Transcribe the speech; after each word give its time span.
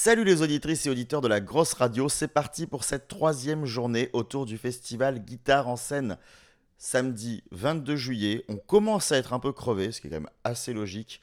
Salut 0.00 0.22
les 0.22 0.42
auditrices 0.42 0.86
et 0.86 0.90
auditeurs 0.90 1.22
de 1.22 1.26
la 1.26 1.40
grosse 1.40 1.72
radio, 1.72 2.08
c'est 2.08 2.28
parti 2.28 2.68
pour 2.68 2.84
cette 2.84 3.08
troisième 3.08 3.64
journée 3.64 4.10
autour 4.12 4.46
du 4.46 4.56
festival 4.56 5.24
Guitare 5.24 5.66
en 5.66 5.74
scène. 5.74 6.18
Samedi 6.76 7.42
22 7.50 7.96
juillet, 7.96 8.44
on 8.48 8.58
commence 8.58 9.10
à 9.10 9.16
être 9.16 9.32
un 9.32 9.40
peu 9.40 9.50
crevé, 9.50 9.90
ce 9.90 10.00
qui 10.00 10.06
est 10.06 10.10
quand 10.10 10.20
même 10.20 10.30
assez 10.44 10.72
logique. 10.72 11.20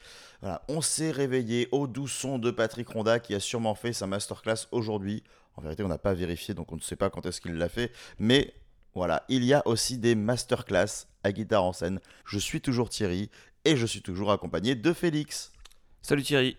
On 0.68 0.82
s'est 0.82 1.10
réveillé 1.10 1.70
au 1.72 1.86
doux 1.86 2.06
son 2.06 2.38
de 2.38 2.50
Patrick 2.50 2.86
Ronda 2.90 3.18
qui 3.18 3.34
a 3.34 3.40
sûrement 3.40 3.74
fait 3.74 3.94
sa 3.94 4.06
masterclass 4.06 4.66
aujourd'hui. 4.72 5.24
En 5.54 5.62
vérité, 5.62 5.82
on 5.82 5.88
n'a 5.88 5.96
pas 5.96 6.12
vérifié, 6.12 6.52
donc 6.52 6.70
on 6.70 6.76
ne 6.76 6.82
sait 6.82 6.96
pas 6.96 7.08
quand 7.08 7.24
est-ce 7.24 7.40
qu'il 7.40 7.54
l'a 7.54 7.70
fait. 7.70 7.90
Mais 8.18 8.52
voilà, 8.94 9.24
il 9.30 9.42
y 9.42 9.54
a 9.54 9.66
aussi 9.66 9.96
des 9.96 10.14
masterclass 10.14 11.06
à 11.24 11.32
guitare 11.32 11.64
en 11.64 11.72
scène. 11.72 11.98
Je 12.26 12.38
suis 12.38 12.60
toujours 12.60 12.90
Thierry 12.90 13.30
et 13.64 13.74
je 13.74 13.86
suis 13.86 14.02
toujours 14.02 14.32
accompagné 14.32 14.74
de 14.74 14.92
Félix. 14.92 15.50
Salut 16.02 16.22
Thierry. 16.22 16.58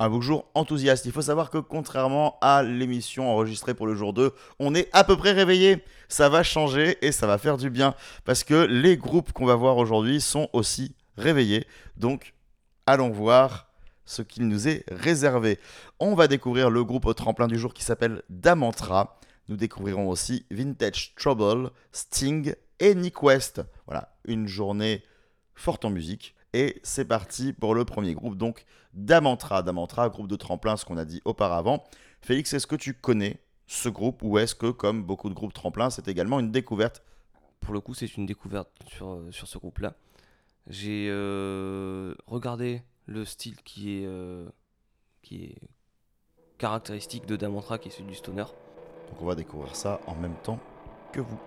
Un 0.00 0.10
bonjour 0.10 0.48
enthousiaste. 0.54 1.06
Il 1.06 1.12
faut 1.12 1.22
savoir 1.22 1.50
que 1.50 1.58
contrairement 1.58 2.38
à 2.40 2.62
l'émission 2.62 3.32
enregistrée 3.32 3.74
pour 3.74 3.88
le 3.88 3.96
jour 3.96 4.12
2, 4.12 4.32
on 4.60 4.72
est 4.76 4.88
à 4.92 5.02
peu 5.02 5.16
près 5.16 5.32
réveillé. 5.32 5.82
Ça 6.08 6.28
va 6.28 6.44
changer 6.44 6.96
et 7.04 7.10
ça 7.10 7.26
va 7.26 7.36
faire 7.36 7.56
du 7.56 7.68
bien 7.68 7.96
parce 8.24 8.44
que 8.44 8.54
les 8.54 8.96
groupes 8.96 9.32
qu'on 9.32 9.44
va 9.44 9.56
voir 9.56 9.76
aujourd'hui 9.76 10.20
sont 10.20 10.48
aussi 10.52 10.94
réveillés. 11.16 11.66
Donc, 11.96 12.34
allons 12.86 13.10
voir 13.10 13.72
ce 14.04 14.22
qu'il 14.22 14.46
nous 14.46 14.68
est 14.68 14.84
réservé. 14.86 15.58
On 15.98 16.14
va 16.14 16.28
découvrir 16.28 16.70
le 16.70 16.84
groupe 16.84 17.06
au 17.06 17.14
tremplin 17.14 17.48
du 17.48 17.58
jour 17.58 17.74
qui 17.74 17.82
s'appelle 17.82 18.22
Damantra. 18.30 19.18
Nous 19.48 19.56
découvrirons 19.56 20.08
aussi 20.08 20.46
Vintage 20.52 21.16
Trouble, 21.16 21.72
Sting 21.90 22.54
et 22.78 22.94
Nick 22.94 23.20
West. 23.24 23.62
Voilà, 23.86 24.14
une 24.26 24.46
journée 24.46 25.02
forte 25.56 25.84
en 25.84 25.90
musique. 25.90 26.36
Et 26.54 26.80
c'est 26.82 27.04
parti 27.04 27.52
pour 27.52 27.74
le 27.74 27.84
premier 27.84 28.14
groupe, 28.14 28.36
donc 28.36 28.64
Damantra. 28.94 29.62
Damantra, 29.62 30.08
groupe 30.08 30.28
de 30.28 30.36
tremplin, 30.36 30.76
ce 30.76 30.84
qu'on 30.84 30.96
a 30.96 31.04
dit 31.04 31.20
auparavant. 31.24 31.84
Félix, 32.20 32.52
est-ce 32.54 32.66
que 32.66 32.76
tu 32.76 32.94
connais 32.94 33.40
ce 33.66 33.88
groupe 33.88 34.22
ou 34.22 34.38
est-ce 34.38 34.54
que, 34.54 34.70
comme 34.70 35.04
beaucoup 35.04 35.28
de 35.28 35.34
groupes 35.34 35.52
tremplin, 35.52 35.90
c'est 35.90 36.08
également 36.08 36.40
une 36.40 36.50
découverte? 36.50 37.02
Pour 37.60 37.74
le 37.74 37.80
coup, 37.80 37.92
c'est 37.92 38.16
une 38.16 38.24
découverte 38.24 38.70
sur, 38.88 39.10
euh, 39.10 39.30
sur 39.30 39.46
ce 39.46 39.58
groupe-là. 39.58 39.94
J'ai 40.68 41.08
euh, 41.10 42.14
regardé 42.26 42.82
le 43.06 43.24
style 43.24 43.56
qui 43.62 43.98
est, 43.98 44.06
euh, 44.06 44.48
qui 45.22 45.44
est 45.44 45.56
caractéristique 46.56 47.26
de 47.26 47.36
Damantra, 47.36 47.78
qui 47.78 47.88
est 47.88 47.92
celui 47.92 48.08
du 48.08 48.14
stoner. 48.14 48.44
Donc 49.10 49.20
on 49.22 49.26
va 49.26 49.34
découvrir 49.34 49.74
ça 49.76 50.00
en 50.06 50.14
même 50.14 50.36
temps 50.42 50.58
que 51.12 51.20
vous. 51.20 51.38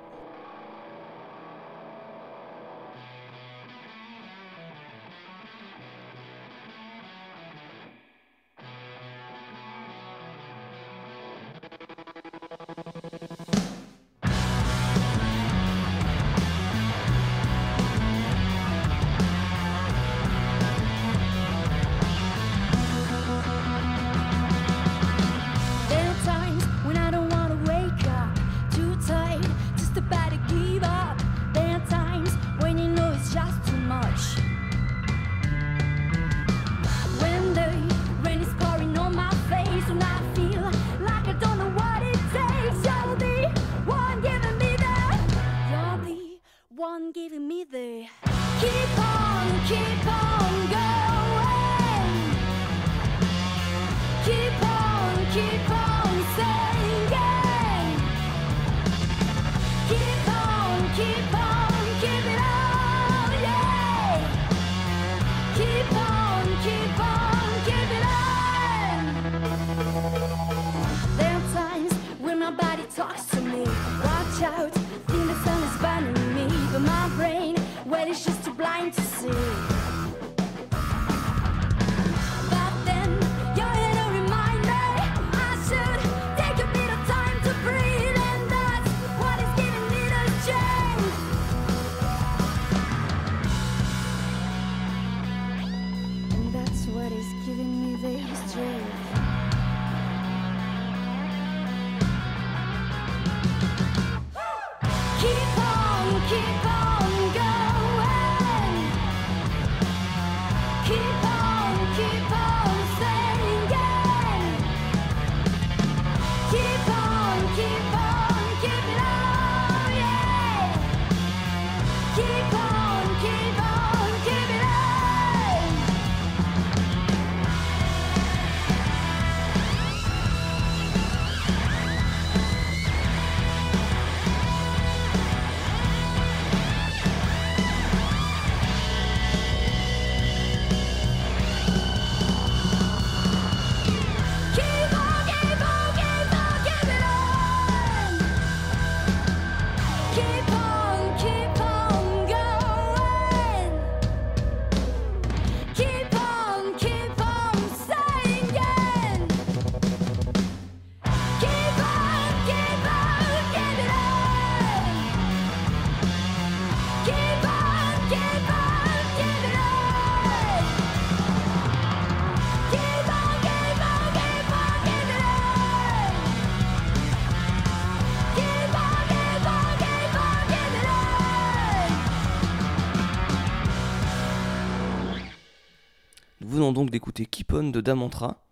Donc 186.73 186.89
d'écouter 186.89 187.25
Keep 187.25 187.53
On 187.53 187.69
de 187.69 187.81
Damantra. 187.81 188.45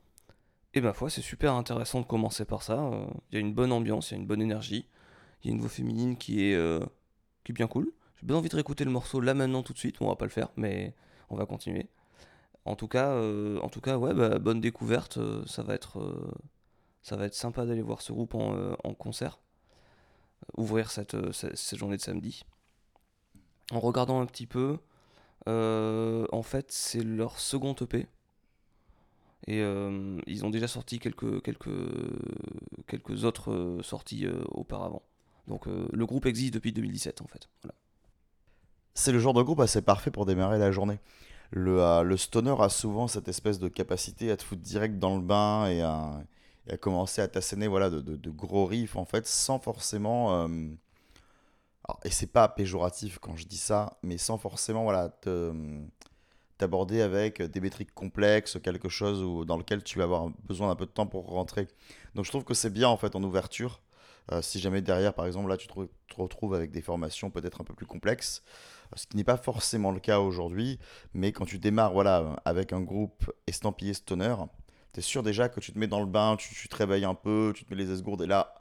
Et 0.74 0.81
ma 0.81 0.94
foi, 0.94 1.10
c'est 1.10 1.21
super 1.21 1.54
intéressant 1.54 2.01
de 2.01 2.06
commencer 2.06 2.45
par 2.45 2.63
ça. 2.63 2.80
Euh, 2.80 3.06
Il 3.31 3.36
y 3.36 3.38
a 3.38 3.42
une 3.42 3.54
bonne 3.54 3.71
ambiance, 3.71 4.12
il 4.12 4.13
y 4.13 4.18
a 4.18 4.19
une 4.21 4.27
bonne 4.27 4.42
énergie. 4.42 4.86
Il 5.44 5.48
y 5.48 5.50
a 5.51 5.56
une 5.56 5.62
voix 5.62 5.69
féminine 5.69 6.18
qui 6.18 6.45
est, 6.45 6.56
euh, 6.56 6.80
qui 7.44 7.51
est 7.51 7.54
bien 7.54 7.68
cool. 7.68 7.92
J'ai 8.18 8.27
bien 8.27 8.36
envie 8.36 8.50
de 8.50 8.56
réécouter 8.56 8.83
le 8.83 8.92
morceau 8.92 9.21
là 9.21 9.33
maintenant 9.33 9.63
tout 9.63 9.74
de 9.74 9.77
suite. 9.77 10.00
Bon, 10.00 10.06
on 10.06 10.10
va 10.10 10.16
pas 10.16 10.25
le 10.25 10.31
faire, 10.31 10.50
mais 10.57 10.94
on 11.30 11.36
va 11.36 11.45
continuer. 11.45 11.88
En 12.66 12.75
tout 12.75 12.88
cas, 12.88 13.10
euh, 13.10 13.60
en 13.62 13.69
tout 13.69 13.81
cas 13.81 13.98
ouais, 13.98 14.13
bah, 14.13 14.38
bonne 14.39 14.60
découverte. 14.62 15.18
ça, 15.48 15.63
va 15.63 15.74
être, 15.74 16.33
ça 17.01 17.15
va 17.15 17.25
être 17.25 17.33
sympa 17.33 17.65
d'aller 17.65 17.81
voir 17.81 18.01
ce 18.01 18.12
groupe 18.12 18.36
en, 18.36 18.94
concert. 18.94 19.39
Ouvrir 20.57 20.92
cette, 20.92 21.31
cette, 21.31 21.77
journée 21.77 21.98
de 21.98 22.01
samedi. 22.01 22.44
En 23.72 23.80
regardant 23.80 24.22
un 24.22 24.25
petit 24.25 24.48
peu, 24.48 24.77
en 26.31 26.44
fait, 26.44 26.72
c'est 26.72 27.04
leur 27.04 27.40
second 27.40 27.75
EP. 27.81 28.07
Et 29.48 29.62
euh, 29.62 30.19
ils 30.28 30.46
ont 30.46 30.50
déjà 30.50 30.68
sorti 30.68 31.00
quelques, 31.00 31.42
quelques, 31.42 31.69
quelques 32.88 33.24
autres 33.24 33.51
euh, 33.51 33.81
sorties 33.81 34.25
euh, 34.25 34.44
auparavant. 34.50 35.01
Donc 35.48 35.68
euh, 35.68 35.88
le 35.92 36.06
groupe 36.06 36.25
existe 36.25 36.54
depuis 36.54 36.72
2017 36.74 37.22
en 37.22 37.28
fait. 37.28 37.50
Voilà. 37.63 37.74
C'est 38.94 39.12
le 39.12 39.19
genre 39.19 39.34
de 39.34 39.42
groupe 39.42 39.62
assez 39.62 39.81
parfait 39.81 40.12
pour 40.12 40.25
démarrer 40.25 40.60
la 40.60 40.72
journée. 40.72 41.00
Le, 41.51 41.81
euh, 41.81 42.04
le 42.04 42.18
stoner 42.18 42.56
a 42.60 42.69
souvent 42.69 43.07
cette 43.07 43.28
espèce 43.28 43.60
de 43.60 43.69
capacité 43.69 44.30
à 44.30 44.38
te 44.38 44.44
foutre 44.44 44.62
direct 44.62 45.00
dans 45.00 45.16
le 45.16 45.22
bain 45.24 45.68
et 45.68 45.81
à, 45.81 46.22
à 46.69 46.78
commencer 46.78 47.22
à 47.22 47.28
t'asséner 47.28 47.68
voilà, 47.68 47.90
de, 47.90 48.01
de- 48.01 48.18
de 48.18 48.30
gros 48.30 48.66
riffs 48.66 48.96
en 48.98 49.06
fait 49.06 49.25
sans 49.25 49.57
forcément... 49.60 50.48
euh, 51.89 51.94
alors, 51.94 52.00
et 52.03 52.09
c'est 52.09 52.27
pas 52.31 52.47
péjoratif 52.50 53.19
quand 53.19 53.36
je 53.36 53.45
dis 53.45 53.57
ça, 53.57 53.97
mais 54.03 54.18
sans 54.18 54.38
forcément 54.38 54.83
voilà, 54.83 55.09
t'aborder 56.57 57.01
avec 57.01 57.41
des 57.41 57.62
métriques 57.62 57.94
complexes, 57.94 58.57
quelque 58.62 58.89
chose 58.89 59.24
où- 59.24 59.45
dans 59.45 59.57
lequel 59.57 59.83
tu 59.83 59.97
vas 59.97 60.03
avoir 60.03 60.30
besoin 60.44 60.68
d'un 60.68 60.75
peu 60.75 60.86
de 60.86 60.91
temps 60.91 61.07
pour 61.07 61.27
rentrer. 61.30 61.68
Donc 62.15 62.25
je 62.25 62.31
trouve 62.31 62.44
que 62.44 62.53
c'est 62.53 62.69
bien 62.69 62.89
en 62.89 62.97
fait 62.97 63.15
en 63.15 63.24
ouverture. 63.24 63.81
Euh, 64.31 64.41
si 64.41 64.59
jamais 64.59 64.81
derrière, 64.81 65.13
par 65.13 65.25
exemple, 65.25 65.50
là 65.50 65.57
tu 65.57 65.68
te, 65.68 65.74
re- 65.74 65.88
te 66.07 66.15
retrouves 66.21 66.53
avec 66.53 66.71
des 66.71 66.81
formations 66.81 67.31
peut-être 67.31 67.62
un 67.62 67.63
peu 67.63 67.74
plus 67.74 67.86
complexes, 67.88 68.44
ce 68.95 69.07
qui 69.07 69.18
n'est 69.18 69.24
pas 69.24 69.38
forcément 69.38 69.91
le 69.91 70.00
cas 70.00 70.19
aujourd'hui, 70.19 70.80
mais 71.13 71.31
quand 71.31 71.45
tu 71.45 71.59
démarres 71.59 71.94
voilà, 71.94 72.36
avec 72.45 72.74
un 72.74 72.81
groupe 72.81 73.31
estampillé 73.47 73.94
stoner, 73.94 74.36
tu 74.94 75.00
es 75.00 75.03
sûr 75.03 75.24
déjà 75.24 75.50
que 75.50 75.59
tu 75.62 75.71
te 75.74 75.80
mets 75.80 75.88
dans 75.88 76.00
le 76.01 76.06
bain, 76.07 76.36
tu, 76.38 76.53
tu 76.53 76.68
te 76.68 76.75
réveilles 76.75 77.06
un 77.06 77.15
peu, 77.15 77.53
tu 77.56 77.65
te 77.65 77.74
mets 77.74 77.81
les 77.81 77.91
esgourdes, 77.91 78.21
et 78.24 78.27
là, 78.27 78.53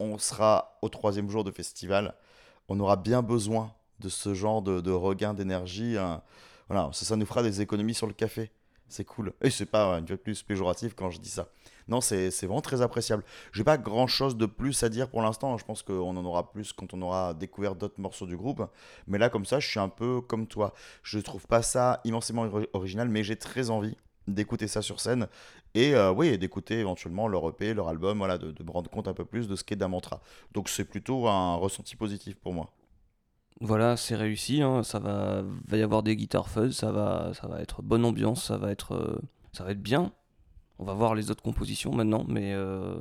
on 0.00 0.18
sera 0.18 0.78
au 0.82 0.88
troisième 0.88 1.30
jour 1.30 1.44
de 1.44 1.50
festival. 1.50 2.14
On 2.68 2.78
aura 2.80 2.96
bien 2.96 3.22
besoin 3.22 3.72
de 4.00 4.08
ce 4.08 4.34
genre 4.34 4.62
de, 4.62 4.90
regain 4.90 5.34
d'énergie. 5.34 5.96
hein. 5.96 6.22
Voilà, 6.68 6.90
ça, 6.92 7.16
nous 7.16 7.26
fera 7.26 7.42
des 7.42 7.60
économies 7.60 7.94
sur 7.94 8.06
le 8.06 8.12
café. 8.12 8.50
C'est 8.88 9.04
cool. 9.04 9.32
Et 9.42 9.50
c'est 9.50 9.66
pas 9.66 9.98
une 9.98 10.06
fois 10.06 10.16
plus 10.16 10.42
péjoratif 10.42 10.94
quand 10.94 11.10
je 11.10 11.20
dis 11.20 11.28
ça. 11.28 11.48
Non, 11.88 12.00
c'est 12.00 12.30
vraiment 12.42 12.60
très 12.60 12.82
appréciable. 12.82 13.24
J'ai 13.52 13.64
pas 13.64 13.78
grand 13.78 14.06
chose 14.06 14.36
de 14.36 14.46
plus 14.46 14.82
à 14.82 14.88
dire 14.90 15.08
pour 15.08 15.22
l'instant. 15.22 15.56
Je 15.56 15.64
pense 15.64 15.82
qu'on 15.82 16.16
en 16.16 16.24
aura 16.24 16.50
plus 16.52 16.72
quand 16.72 16.92
on 16.94 17.00
aura 17.02 17.34
découvert 17.34 17.74
d'autres 17.74 18.00
morceaux 18.00 18.26
du 18.26 18.36
groupe. 18.36 18.62
Mais 19.06 19.18
là, 19.18 19.30
comme 19.30 19.46
ça, 19.46 19.58
je 19.60 19.66
suis 19.68 19.80
un 19.80 19.88
peu 19.88 20.20
comme 20.20 20.46
toi. 20.46 20.74
Je 21.02 21.18
trouve 21.18 21.46
pas 21.46 21.62
ça 21.62 22.00
immensément 22.04 22.42
ori- 22.42 22.68
original, 22.74 23.08
mais 23.08 23.24
j'ai 23.24 23.36
très 23.36 23.70
envie 23.70 23.96
d'écouter 24.34 24.68
ça 24.68 24.82
sur 24.82 25.00
scène 25.00 25.28
et 25.74 25.94
euh, 25.94 26.12
oui, 26.12 26.36
d'écouter 26.38 26.78
éventuellement 26.80 27.28
leur 27.28 27.48
EP, 27.48 27.74
leur 27.74 27.88
album, 27.88 28.18
voilà, 28.18 28.38
de, 28.38 28.52
de 28.52 28.62
me 28.64 28.70
rendre 28.70 28.90
compte 28.90 29.08
un 29.08 29.14
peu 29.14 29.24
plus 29.24 29.48
de 29.48 29.56
ce 29.56 29.64
qu'est 29.64 29.76
Damantra. 29.76 30.20
Donc 30.52 30.68
c'est 30.68 30.84
plutôt 30.84 31.28
un 31.28 31.56
ressenti 31.56 31.96
positif 31.96 32.36
pour 32.36 32.52
moi. 32.54 32.70
Voilà, 33.60 33.96
c'est 33.96 34.14
réussi. 34.16 34.62
hein, 34.62 34.82
Ça 34.82 34.98
va, 35.00 35.42
va 35.66 35.76
y 35.76 35.82
avoir 35.82 36.02
des 36.02 36.16
guitares 36.16 36.48
fuzz, 36.48 36.76
ça 36.76 36.92
va, 36.92 37.32
ça 37.34 37.48
va 37.48 37.60
être 37.60 37.82
bonne 37.82 38.04
ambiance, 38.04 38.44
ça 38.44 38.56
va 38.56 38.70
être, 38.70 38.92
euh, 38.94 39.20
ça 39.52 39.64
va 39.64 39.72
être 39.72 39.82
bien. 39.82 40.12
On 40.78 40.84
va 40.84 40.94
voir 40.94 41.14
les 41.14 41.30
autres 41.30 41.42
compositions 41.42 41.92
maintenant, 41.92 42.24
mais, 42.28 42.54
euh, 42.54 43.00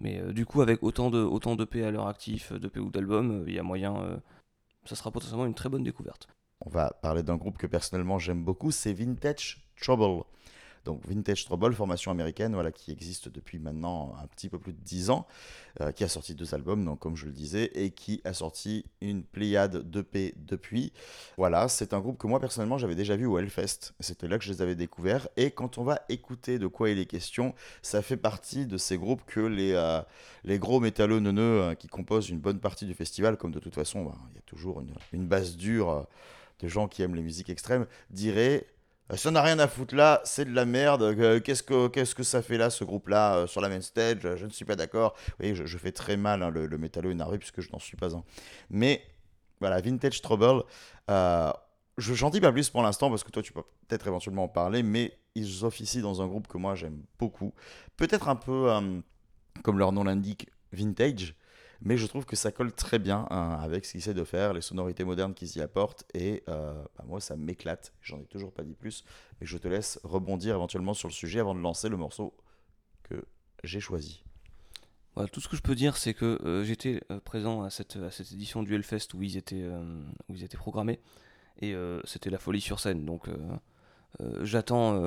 mais 0.00 0.20
du 0.32 0.44
coup 0.46 0.60
avec 0.62 0.82
autant 0.82 1.10
de, 1.10 1.20
autant 1.20 1.54
d'EP 1.56 1.84
à 1.84 1.90
leur 1.92 2.08
actif, 2.08 2.52
d'EP 2.52 2.80
ou 2.80 2.90
d'albums, 2.90 3.42
euh, 3.42 3.44
il 3.46 3.54
y 3.54 3.58
a 3.58 3.62
moyen. 3.62 4.20
ça 4.84 4.96
sera 4.96 5.10
potentiellement 5.12 5.46
une 5.46 5.54
très 5.54 5.68
bonne 5.68 5.84
découverte. 5.84 6.28
On 6.60 6.70
va 6.70 6.90
parler 7.02 7.22
d'un 7.22 7.36
groupe 7.36 7.58
que 7.58 7.66
personnellement 7.68 8.18
j'aime 8.18 8.44
beaucoup, 8.44 8.70
c'est 8.72 8.92
Vintage 8.92 9.68
Trouble. 9.80 10.24
Donc 10.84 11.06
Vintage 11.06 11.44
Trouble, 11.44 11.74
formation 11.74 12.10
américaine, 12.10 12.54
voilà, 12.54 12.72
qui 12.72 12.90
existe 12.90 13.28
depuis 13.28 13.58
maintenant 13.58 14.14
un 14.22 14.26
petit 14.26 14.48
peu 14.48 14.58
plus 14.58 14.72
de 14.72 14.80
10 14.80 15.10
ans, 15.10 15.26
euh, 15.80 15.92
qui 15.92 16.02
a 16.04 16.08
sorti 16.08 16.34
deux 16.34 16.54
albums, 16.54 16.84
donc 16.84 16.98
comme 16.98 17.16
je 17.16 17.26
le 17.26 17.32
disais, 17.32 17.70
et 17.74 17.90
qui 17.90 18.20
a 18.24 18.32
sorti 18.32 18.84
une 19.00 19.22
pléiade 19.22 19.88
d'EP 19.88 20.34
depuis. 20.36 20.92
Voilà, 21.36 21.68
c'est 21.68 21.94
un 21.94 22.00
groupe 22.00 22.18
que 22.18 22.26
moi 22.26 22.40
personnellement 22.40 22.78
j'avais 22.78 22.94
déjà 22.94 23.16
vu 23.16 23.26
au 23.26 23.38
Hellfest, 23.38 23.94
c'était 24.00 24.26
là 24.26 24.38
que 24.38 24.44
je 24.44 24.52
les 24.52 24.62
avais 24.62 24.74
découverts, 24.74 25.28
et 25.36 25.52
quand 25.52 25.78
on 25.78 25.84
va 25.84 26.00
écouter 26.08 26.58
de 26.58 26.66
quoi 26.66 26.90
il 26.90 26.98
est 26.98 27.06
question, 27.06 27.54
ça 27.82 28.02
fait 28.02 28.16
partie 28.16 28.66
de 28.66 28.76
ces 28.76 28.98
groupes 28.98 29.22
que 29.26 29.40
les, 29.40 29.72
euh, 29.72 30.00
les 30.44 30.58
gros 30.58 30.80
métalleux 30.80 31.20
neuneux 31.20 31.62
euh, 31.62 31.74
qui 31.74 31.86
composent 31.86 32.28
une 32.28 32.40
bonne 32.40 32.58
partie 32.58 32.86
du 32.86 32.94
festival, 32.94 33.36
comme 33.36 33.52
de 33.52 33.60
toute 33.60 33.74
façon, 33.74 34.04
bah, 34.04 34.14
il 34.30 34.34
y 34.36 34.38
a 34.38 34.42
toujours 34.46 34.82
une, 35.12 35.26
base 35.26 35.56
dure 35.56 36.06
de 36.60 36.68
gens 36.68 36.88
qui 36.88 37.02
aiment 37.02 37.14
les 37.14 37.22
musiques 37.22 37.50
extrêmes, 37.50 37.86
diraient 38.10 38.66
ça 39.16 39.30
n'a 39.30 39.42
rien 39.42 39.58
à 39.58 39.68
foutre 39.68 39.94
là, 39.94 40.20
c'est 40.24 40.44
de 40.44 40.54
la 40.54 40.64
merde. 40.64 41.02
euh, 41.02 41.40
Qu'est-ce 41.40 41.62
que, 41.62 41.88
qu'est-ce 41.88 42.14
que 42.14 42.22
ça 42.22 42.40
fait 42.42 42.56
là, 42.58 42.70
ce 42.70 42.84
groupe-là, 42.84 43.36
euh, 43.36 43.46
sur 43.46 43.60
la 43.60 43.68
main 43.68 43.80
stage? 43.80 44.24
Euh, 44.24 44.36
Je 44.36 44.46
ne 44.46 44.50
suis 44.50 44.64
pas 44.64 44.76
d'accord. 44.76 45.14
Vous 45.26 45.34
voyez, 45.40 45.54
je, 45.54 45.78
fais 45.78 45.92
très 45.92 46.16
mal 46.16 46.42
hein, 46.42 46.50
le, 46.50 46.66
le 46.66 46.78
métalleux 46.78 47.10
énervé 47.10 47.38
puisque 47.38 47.60
je 47.60 47.70
n'en 47.72 47.78
suis 47.78 47.96
pas 47.96 48.14
un. 48.16 48.24
Mais 48.70 49.02
voilà, 49.60 49.80
Vintage 49.80 50.22
Trouble, 50.22 50.62
euh, 51.10 51.52
je, 51.98 52.14
j'en 52.14 52.30
dis 52.30 52.40
pas 52.40 52.52
plus 52.52 52.70
pour 52.70 52.82
l'instant 52.82 53.10
parce 53.10 53.22
que 53.24 53.30
toi, 53.30 53.42
tu 53.42 53.52
peux 53.52 53.62
peut-être 53.88 54.06
éventuellement 54.06 54.44
en 54.44 54.48
parler, 54.48 54.82
mais 54.82 55.16
ils 55.34 55.64
officient 55.64 56.02
dans 56.02 56.22
un 56.22 56.26
groupe 56.26 56.48
que 56.48 56.58
moi 56.58 56.74
j'aime 56.74 57.02
beaucoup. 57.18 57.52
Peut-être 57.96 58.28
un 58.28 58.36
peu, 58.36 58.70
euh, 58.72 59.00
comme 59.62 59.78
leur 59.78 59.92
nom 59.92 60.04
l'indique, 60.04 60.48
vintage. 60.72 61.34
Mais 61.84 61.96
je 61.96 62.06
trouve 62.06 62.24
que 62.24 62.36
ça 62.36 62.52
colle 62.52 62.72
très 62.72 62.98
bien 62.98 63.26
hein, 63.30 63.58
avec 63.60 63.84
ce 63.84 63.92
qu'ils 63.92 63.98
essaient 63.98 64.14
de 64.14 64.24
faire, 64.24 64.52
les 64.52 64.60
sonorités 64.60 65.04
modernes 65.04 65.34
qu'ils 65.34 65.56
y 65.56 65.60
apportent. 65.60 66.04
Et 66.14 66.44
euh, 66.48 66.72
bah, 66.96 67.04
moi, 67.06 67.20
ça 67.20 67.36
m'éclate. 67.36 67.92
J'en 68.00 68.20
ai 68.20 68.26
toujours 68.26 68.52
pas 68.52 68.62
dit 68.62 68.74
plus. 68.74 69.04
Mais 69.40 69.46
je 69.46 69.58
te 69.58 69.66
laisse 69.68 69.98
rebondir 70.04 70.54
éventuellement 70.54 70.94
sur 70.94 71.08
le 71.08 71.12
sujet 71.12 71.40
avant 71.40 71.54
de 71.54 71.60
lancer 71.60 71.88
le 71.88 71.96
morceau 71.96 72.34
que 73.02 73.24
j'ai 73.64 73.80
choisi. 73.80 74.22
Voilà, 75.14 75.28
tout 75.28 75.40
ce 75.40 75.48
que 75.48 75.56
je 75.56 75.62
peux 75.62 75.74
dire, 75.74 75.96
c'est 75.96 76.14
que 76.14 76.40
euh, 76.44 76.64
j'étais 76.64 77.02
euh, 77.10 77.20
présent 77.20 77.62
à 77.62 77.70
cette, 77.70 77.98
édition 78.32 78.62
du 78.62 78.74
Hellfest 78.74 79.08
où 79.14 79.22
ils 79.22 79.36
étaient, 79.36 79.62
euh, 79.62 80.02
programmés. 80.56 81.00
Et 81.60 81.74
c'était 82.04 82.30
la 82.30 82.38
folie 82.38 82.62
sur 82.62 82.80
scène. 82.80 83.04
Donc 83.04 83.28
j'attends, 84.40 85.00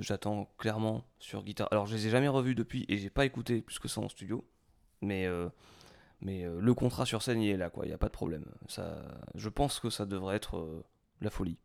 j'attends 0.00 0.50
clairement 0.58 1.04
sur 1.20 1.44
guitare. 1.44 1.68
Alors 1.70 1.86
je 1.86 1.94
les 1.94 2.06
ai 2.06 2.10
jamais 2.10 2.28
revus 2.28 2.56
depuis 2.56 2.86
et 2.88 2.96
j'ai 2.96 3.10
pas 3.10 3.24
écouté 3.24 3.60
plus 3.60 3.78
que 3.78 3.86
ça 3.86 4.00
en 4.00 4.08
studio. 4.08 4.44
Mais, 5.00 5.28
mais 6.22 6.44
euh, 6.44 6.60
le 6.60 6.74
contrat 6.74 7.04
sur 7.04 7.20
scène, 7.20 7.42
il 7.42 7.50
est 7.50 7.56
là, 7.56 7.68
quoi. 7.68 7.84
Il 7.84 7.88
n'y 7.88 7.94
a 7.94 7.98
pas 7.98 8.06
de 8.06 8.12
problème. 8.12 8.44
Ça, 8.68 9.02
je 9.34 9.48
pense 9.48 9.80
que 9.80 9.90
ça 9.90 10.06
devrait 10.06 10.36
être 10.36 10.56
euh, 10.56 10.84
la 11.20 11.30
folie. 11.30 11.58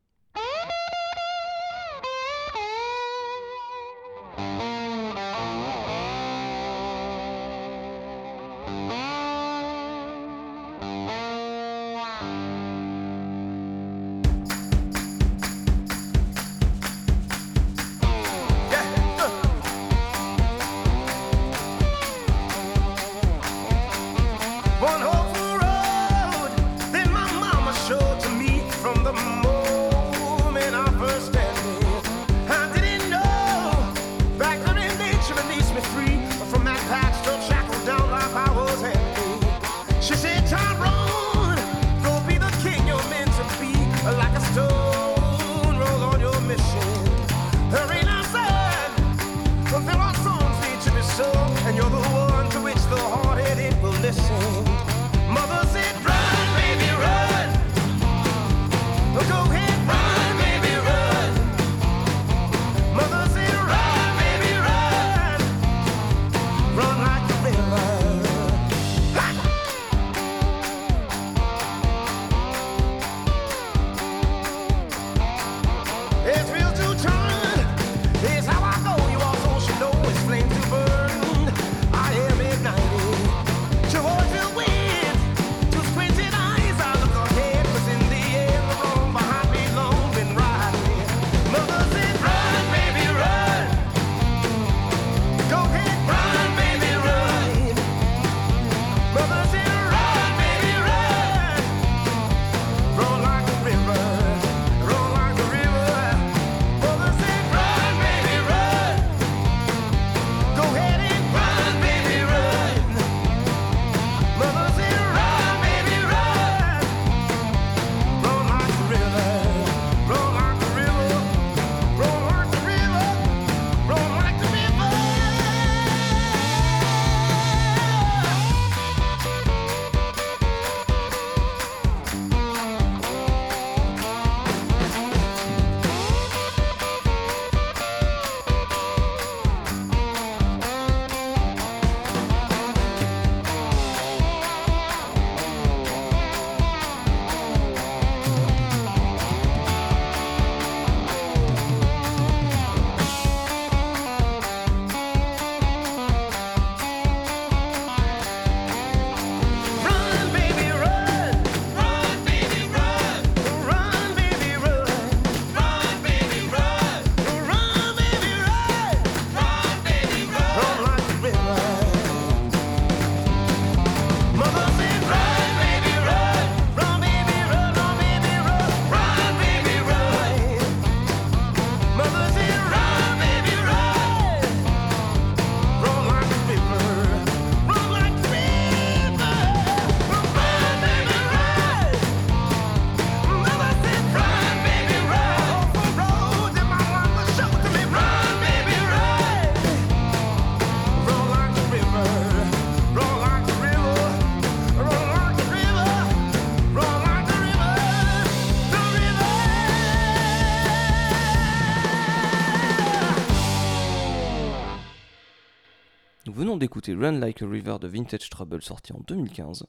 Run 216.94 217.20
Like 217.20 217.42
a 217.42 217.48
River 217.48 217.78
de 217.80 217.88
Vintage 217.88 218.30
Trouble 218.30 218.62
sorti 218.62 218.94
en 218.94 219.00
2015. 219.00 219.66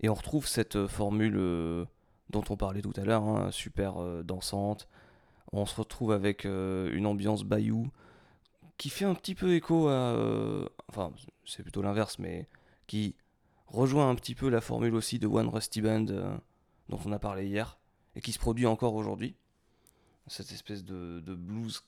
Et 0.00 0.08
on 0.08 0.14
retrouve 0.14 0.46
cette 0.46 0.76
euh, 0.76 0.88
formule 0.88 1.36
euh, 1.36 1.84
dont 2.30 2.44
on 2.50 2.56
parlait 2.56 2.82
tout 2.82 2.92
à 2.96 3.04
l'heure, 3.04 3.24
hein, 3.24 3.50
super 3.50 4.02
euh, 4.02 4.22
dansante. 4.22 4.88
On 5.52 5.64
se 5.64 5.76
retrouve 5.76 6.12
avec 6.12 6.44
une 6.44 7.06
ambiance 7.06 7.44
bayou 7.44 7.88
qui 8.78 8.90
fait 8.90 9.04
un 9.04 9.14
petit 9.14 9.36
peu 9.36 9.54
écho 9.54 9.88
à... 9.88 10.68
enfin, 10.88 11.12
c'est 11.44 11.62
plutôt 11.62 11.82
l'inverse, 11.82 12.18
mais 12.18 12.48
qui 12.88 13.14
rejoint 13.68 14.10
un 14.10 14.16
petit 14.16 14.34
peu 14.34 14.48
la 14.48 14.60
formule 14.60 14.96
aussi 14.96 15.20
de 15.20 15.28
One 15.28 15.48
Rusty 15.48 15.80
Band 15.80 16.06
dont 16.88 16.98
on 17.04 17.12
a 17.12 17.20
parlé 17.20 17.46
hier 17.46 17.78
et 18.16 18.20
qui 18.20 18.32
se 18.32 18.40
produit 18.40 18.66
encore 18.66 18.94
aujourd'hui. 18.94 19.36
Cette 20.26 20.50
espèce 20.50 20.84
de, 20.84 21.20
blues 21.20 21.84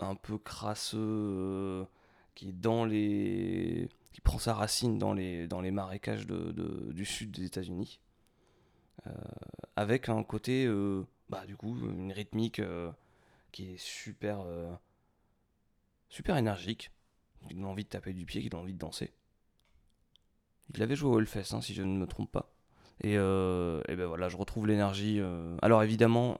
un 0.00 0.16
peu 0.16 0.38
crasseux 0.38 1.86
qui 2.34 2.48
est 2.48 2.52
dans 2.52 2.84
les 2.84 3.88
qui 4.18 4.22
prend 4.22 4.40
sa 4.40 4.52
racine 4.52 4.98
dans 4.98 5.12
les 5.12 5.46
dans 5.46 5.60
les 5.60 5.70
marécages 5.70 6.26
du 6.26 7.04
sud 7.04 7.30
des 7.30 7.44
États-Unis 7.44 8.00
Euh, 9.06 9.12
avec 9.76 10.08
un 10.08 10.24
côté 10.24 10.66
euh, 10.66 11.06
bah 11.28 11.46
du 11.46 11.56
coup 11.56 11.78
une 11.78 12.10
rythmique 12.10 12.58
euh, 12.58 12.90
qui 13.52 13.74
est 13.74 13.78
super 13.78 14.44
super 16.08 16.36
énergique. 16.36 16.90
Qui 17.46 17.54
donne 17.54 17.66
envie 17.66 17.84
de 17.84 17.88
taper 17.88 18.12
du 18.12 18.26
pied 18.26 18.42
qui 18.42 18.48
donne 18.50 18.62
envie 18.62 18.72
de 18.74 18.78
danser. 18.78 19.12
Il 20.74 20.82
avait 20.82 20.96
joué 20.96 21.10
au 21.10 21.20
Hellfest 21.20 21.54
hein, 21.54 21.60
si 21.60 21.72
je 21.72 21.84
ne 21.84 21.96
me 21.96 22.08
trompe 22.08 22.32
pas. 22.32 22.52
Et, 23.04 23.14
ben 23.16 24.06
voilà 24.06 24.28
je 24.28 24.36
retrouve 24.36 24.66
l'énergie 24.66 25.20
alors 25.62 25.84
évidemment 25.84 26.36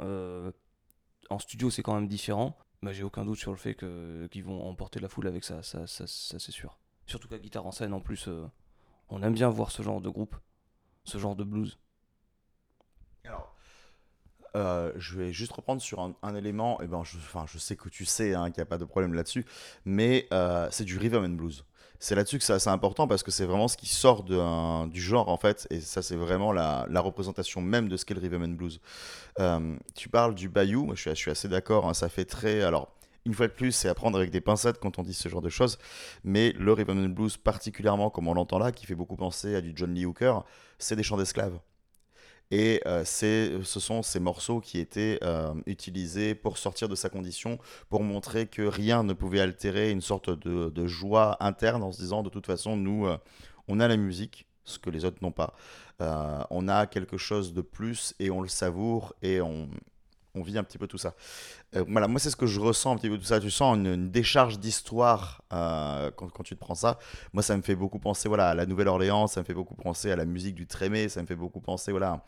en 1.31 1.39
studio 1.39 1.71
c'est 1.71 1.85
quand 1.85 1.95
même 1.95 2.09
différent. 2.09 2.59
Bah, 2.83 2.93
j'ai 2.93 3.05
aucun 3.05 3.25
doute 3.25 3.39
sur 3.39 3.53
le 3.53 3.57
fait 3.57 3.77
qu'ils 3.77 4.45
vont 4.45 4.69
emporter 4.69 4.99
la 4.99 5.09
foule 5.09 5.29
avec 5.29 5.45
ça, 5.45 5.63
ça, 5.63 5.87
ça, 5.87 6.07
c'est 6.07 6.53
sûr. 6.53 6.77
Surtout 7.09 7.27
qu'à 7.27 7.39
guitare 7.39 7.67
en 7.67 7.73
scène, 7.73 7.95
en 7.95 8.01
plus, 8.01 8.29
euh, 8.29 8.47
on 9.09 9.23
aime 9.23 9.33
bien 9.33 9.49
voir 9.49 9.71
ce 9.71 9.83
genre 9.83 10.03
de 10.03 10.11
groupe, 10.11 10.37
ce 11.05 11.17
genre 11.17 11.35
de 11.35 11.43
blues. 11.43 11.79
Alors, 13.25 13.55
euh, 14.55 14.93
je 14.97 15.17
vais 15.17 15.33
juste 15.33 15.53
reprendre 15.53 15.81
sur 15.81 16.01
un, 16.23 16.35
élément. 16.35 16.83
Et 16.83 16.87
ben, 16.87 17.03
je, 17.05 17.17
je 17.47 17.59
sais 17.59 17.77
que 17.77 17.89
tu 17.89 18.05
sais 18.05 18.35
hein, 18.35 18.51
qu'il 18.51 18.61
n'y 18.61 18.65
a 18.65 18.67
pas 18.67 18.77
de 18.77 18.85
problème 18.85 19.15
là-dessus, 19.15 19.47
mais 19.87 20.29
euh, 20.35 20.69
c'est 20.71 20.85
du 20.85 20.99
rhythm 20.99 21.25
and 21.25 21.31
blues. 21.31 21.65
C'est 21.99 22.15
là-dessus 22.15 22.39
que 22.39 22.45
c'est 22.45 22.53
assez 22.53 22.69
important 22.69 23.09
parce 23.09 23.23
que 23.23 23.31
c'est 23.31 23.47
vraiment 23.47 23.69
ce 23.69 23.79
qui 23.79 23.87
sort 23.89 24.23
de 24.23 24.87
du 24.89 25.01
genre 25.01 25.31
en 25.31 25.39
fait, 25.39 25.67
et 25.71 25.81
ça 25.81 26.01
c'est 26.01 26.15
vraiment 26.15 26.53
la, 26.53 26.87
représentation 27.01 27.61
même 27.61 27.89
de 27.89 27.97
ce 27.97 28.05
qu'est 28.05 28.15
le 28.15 28.21
rhythm 28.21 28.43
and 28.43 28.49
blues. 28.55 28.81
Tu 29.95 30.09
parles 30.11 30.35
du 30.35 30.51
bayou, 30.51 30.85
moi 30.85 30.95
je 30.95 31.01
suis, 31.01 31.11
je 31.11 31.17
suis 31.17 31.31
assez 31.31 31.49
d'accord. 31.49 31.89
hein, 31.89 31.95
ça 31.95 32.09
fait 32.09 32.27
très, 32.27 32.63
alors 32.63 32.98
une 33.25 33.35
fois 33.35 33.49
de 33.49 33.53
plus, 33.53 33.73
c'est 33.73 33.89
à 33.89 33.95
prendre 33.95 34.17
avec 34.19 34.31
des 34.31 34.41
pincettes 34.41 34.79
quand 34.79 34.99
on 34.99 35.03
dit 35.03 35.15
ce 35.15 35.29
genre 35.29 35.43
de 35.43 35.49
choses, 35.49 35.79
mais 36.25 36.53
le 36.53 36.73
rhythm 36.73 37.05
and 37.05 37.09
blues 37.11 37.37
particulièrement 37.37 38.11
comme 38.11 38.29
on 38.29 38.35
l'entend 38.35 38.59
là, 38.59 38.73
qui 38.73 38.87
fait 38.87 38.95
beaucoup 38.95 39.17
penser 39.17 39.55
à 39.55 39.61
du 39.61 39.73
John 39.75 39.95
Lee 39.95 40.07
Hooker, 40.07 40.45
c'est 40.79 40.97
des 40.97 41.03
chants 41.03 41.17
d'esclaves. 41.17 41.59
Et 42.51 42.81
euh, 42.87 43.05
ce 43.05 43.81
sont 43.81 44.03
ces 44.03 44.21
morceaux 44.21 44.61
qui 44.61 44.79
étaient 44.79 45.19
euh, 45.23 45.53
utilisés 45.67 46.35
pour 46.35 46.57
sortir 46.57 46.89
de 46.89 46.95
sa 46.95 47.11
condition, 47.11 47.59
pour 47.91 48.03
montrer 48.03 48.47
que 48.47 48.63
rien 48.63 49.03
ne 49.03 49.13
pouvait 49.13 49.41
altérer 49.41 49.91
une 49.91 50.01
sorte 50.01 50.31
de, 50.31 50.87
joie 50.87 51.37
interne 51.41 51.83
en 51.83 51.93
se 51.93 52.01
disant 52.01 52.23
de 52.23 52.31
toute 52.31 52.47
façon, 52.47 52.77
nous, 52.77 53.07
euh, 53.07 53.19
on 53.69 53.81
a 53.81 53.89
la 53.89 53.99
musique, 53.99 54.47
ce 54.65 54.79
que 54.79 54.89
les 54.89 55.05
autres 55.05 55.19
n'ont 55.21 55.33
pas. 55.33 55.55
On 56.51 56.69
a 56.69 56.87
quelque 56.87 57.19
chose 57.19 57.53
de 57.53 57.61
plus 57.61 58.15
et 58.19 58.31
on 58.31 58.41
le 58.41 58.49
savoure 58.49 59.15
et 59.21 59.41
on, 59.41 59.69
on 60.35 60.43
vit 60.43 60.59
un 60.59 60.65
petit 60.65 60.79
peu 60.79 60.87
tout 60.87 60.99
ça. 60.99 61.15
Euh, 61.77 61.85
voilà, 61.89 62.09
moi 62.09 62.21
c'est 62.21 62.31
ce 62.31 62.37
que 62.37 62.47
je 62.47 62.61
ressens 62.61 62.93
un 62.93 62.97
petit 62.97 63.09
peu 63.09 63.19
tout 63.19 63.25
ça. 63.25 63.41
Tu 63.41 63.51
sens 63.51 63.77
une, 63.77 64.11
décharge 64.11 64.59
d'histoire 64.59 65.43
euh, 65.53 66.11
quand, 66.11 66.43
tu 66.43 66.55
te 66.55 66.61
prends 66.61 66.75
ça. 66.75 66.99
Moi 67.33 67.43
ça 67.43 67.57
me 67.57 67.63
fait 67.63 67.75
beaucoup 67.75 67.99
penser 67.99 68.29
voilà, 68.29 68.51
à 68.51 68.55
la 68.55 68.67
Nouvelle-Orléans, 68.67 69.27
ça 69.27 69.41
me 69.41 69.45
fait 69.45 69.55
beaucoup 69.55 69.75
penser 69.75 70.11
à 70.11 70.17
la 70.17 70.25
musique 70.25 70.55
du 70.55 70.67
Trémé, 70.67 71.09
ça 71.09 71.23
me 71.23 71.27
fait 71.27 71.37
beaucoup 71.37 71.61
penser 71.61 71.91
voilà, 71.91 72.25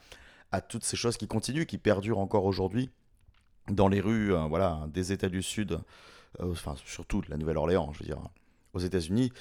à 0.53 0.61
toutes 0.61 0.85
ces 0.85 0.97
choses 0.97 1.17
qui 1.17 1.29
continuent, 1.29 1.65
qui 1.65 1.79
perdurent 1.79 2.19
encore 2.19 2.45
aujourd'hui 2.45 2.91
dans 3.69 3.89
les 3.89 4.01
rues 4.01 4.35
euh, 4.35 4.47
voilà, 4.49 4.87
des 4.89 5.13
États 5.13 5.29
du 5.29 5.43
Sud, 5.43 5.79
enfin 6.41 6.75
surtout 6.85 7.21
de 7.21 7.31
la 7.31 7.37
Nouvelle-Orléans, 7.37 7.93
je 7.93 8.01
veux 8.01 8.07
dire, 8.07 8.21
aux 8.73 8.81
États-Unis, 8.81 9.33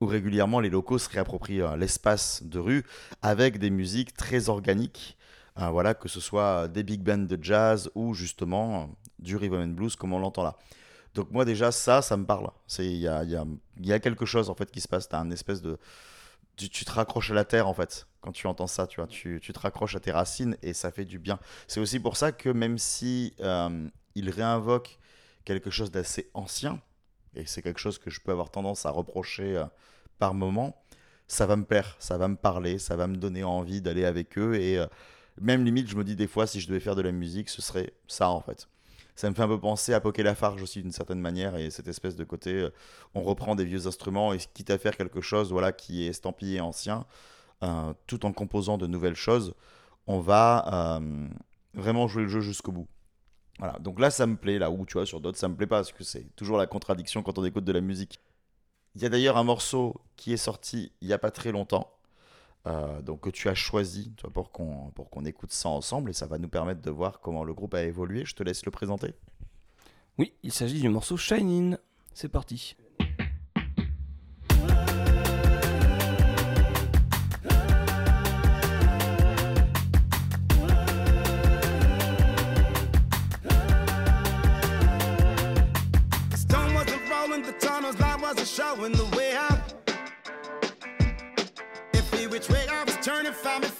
où 0.00 0.06
régulièrement 0.06 0.60
les 0.60 0.70
locaux 0.70 0.98
se 0.98 1.08
réapproprient 1.08 1.62
l'espace 1.76 2.42
de 2.42 2.58
rue 2.58 2.84
avec 3.22 3.58
des 3.58 3.70
musiques 3.70 4.14
très 4.14 4.48
organiques. 4.48 5.16
Euh, 5.58 5.68
voilà, 5.68 5.94
que 5.94 6.08
ce 6.08 6.20
soit 6.20 6.66
des 6.68 6.82
big 6.82 7.02
bands 7.02 7.18
de 7.26 7.38
jazz 7.42 7.90
ou 7.94 8.14
justement 8.14 8.82
euh, 8.82 8.86
du 9.18 9.36
rhythm 9.36 9.54
and 9.54 9.68
blues 9.68 9.96
comme 9.96 10.14
on 10.14 10.18
l'entend 10.18 10.42
là. 10.44 10.56
Donc 11.14 11.30
moi 11.32 11.44
déjà 11.44 11.72
ça, 11.72 12.02
ça 12.02 12.16
me 12.16 12.26
parle. 12.26 12.50
Il 12.78 12.86
y 12.96 13.08
a, 13.08 13.24
y 13.24 13.36
a- 13.36 13.44
y 13.80 13.92
a 13.92 14.00
quelque 14.00 14.26
chose 14.26 14.50
en 14.50 14.54
fait 14.54 14.70
qui 14.70 14.80
se 14.80 14.88
passe. 14.88 15.08
T'as 15.08 15.20
un 15.20 15.30
espèce 15.30 15.62
de 15.62 15.78
tu, 16.56 16.68
te 16.70 16.90
raccroches 16.92 17.30
à 17.30 17.34
la 17.34 17.44
terre 17.44 17.68
en 17.68 17.74
fait 17.74 18.06
quand 18.20 18.32
tu 18.32 18.46
entends 18.46 18.66
ça. 18.66 18.86
Tu 18.86 19.00
tu, 19.08 19.40
tu 19.42 19.52
te 19.52 19.58
raccroches 19.60 19.96
à 19.96 20.00
tes 20.00 20.12
racines 20.12 20.56
et 20.62 20.72
ça 20.74 20.90
fait 20.90 21.04
du 21.04 21.18
bien. 21.18 21.38
C'est 21.66 21.80
aussi 21.80 22.00
pour 22.00 22.16
ça 22.16 22.32
que 22.32 22.48
même 22.50 22.78
si 22.78 23.34
euh, 23.40 23.88
il 24.14 24.30
réinvoque 24.30 24.98
quelque 25.44 25.70
chose 25.70 25.90
d'assez 25.90 26.30
ancien 26.34 26.80
et 27.34 27.46
c'est 27.46 27.62
quelque 27.62 27.80
chose 27.80 27.98
que 27.98 28.10
je 28.10 28.20
peux 28.20 28.32
avoir 28.32 28.50
tendance 28.50 28.86
à 28.86 28.90
reprocher 28.90 29.56
euh, 29.56 29.64
par 30.18 30.34
moment, 30.34 30.76
ça 31.28 31.46
va 31.46 31.56
me 31.56 31.64
plaire, 31.64 31.96
ça 31.98 32.18
va 32.18 32.28
me 32.28 32.36
parler, 32.36 32.78
ça 32.78 32.96
va 32.96 33.06
me 33.06 33.16
donner 33.16 33.44
envie 33.44 33.80
d'aller 33.82 34.04
avec 34.04 34.38
eux 34.38 34.54
et 34.56 34.78
même 35.40 35.64
limite, 35.64 35.88
je 35.88 35.96
me 35.96 36.04
dis 36.04 36.16
des 36.16 36.26
fois, 36.26 36.46
si 36.46 36.60
je 36.60 36.68
devais 36.68 36.80
faire 36.80 36.96
de 36.96 37.02
la 37.02 37.12
musique, 37.12 37.48
ce 37.48 37.62
serait 37.62 37.92
ça 38.06 38.30
en 38.30 38.40
fait. 38.40 38.68
Ça 39.14 39.28
me 39.28 39.34
fait 39.34 39.42
un 39.42 39.48
peu 39.48 39.60
penser 39.60 39.92
à 39.92 40.00
Poké 40.00 40.22
Lafarge 40.22 40.62
aussi 40.62 40.82
d'une 40.82 40.92
certaine 40.92 41.20
manière 41.20 41.56
et 41.56 41.70
cette 41.70 41.88
espèce 41.88 42.16
de 42.16 42.24
côté, 42.24 42.54
euh, 42.54 42.70
on 43.14 43.22
reprend 43.22 43.54
des 43.54 43.64
vieux 43.64 43.86
instruments 43.86 44.32
et 44.32 44.38
quitte 44.54 44.70
à 44.70 44.78
faire 44.78 44.96
quelque 44.96 45.20
chose 45.20 45.52
voilà 45.52 45.72
qui 45.72 46.04
est 46.04 46.08
estampillé 46.08 46.60
ancien, 46.60 47.04
euh, 47.62 47.92
tout 48.06 48.24
en 48.24 48.32
composant 48.32 48.78
de 48.78 48.86
nouvelles 48.86 49.14
choses, 49.14 49.54
on 50.06 50.20
va 50.20 50.98
euh, 50.98 51.28
vraiment 51.74 52.08
jouer 52.08 52.22
le 52.22 52.28
jeu 52.28 52.40
jusqu'au 52.40 52.72
bout. 52.72 52.88
Voilà, 53.58 53.78
donc 53.80 54.00
là 54.00 54.10
ça 54.10 54.26
me 54.26 54.36
plaît, 54.36 54.58
là 54.58 54.70
où 54.70 54.86
tu 54.86 54.94
vois 54.94 55.06
sur 55.06 55.20
d'autres 55.20 55.38
ça 55.38 55.48
me 55.48 55.56
plaît 55.56 55.66
pas 55.66 55.76
parce 55.76 55.92
que 55.92 56.04
c'est 56.04 56.34
toujours 56.34 56.56
la 56.56 56.66
contradiction 56.66 57.22
quand 57.22 57.38
on 57.38 57.44
écoute 57.44 57.64
de 57.64 57.72
la 57.72 57.82
musique. 57.82 58.18
Il 58.94 59.02
y 59.02 59.06
a 59.06 59.08
d'ailleurs 59.08 59.36
un 59.36 59.44
morceau 59.44 60.00
qui 60.16 60.32
est 60.32 60.38
sorti 60.38 60.92
il 61.02 61.08
y 61.08 61.12
a 61.12 61.18
pas 61.18 61.30
très 61.30 61.52
longtemps, 61.52 61.92
euh, 62.66 63.02
donc 63.02 63.20
que 63.20 63.30
tu 63.30 63.48
as 63.48 63.54
choisi 63.54 64.14
pour 64.32 64.52
qu'on 64.52 64.90
pour 64.94 65.10
qu'on 65.10 65.24
écoute 65.24 65.52
ça 65.52 65.68
ensemble 65.68 66.10
et 66.10 66.12
ça 66.12 66.26
va 66.26 66.38
nous 66.38 66.48
permettre 66.48 66.80
de 66.80 66.90
voir 66.90 67.20
comment 67.20 67.44
le 67.44 67.54
groupe 67.54 67.74
a 67.74 67.82
évolué. 67.82 68.24
Je 68.24 68.34
te 68.34 68.42
laisse 68.42 68.64
le 68.64 68.70
présenter. 68.70 69.14
Oui, 70.18 70.34
il 70.42 70.52
s'agit 70.52 70.80
du 70.80 70.88
morceau 70.88 71.16
Shining. 71.16 71.76
C'est 72.14 72.28
parti. 72.28 72.76
Showing 88.44 88.92
the 88.92 89.16
way. 89.16 89.51
Which 92.48 92.68
I 92.68 92.82
was 92.82 92.96
turning, 92.96 93.32
found 93.32 93.62
me 93.62 93.71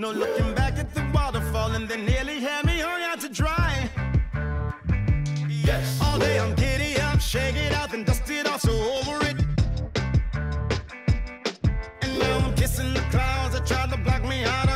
No 0.00 0.12
looking 0.12 0.54
back 0.54 0.78
at 0.78 0.94
the 0.94 1.04
waterfall 1.12 1.72
and 1.72 1.86
they 1.86 1.98
nearly 1.98 2.40
had 2.40 2.64
me 2.64 2.78
hung 2.78 3.02
out 3.02 3.20
to 3.20 3.28
dry. 3.28 3.86
Yes. 5.46 6.00
All 6.02 6.18
day 6.18 6.40
I'm 6.40 6.54
giddy 6.54 6.98
up, 7.02 7.20
shake 7.20 7.56
it 7.56 7.70
out, 7.74 7.90
then 7.90 8.04
dust 8.04 8.30
it 8.30 8.46
off, 8.48 8.62
so 8.62 8.72
over 8.72 9.22
it. 9.26 9.36
And 12.00 12.18
now 12.18 12.38
I'm 12.38 12.54
kissing 12.54 12.94
the 12.94 13.04
clouds 13.10 13.52
that 13.52 13.66
tried 13.66 13.90
to 13.90 13.98
block 13.98 14.24
me 14.24 14.42
out 14.44 14.69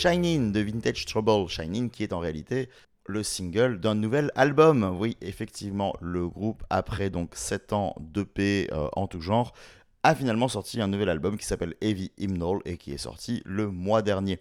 Shining 0.00 0.52
de 0.52 0.60
Vintage 0.60 1.06
Trouble. 1.06 1.48
Shining 1.48 1.90
qui 1.90 2.04
est 2.04 2.12
en 2.12 2.20
réalité 2.20 2.68
le 3.06 3.24
single 3.24 3.80
d'un 3.80 3.96
nouvel 3.96 4.30
album. 4.36 4.96
Oui, 4.96 5.16
effectivement, 5.22 5.92
le 6.00 6.28
groupe, 6.28 6.62
après 6.70 7.10
donc 7.10 7.34
7 7.34 7.72
ans 7.72 7.96
d'EP 7.98 8.68
euh, 8.72 8.88
en 8.92 9.08
tout 9.08 9.20
genre, 9.20 9.54
a 10.04 10.14
finalement 10.14 10.46
sorti 10.46 10.80
un 10.80 10.86
nouvel 10.86 11.08
album 11.08 11.36
qui 11.36 11.44
s'appelle 11.44 11.74
Heavy 11.80 12.12
Hymnal 12.16 12.58
et 12.64 12.76
qui 12.76 12.92
est 12.92 12.98
sorti 12.98 13.42
le 13.44 13.72
mois 13.72 14.00
dernier. 14.02 14.38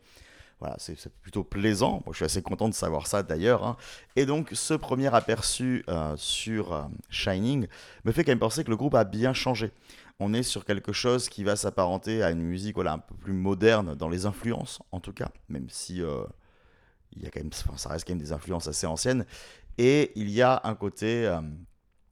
Voilà, 0.59 0.75
c'est 0.77 0.95
plutôt 1.21 1.43
plaisant. 1.43 2.03
Je 2.11 2.17
suis 2.17 2.25
assez 2.25 2.43
content 2.43 2.69
de 2.69 2.75
savoir 2.75 3.07
ça 3.07 3.23
d'ailleurs. 3.23 3.65
hein. 3.65 3.77
Et 4.15 4.27
donc, 4.27 4.49
ce 4.53 4.75
premier 4.75 5.11
aperçu 5.11 5.83
euh, 5.89 6.13
sur 6.17 6.73
euh, 6.73 6.83
Shining 7.09 7.65
me 8.05 8.11
fait 8.11 8.23
quand 8.23 8.31
même 8.31 8.37
penser 8.37 8.63
que 8.63 8.69
le 8.69 8.77
groupe 8.77 8.93
a 8.93 9.05
bien 9.05 9.33
changé. 9.33 9.71
On 10.19 10.33
est 10.33 10.43
sur 10.43 10.65
quelque 10.65 10.93
chose 10.93 11.29
qui 11.29 11.43
va 11.43 11.55
s'apparenter 11.55 12.23
à 12.23 12.31
une 12.31 12.41
musique 12.41 12.75
voilà, 12.75 12.93
un 12.93 12.99
peu 12.99 13.15
plus 13.15 13.33
moderne 13.33 13.93
dans 13.95 14.09
les 14.09 14.25
influences, 14.25 14.81
en 14.91 14.99
tout 14.99 15.13
cas, 15.13 15.29
même 15.47 15.69
si 15.69 16.01
euh, 16.01 16.23
il 17.11 17.21
y 17.21 17.27
a 17.27 17.29
quand 17.29 17.39
même, 17.39 17.51
ça 17.53 17.89
reste 17.89 18.07
quand 18.07 18.13
même 18.13 18.21
des 18.21 18.31
influences 18.31 18.67
assez 18.67 18.87
anciennes. 18.87 19.25
Et 19.77 20.11
il 20.15 20.31
y 20.31 20.41
a 20.41 20.61
un 20.63 20.73
côté 20.73 21.27
euh, 21.27 21.39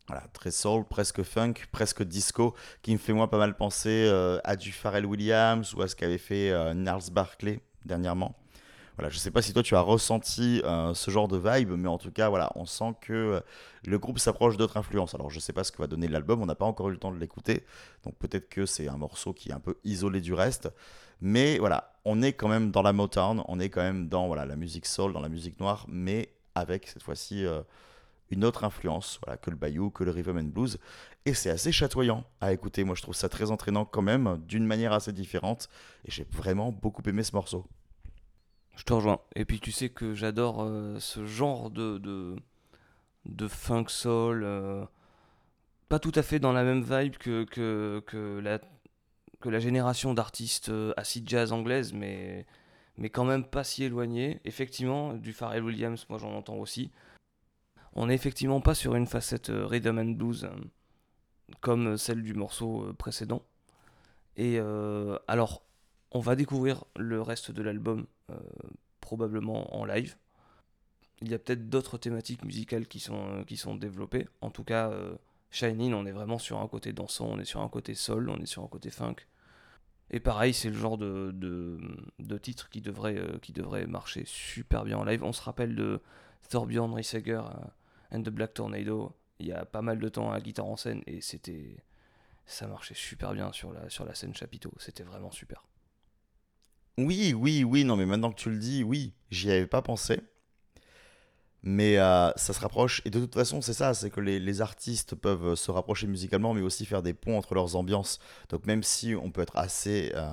voilà, 0.07 0.23
très 0.33 0.51
soul, 0.51 0.85
presque 0.85 1.23
funk, 1.23 1.53
presque 1.71 2.03
disco, 2.03 2.53
qui 2.83 2.93
me 2.93 2.99
fait 2.99 3.13
moi 3.13 3.27
pas 3.27 3.39
mal 3.39 3.57
penser 3.57 4.05
euh, 4.07 4.39
à 4.43 4.55
du 4.55 4.71
Pharrell 4.71 5.07
Williams 5.07 5.73
ou 5.73 5.81
à 5.81 5.87
ce 5.87 5.95
qu'avait 5.95 6.19
fait 6.19 6.51
Gnarls 6.73 7.09
Barkley 7.11 7.59
dernièrement. 7.85 8.35
Voilà, 8.97 9.10
je 9.10 9.17
sais 9.17 9.31
pas 9.31 9.41
si 9.41 9.51
toi 9.51 9.62
tu 9.62 9.75
as 9.75 9.81
ressenti 9.81 10.62
euh, 10.63 10.93
ce 10.93 11.12
genre 11.12 11.27
de 11.27 11.38
vibe, 11.38 11.71
mais 11.71 11.89
en 11.89 11.97
tout 11.97 12.12
cas, 12.12 12.29
voilà, 12.29 12.51
on 12.55 12.65
sent 12.65 12.93
que 13.01 13.13
euh, 13.13 13.39
le 13.86 13.99
groupe 13.99 14.19
s'approche 14.19 14.55
d'autres 14.55 14.77
influences. 14.77 15.13
Alors, 15.15 15.29
je 15.29 15.39
sais 15.39 15.51
pas 15.51 15.65
ce 15.65 15.73
que 15.73 15.79
va 15.79 15.88
donner 15.88 16.08
l'album, 16.08 16.41
on 16.41 16.45
n'a 16.45 16.55
pas 16.55 16.65
encore 16.65 16.88
eu 16.88 16.91
le 16.91 16.97
temps 16.97 17.12
de 17.12 17.19
l'écouter, 17.19 17.65
donc 18.05 18.15
peut-être 18.15 18.47
que 18.47 18.65
c'est 18.65 18.88
un 18.88 18.97
morceau 18.97 19.34
qui 19.34 19.49
est 19.49 19.53
un 19.53 19.60
peu 19.60 19.77
isolé 19.84 20.21
du 20.21 20.34
reste, 20.34 20.69
mais 21.19 21.58
voilà, 21.58 21.93
on 22.05 22.21
est 22.21 22.34
quand 22.34 22.47
même 22.47 22.71
dans 22.71 22.81
la 22.81 22.93
Motown, 22.93 23.43
on 23.47 23.60
est 23.60 23.69
quand 23.69 23.81
même 23.81 24.08
dans 24.08 24.27
voilà 24.27 24.45
la 24.45 24.55
musique 24.55 24.86
soul, 24.86 25.12
dans 25.12 25.21
la 25.21 25.29
musique 25.29 25.60
noire, 25.60 25.86
mais 25.89 26.29
avec 26.55 26.88
cette 26.88 27.03
fois-ci 27.03 27.45
euh, 27.45 27.62
une 28.29 28.45
autre 28.45 28.63
influence, 28.63 29.19
voilà, 29.25 29.38
que 29.38 29.49
le 29.49 29.58
bayou, 29.58 29.89
que 29.89 30.05
le 30.05 30.12
rhythm 30.12 30.38
and 30.38 30.43
blues, 30.43 30.79
et 31.25 31.34
c'est 31.34 31.49
assez 31.49 31.71
chatoyant 31.73 32.23
à 32.39 32.53
écouter. 32.53 32.86
Moi, 32.86 32.95
je 32.95 33.01
trouve 33.01 33.15
ça 33.15 33.27
très 33.27 33.51
entraînant 33.51 33.84
quand 33.84 34.01
même, 34.01 34.41
d'une 34.47 34.65
manière 34.65 34.93
assez 34.93 35.12
différente, 35.12 35.67
et 36.05 36.12
j'ai 36.12 36.25
vraiment 36.31 36.71
beaucoup 36.71 37.01
aimé 37.08 37.23
ce 37.23 37.36
morceau. 37.36 37.65
Je 38.75 38.83
te 38.83 38.93
rejoins. 38.93 39.19
Et 39.35 39.45
puis 39.45 39.59
tu 39.59 39.71
sais 39.71 39.89
que 39.89 40.13
j'adore 40.13 40.63
euh, 40.63 40.99
ce 40.99 41.25
genre 41.25 41.69
de, 41.69 41.97
de, 41.97 42.35
de 43.25 43.47
funk 43.47 43.85
soul. 43.88 44.43
euh, 44.43 44.85
pas 45.89 45.99
tout 45.99 46.11
à 46.15 46.23
fait 46.23 46.39
dans 46.39 46.51
la 46.51 46.63
même 46.63 46.83
vibe 46.83 47.17
que, 47.17 47.43
que, 47.45 48.03
que, 48.05 48.39
la, 48.39 48.59
que 49.39 49.49
la 49.49 49.59
génération 49.59 50.13
d'artistes 50.13 50.69
euh, 50.69 50.93
acid 50.97 51.27
jazz 51.29 51.51
anglaise, 51.51 51.93
mais, 51.93 52.45
mais 52.97 53.09
quand 53.09 53.25
même 53.25 53.45
pas 53.45 53.63
si 53.63 53.83
éloigné. 53.83 54.41
Effectivement, 54.45 55.13
du 55.13 55.31
Pharrell 55.31 55.63
Williams, 55.63 56.05
moi 56.09 56.17
j'en 56.19 56.33
entends 56.35 56.57
aussi. 56.57 56.91
On 57.93 58.07
n'est 58.07 58.15
effectivement 58.15 58.61
pas 58.61 58.75
sur 58.75 58.95
une 58.95 59.07
facette 59.07 59.49
euh, 59.49 59.65
rhythm 59.65 59.99
and 59.99 60.11
blues 60.17 60.45
euh, 60.45 60.49
comme 61.61 61.97
celle 61.97 62.23
du 62.23 62.33
morceau 62.33 62.91
précédent. 62.97 63.43
Et 64.38 64.59
alors, 65.27 65.63
on 66.11 66.19
va 66.19 66.35
découvrir 66.35 66.83
le 66.97 67.21
reste 67.21 67.51
de 67.51 67.61
l'album 67.61 68.05
probablement 69.01 69.75
en 69.75 69.85
live. 69.85 70.15
Il 71.21 71.29
y 71.29 71.33
a 71.33 71.39
peut-être 71.39 71.69
d'autres 71.69 71.97
thématiques 71.97 72.43
musicales 72.43 72.88
qui 72.88 72.99
sont, 72.99 73.27
euh, 73.29 73.43
qui 73.43 73.55
sont 73.55 73.75
développées. 73.75 74.27
En 74.41 74.49
tout 74.49 74.63
cas, 74.63 74.89
euh, 74.89 75.15
Shining, 75.51 75.93
on 75.93 76.05
est 76.05 76.11
vraiment 76.11 76.39
sur 76.39 76.59
un 76.59 76.67
côté 76.67 76.91
dansant, 76.91 77.27
on 77.27 77.39
est 77.39 77.45
sur 77.45 77.61
un 77.61 77.69
côté 77.69 77.95
soul, 77.95 78.29
on 78.29 78.38
est 78.38 78.45
sur 78.45 78.63
un 78.63 78.67
côté 78.67 78.89
funk. 78.89 79.15
Et 80.11 80.19
pareil, 80.19 80.53
c'est 80.53 80.69
le 80.69 80.75
genre 80.75 80.97
de, 80.97 81.31
de, 81.33 81.79
de 82.19 82.38
titre 82.38 82.69
qui 82.69 82.81
devrait, 82.81 83.17
euh, 83.17 83.39
qui 83.39 83.53
devrait 83.53 83.88
marcher 83.88 84.23
super 84.25 84.83
bien 84.83 84.97
en 84.97 85.03
live. 85.03 85.23
On 85.23 85.31
se 85.31 85.41
rappelle 85.41 85.75
de 85.75 86.01
Thorbjorn 86.49 86.93
Risager 86.93 87.41
euh, 87.43 88.15
and 88.17 88.23
the 88.23 88.29
Black 88.29 88.53
Tornado 88.53 89.15
il 89.39 89.47
y 89.47 89.51
a 89.51 89.65
pas 89.65 89.81
mal 89.81 89.99
de 89.99 90.07
temps 90.07 90.31
à 90.31 90.39
guitare 90.39 90.65
en 90.65 90.77
scène 90.77 91.01
et 91.07 91.19
c'était 91.19 91.75
ça 92.45 92.67
marchait 92.67 92.93
super 92.93 93.33
bien 93.33 93.51
sur 93.51 93.73
la, 93.73 93.89
sur 93.89 94.05
la 94.05 94.15
scène 94.15 94.33
chapiteau. 94.33 94.71
C'était 94.77 95.03
vraiment 95.03 95.31
super. 95.31 95.65
Oui, 96.97 97.34
oui, 97.34 97.63
oui, 97.63 97.84
non, 97.86 97.95
mais 97.95 98.05
maintenant 98.05 98.31
que 98.31 98.39
tu 98.41 98.49
le 98.49 98.58
dis, 98.58 98.84
oui, 98.84 99.13
j'y 99.31 99.49
avais 99.51 99.65
pas 99.67 99.81
pensé. 99.81 100.21
Mais 101.63 101.97
euh, 101.97 102.31
ça 102.36 102.53
se 102.53 102.60
rapproche. 102.60 103.01
Et 103.05 103.10
de 103.10 103.19
toute 103.19 103.34
façon, 103.34 103.60
c'est 103.62 103.73
ça, 103.73 103.93
c'est 103.95 104.12
que 104.12 104.19
les, 104.21 104.62
artistes 104.62 105.15
peuvent 105.15 105.55
se 105.55 105.71
rapprocher 105.71 106.05
musicalement, 106.08 106.53
mais 106.53 106.62
aussi 106.62 106.86
faire 106.86 107.01
des 107.01 107.13
ponts 107.13 107.38
entre 107.38 107.55
leurs 107.55 107.75
ambiances. 107.75 108.19
Donc 108.49 108.65
même 108.67 108.84
si 108.84 109.15
on 109.15 109.31
peut 109.31 109.41
être 109.41 109.58
assez 109.58 110.12
euh, 110.15 110.29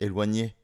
éloigné 0.00 0.54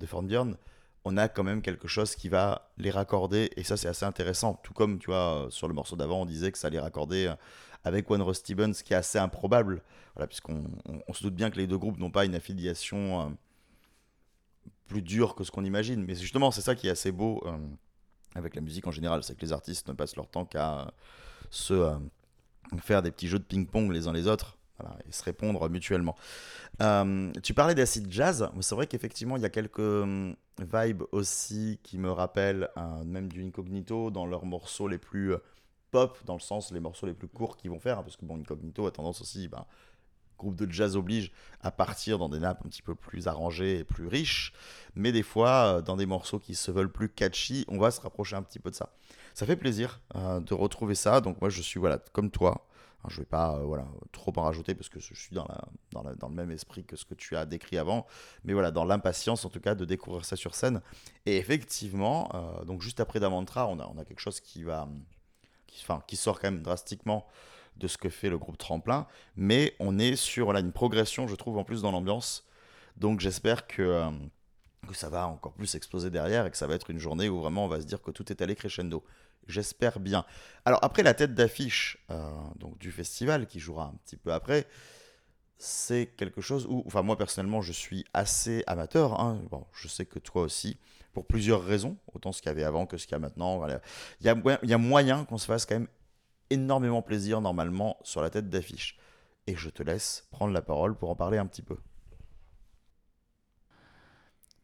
de 0.00 0.06
Thornbjörn, 0.06 0.56
on 1.04 1.16
a 1.16 1.28
quand 1.28 1.44
même 1.44 1.62
quelque 1.62 1.88
chose 1.88 2.14
qui 2.16 2.28
va 2.28 2.70
les 2.78 2.90
raccorder. 2.90 3.50
Et 3.56 3.64
ça, 3.64 3.76
c'est 3.76 3.88
assez 3.88 4.06
intéressant. 4.06 4.54
Tout 4.62 4.74
comme, 4.74 4.98
tu 5.00 5.06
vois, 5.08 5.48
sur 5.50 5.68
le 5.68 5.74
morceau 5.74 5.96
d'avant, 5.96 6.22
on 6.22 6.26
disait 6.26 6.52
que 6.52 6.58
ça 6.58 6.70
les 6.70 6.80
raccordait 6.80 7.28
euh, 7.28 7.34
avec 7.84 8.10
One 8.10 8.22
Ross 8.22 8.38
Stevens, 8.38 8.74
qui 8.84 8.92
est 8.94 8.96
assez 8.96 9.18
improbable. 9.18 9.82
Voilà, 10.14 10.28
puisqu'on 10.28 10.64
on- 10.88 11.00
on 11.08 11.12
se 11.14 11.22
doute 11.24 11.34
bien 11.34 11.50
que 11.50 11.56
les 11.58 11.66
deux 11.66 11.78
groupes 11.78 11.98
n'ont 11.98 12.10
pas 12.12 12.24
une 12.24 12.34
affiliation 12.36 13.36
plus 14.86 15.02
dure 15.02 15.34
que 15.34 15.44
ce 15.44 15.50
qu'on 15.50 15.64
imagine. 15.64 16.04
Mais 16.04 16.14
justement, 16.14 16.50
c'est 16.50 16.60
ça 16.60 16.74
qui 16.74 16.88
est 16.88 16.90
assez 16.90 17.12
beau 17.12 17.42
euh, 17.46 17.56
avec 18.36 18.54
la 18.54 18.60
musique 18.60 18.86
en 18.86 18.90
général, 18.90 19.22
c'est 19.22 19.34
que 19.34 19.40
les 19.40 19.52
artistes 19.52 19.88
ne 19.88 19.94
passent 19.94 20.16
leur 20.16 20.28
temps 20.28 20.44
qu'à 20.44 20.80
euh, 20.80 20.84
se 21.50 21.74
euh, 21.74 21.96
faire 22.78 23.02
des 23.02 23.10
petits 23.10 23.28
jeux 23.28 23.38
de 23.38 23.44
ping-pong 23.44 23.90
les 23.92 24.08
uns 24.08 24.12
les 24.12 24.26
autres. 24.28 24.58
et 25.08 25.12
se 25.12 25.22
répondre 25.24 25.68
mutuellement. 25.70 26.16
Tu 27.42 27.54
parlais 27.54 27.74
d'acid 27.74 28.06
jazz, 28.10 28.50
c'est 28.60 28.74
vrai 28.74 28.86
qu'effectivement 28.86 29.36
il 29.36 29.42
y 29.42 29.46
a 29.46 29.50
quelques 29.50 29.78
euh, 29.78 30.34
vibes 30.58 31.04
aussi 31.12 31.80
qui 31.82 31.98
me 31.98 32.10
rappellent 32.10 32.68
même 33.04 33.28
du 33.32 33.42
Incognito 33.42 34.10
dans 34.10 34.26
leurs 34.26 34.44
morceaux 34.44 34.88
les 34.88 34.98
plus 34.98 35.34
pop, 35.90 36.18
dans 36.26 36.34
le 36.34 36.40
sens 36.40 36.72
les 36.72 36.80
morceaux 36.80 37.06
les 37.06 37.14
plus 37.14 37.28
courts 37.28 37.56
qu'ils 37.56 37.70
vont 37.70 37.80
faire, 37.80 37.98
hein, 37.98 38.02
parce 38.02 38.16
que 38.16 38.26
bon 38.26 38.38
Incognito 38.38 38.86
a 38.86 38.90
tendance 38.90 39.20
aussi, 39.22 39.48
ben, 39.48 39.64
groupe 40.38 40.56
de 40.56 40.70
jazz 40.70 40.96
oblige, 40.96 41.32
à 41.60 41.70
partir 41.70 42.18
dans 42.18 42.28
des 42.28 42.38
nappes 42.38 42.62
un 42.64 42.68
petit 42.68 42.82
peu 42.82 42.94
plus 42.94 43.28
arrangées 43.28 43.78
et 43.78 43.84
plus 43.84 44.06
riches, 44.06 44.52
mais 44.94 45.12
des 45.12 45.22
fois, 45.22 45.78
euh, 45.78 45.82
dans 45.82 45.96
des 45.96 46.06
morceaux 46.06 46.38
qui 46.38 46.54
se 46.54 46.70
veulent 46.70 46.92
plus 46.92 47.08
catchy, 47.08 47.64
on 47.68 47.78
va 47.78 47.90
se 47.90 48.00
rapprocher 48.00 48.36
un 48.36 48.42
petit 48.42 48.58
peu 48.58 48.70
de 48.70 48.76
ça. 48.76 48.92
Ça 49.34 49.46
fait 49.46 49.56
plaisir 49.56 50.00
euh, 50.14 50.40
de 50.40 50.54
retrouver 50.54 50.94
ça, 50.94 51.20
donc 51.20 51.40
moi 51.40 51.50
je 51.50 51.60
suis 51.62 51.78
voilà 51.78 51.98
comme 52.12 52.30
toi. 52.30 52.66
Hein, 53.04 53.08
Je 53.10 53.20
vais 53.20 53.26
pas 53.26 53.56
euh, 53.56 53.64
voilà, 53.64 53.86
trop 54.12 54.32
en 54.36 54.42
rajouter 54.42 54.74
parce 54.74 54.88
que 54.88 55.00
je 55.00 55.14
suis 55.14 55.34
dans, 55.34 55.46
la, 55.48 56.14
dans, 56.14 56.28
le 56.28 56.34
même 56.34 56.50
esprit 56.50 56.84
que 56.84 56.96
ce 56.96 57.04
que 57.04 57.14
tu 57.14 57.36
as 57.36 57.44
décrit 57.44 57.78
avant, 57.78 58.06
mais 58.44 58.52
voilà, 58.52 58.70
dans 58.70 58.84
l'impatience 58.84 59.44
en 59.44 59.50
tout 59.50 59.60
cas 59.60 59.74
de 59.74 59.84
découvrir 59.84 60.24
ça 60.24 60.36
sur 60.36 60.54
scène. 60.54 60.80
Et 61.26 61.36
effectivement, 61.36 62.30
donc 62.66 62.80
juste 62.80 63.00
après 63.00 63.20
Damantra, 63.20 63.68
on 63.68 63.78
a, 63.78 63.86
on 63.94 63.98
a 63.98 64.04
quelque 64.04 64.20
chose 64.20 64.40
qui 64.40 64.62
va, 64.62 64.88
qui 66.06 66.16
sort 66.16 66.40
quand 66.40 66.50
même 66.50 66.62
drastiquement 66.62 67.26
de 67.76 67.88
ce 67.88 67.98
que 67.98 68.08
fait 68.08 68.30
le 68.30 68.38
groupe 68.38 68.58
Tremplin, 68.58 69.06
mais 69.36 69.74
on 69.80 69.98
est 69.98 70.16
sur 70.16 70.46
voilà, 70.46 70.60
une 70.60 70.72
progression, 70.72 71.28
je 71.28 71.34
trouve, 71.34 71.58
en 71.58 71.64
plus 71.64 71.82
dans 71.82 71.92
l'ambiance. 71.92 72.46
Donc 72.96 73.20
j'espère 73.20 73.66
que, 73.66 73.82
euh, 73.82 74.10
que 74.88 74.94
ça 74.94 75.10
va 75.10 75.28
encore 75.28 75.52
plus 75.52 75.74
exploser 75.74 76.10
derrière 76.10 76.46
et 76.46 76.50
que 76.50 76.56
ça 76.56 76.66
va 76.66 76.74
être 76.74 76.90
une 76.90 76.98
journée 76.98 77.28
où 77.28 77.40
vraiment 77.40 77.64
on 77.66 77.68
va 77.68 77.80
se 77.80 77.86
dire 77.86 78.00
que 78.00 78.10
tout 78.10 78.30
est 78.32 78.40
allé 78.40 78.54
crescendo. 78.54 79.04
J'espère 79.46 80.00
bien. 80.00 80.24
Alors 80.64 80.80
après 80.82 81.02
la 81.02 81.14
tête 81.14 81.34
d'affiche 81.34 81.98
euh, 82.10 82.30
donc 82.56 82.78
du 82.78 82.90
festival 82.90 83.46
qui 83.46 83.60
jouera 83.60 83.84
un 83.84 83.94
petit 84.04 84.16
peu 84.16 84.32
après, 84.32 84.66
c'est 85.58 86.06
quelque 86.16 86.40
chose 86.40 86.66
où, 86.68 86.82
enfin 86.86 87.02
moi 87.02 87.16
personnellement 87.16 87.60
je 87.60 87.72
suis 87.72 88.04
assez 88.12 88.64
amateur. 88.66 89.20
hein. 89.20 89.40
Bon, 89.50 89.66
je 89.72 89.88
sais 89.88 90.06
que 90.06 90.18
toi 90.18 90.42
aussi, 90.42 90.78
pour 91.12 91.26
plusieurs 91.26 91.62
raisons, 91.62 91.96
autant 92.12 92.32
ce 92.32 92.42
qu'il 92.42 92.50
y 92.50 92.52
avait 92.52 92.64
avant 92.64 92.86
que 92.86 92.96
ce 92.98 93.06
qu'il 93.06 93.12
y 93.12 93.16
a 93.16 93.18
maintenant. 93.18 93.66
Il 94.20 94.26
y 94.26 94.28
a, 94.28 94.58
il 94.62 94.68
y 94.68 94.74
a 94.74 94.78
moyen 94.78 95.24
qu'on 95.24 95.38
se 95.38 95.46
fasse 95.46 95.64
quand 95.64 95.76
même 95.76 95.88
énormément 96.50 97.02
plaisir 97.02 97.40
normalement 97.40 97.98
sur 98.02 98.22
la 98.22 98.30
tête 98.30 98.48
d'affiche. 98.48 98.98
Et 99.46 99.54
je 99.54 99.70
te 99.70 99.82
laisse 99.82 100.26
prendre 100.30 100.52
la 100.52 100.62
parole 100.62 100.96
pour 100.96 101.10
en 101.10 101.16
parler 101.16 101.38
un 101.38 101.46
petit 101.46 101.62
peu. 101.62 101.76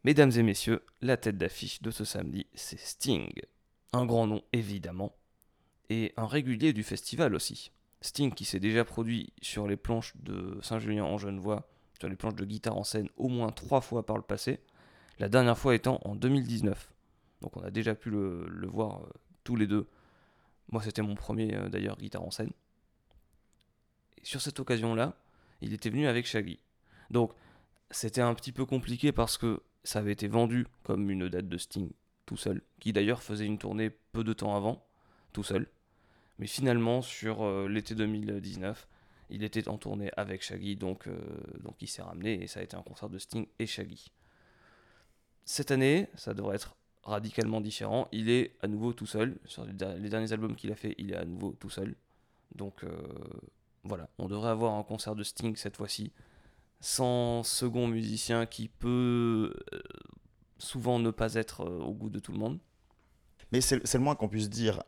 Mesdames 0.03 0.31
et 0.31 0.43
messieurs, 0.43 0.83
la 1.01 1.15
tête 1.15 1.37
d'affiche 1.37 1.81
de 1.81 1.89
ce 1.89 2.03
samedi, 2.03 2.45
c'est 2.53 2.79
Sting. 2.79 3.31
Un 3.93 4.05
grand 4.05 4.27
nom 4.27 4.43
évidemment, 4.51 5.15
et 5.89 6.13
un 6.17 6.27
régulier 6.27 6.73
du 6.73 6.83
festival 6.83 7.35
aussi. 7.35 7.71
Sting 8.01 8.33
qui 8.33 8.43
s'est 8.43 8.59
déjà 8.59 8.83
produit 8.83 9.31
sur 9.41 9.65
les 9.67 9.77
planches 9.77 10.13
de 10.17 10.59
Saint-Julien 10.61 11.05
en 11.05 11.17
Genevois, 11.17 11.69
sur 11.99 12.09
les 12.09 12.17
planches 12.17 12.35
de 12.35 12.43
guitare 12.43 12.75
en 12.75 12.83
scène 12.83 13.07
au 13.15 13.29
moins 13.29 13.49
trois 13.49 13.79
fois 13.79 14.05
par 14.05 14.17
le 14.17 14.23
passé, 14.23 14.59
la 15.19 15.29
dernière 15.29 15.57
fois 15.57 15.73
étant 15.73 16.01
en 16.03 16.15
2019. 16.15 16.91
Donc 17.41 17.55
on 17.55 17.61
a 17.61 17.71
déjà 17.71 17.95
pu 17.95 18.09
le, 18.09 18.67
voir 18.67 19.03
euh, 19.03 19.09
tous 19.43 19.55
les 19.55 19.67
deux. 19.67 19.87
Moi 20.73 20.81
c'était 20.81 21.03
mon 21.03 21.13
premier 21.13 21.53
euh, 21.53 21.69
d'ailleurs 21.69 21.97
guitare 21.97 22.23
en 22.23 22.31
scène. 22.31 22.49
Sur 24.23 24.41
cette 24.41 24.59
occasion-là, 24.59 25.15
il 25.61 25.71
était 25.71 25.91
venu 25.91 26.07
avec 26.07 26.25
Shaggy. 26.25 26.59
Donc 27.11 27.31
c'était 27.91 28.21
un 28.21 28.33
petit 28.33 28.51
peu 28.51 28.65
compliqué 28.65 29.11
parce 29.11 29.37
que 29.37 29.61
ça 29.83 29.99
avait 29.99 30.13
été 30.13 30.27
vendu 30.27 30.65
comme 30.81 31.11
une 31.11 31.29
date 31.29 31.47
de 31.47 31.57
Sting 31.59 31.91
tout 32.25 32.37
seul, 32.37 32.63
qui 32.79 32.91
d'ailleurs 32.91 33.21
faisait 33.21 33.45
une 33.45 33.59
tournée 33.59 33.91
peu 33.91 34.23
de 34.23 34.33
temps 34.33 34.55
avant, 34.55 34.83
tout 35.31 35.43
seul. 35.43 35.67
Mais 36.39 36.47
finalement, 36.47 37.03
sur 37.03 37.43
euh, 37.43 37.67
l'été 37.67 37.93
2019, 37.93 38.87
il 39.29 39.43
était 39.43 39.67
en 39.67 39.77
tournée 39.77 40.09
avec 40.17 40.41
Shaggy, 40.41 40.75
donc, 40.75 41.05
euh, 41.05 41.19
donc 41.59 41.75
il 41.81 41.87
s'est 41.87 42.01
ramené 42.01 42.41
et 42.41 42.47
ça 42.47 42.61
a 42.61 42.63
été 42.63 42.75
un 42.75 42.81
concert 42.81 43.09
de 43.09 43.19
Sting 43.19 43.45
et 43.59 43.67
Shaggy. 43.67 44.11
cette 45.45 45.69
année, 45.69 46.07
ça 46.15 46.33
devrait 46.33 46.55
être 46.55 46.75
radicalement 47.03 47.61
différent. 47.61 48.07
Il 48.11 48.29
est 48.29 48.51
à 48.61 48.67
nouveau 48.67 48.93
tout 48.93 49.05
seul. 49.05 49.37
Sur 49.45 49.65
les, 49.65 49.73
der- 49.73 49.97
les 49.97 50.09
derniers 50.09 50.31
albums 50.31 50.55
qu'il 50.55 50.71
a 50.71 50.75
fait, 50.75 50.95
il 50.97 51.11
est 51.11 51.17
à 51.17 51.25
nouveau 51.25 51.55
tout 51.59 51.69
seul. 51.69 51.95
Donc 52.55 52.83
euh, 52.83 52.89
voilà, 53.83 54.09
on 54.19 54.27
devrait 54.27 54.49
avoir 54.49 54.75
un 54.75 54.83
concert 54.83 55.15
de 55.15 55.23
Sting 55.23 55.55
cette 55.55 55.75
fois-ci, 55.77 56.11
sans 56.79 57.43
second 57.43 57.87
musicien 57.87 58.45
qui 58.45 58.67
peut 58.67 59.53
euh, 59.73 59.79
souvent 60.59 60.99
ne 60.99 61.11
pas 61.11 61.33
être 61.33 61.61
euh, 61.61 61.79
au 61.79 61.93
goût 61.93 62.09
de 62.09 62.19
tout 62.19 62.31
le 62.31 62.37
monde. 62.37 62.59
Mais 63.51 63.61
c'est 63.61 63.93
le 63.93 63.99
moins 63.99 64.15
qu'on 64.15 64.29
puisse 64.29 64.49
dire 64.49 64.81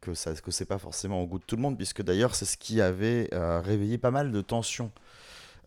que 0.00 0.14
ça 0.14 0.34
que 0.34 0.64
pas 0.64 0.78
forcément 0.78 1.22
au 1.22 1.26
goût 1.26 1.38
de 1.38 1.44
tout 1.44 1.56
le 1.56 1.62
monde, 1.62 1.76
puisque 1.76 2.02
d'ailleurs 2.02 2.34
c'est 2.34 2.46
ce 2.46 2.56
qui 2.56 2.80
avait 2.80 3.28
réveillé 3.32 3.98
pas 3.98 4.10
mal 4.10 4.32
de 4.32 4.40
tensions 4.40 4.90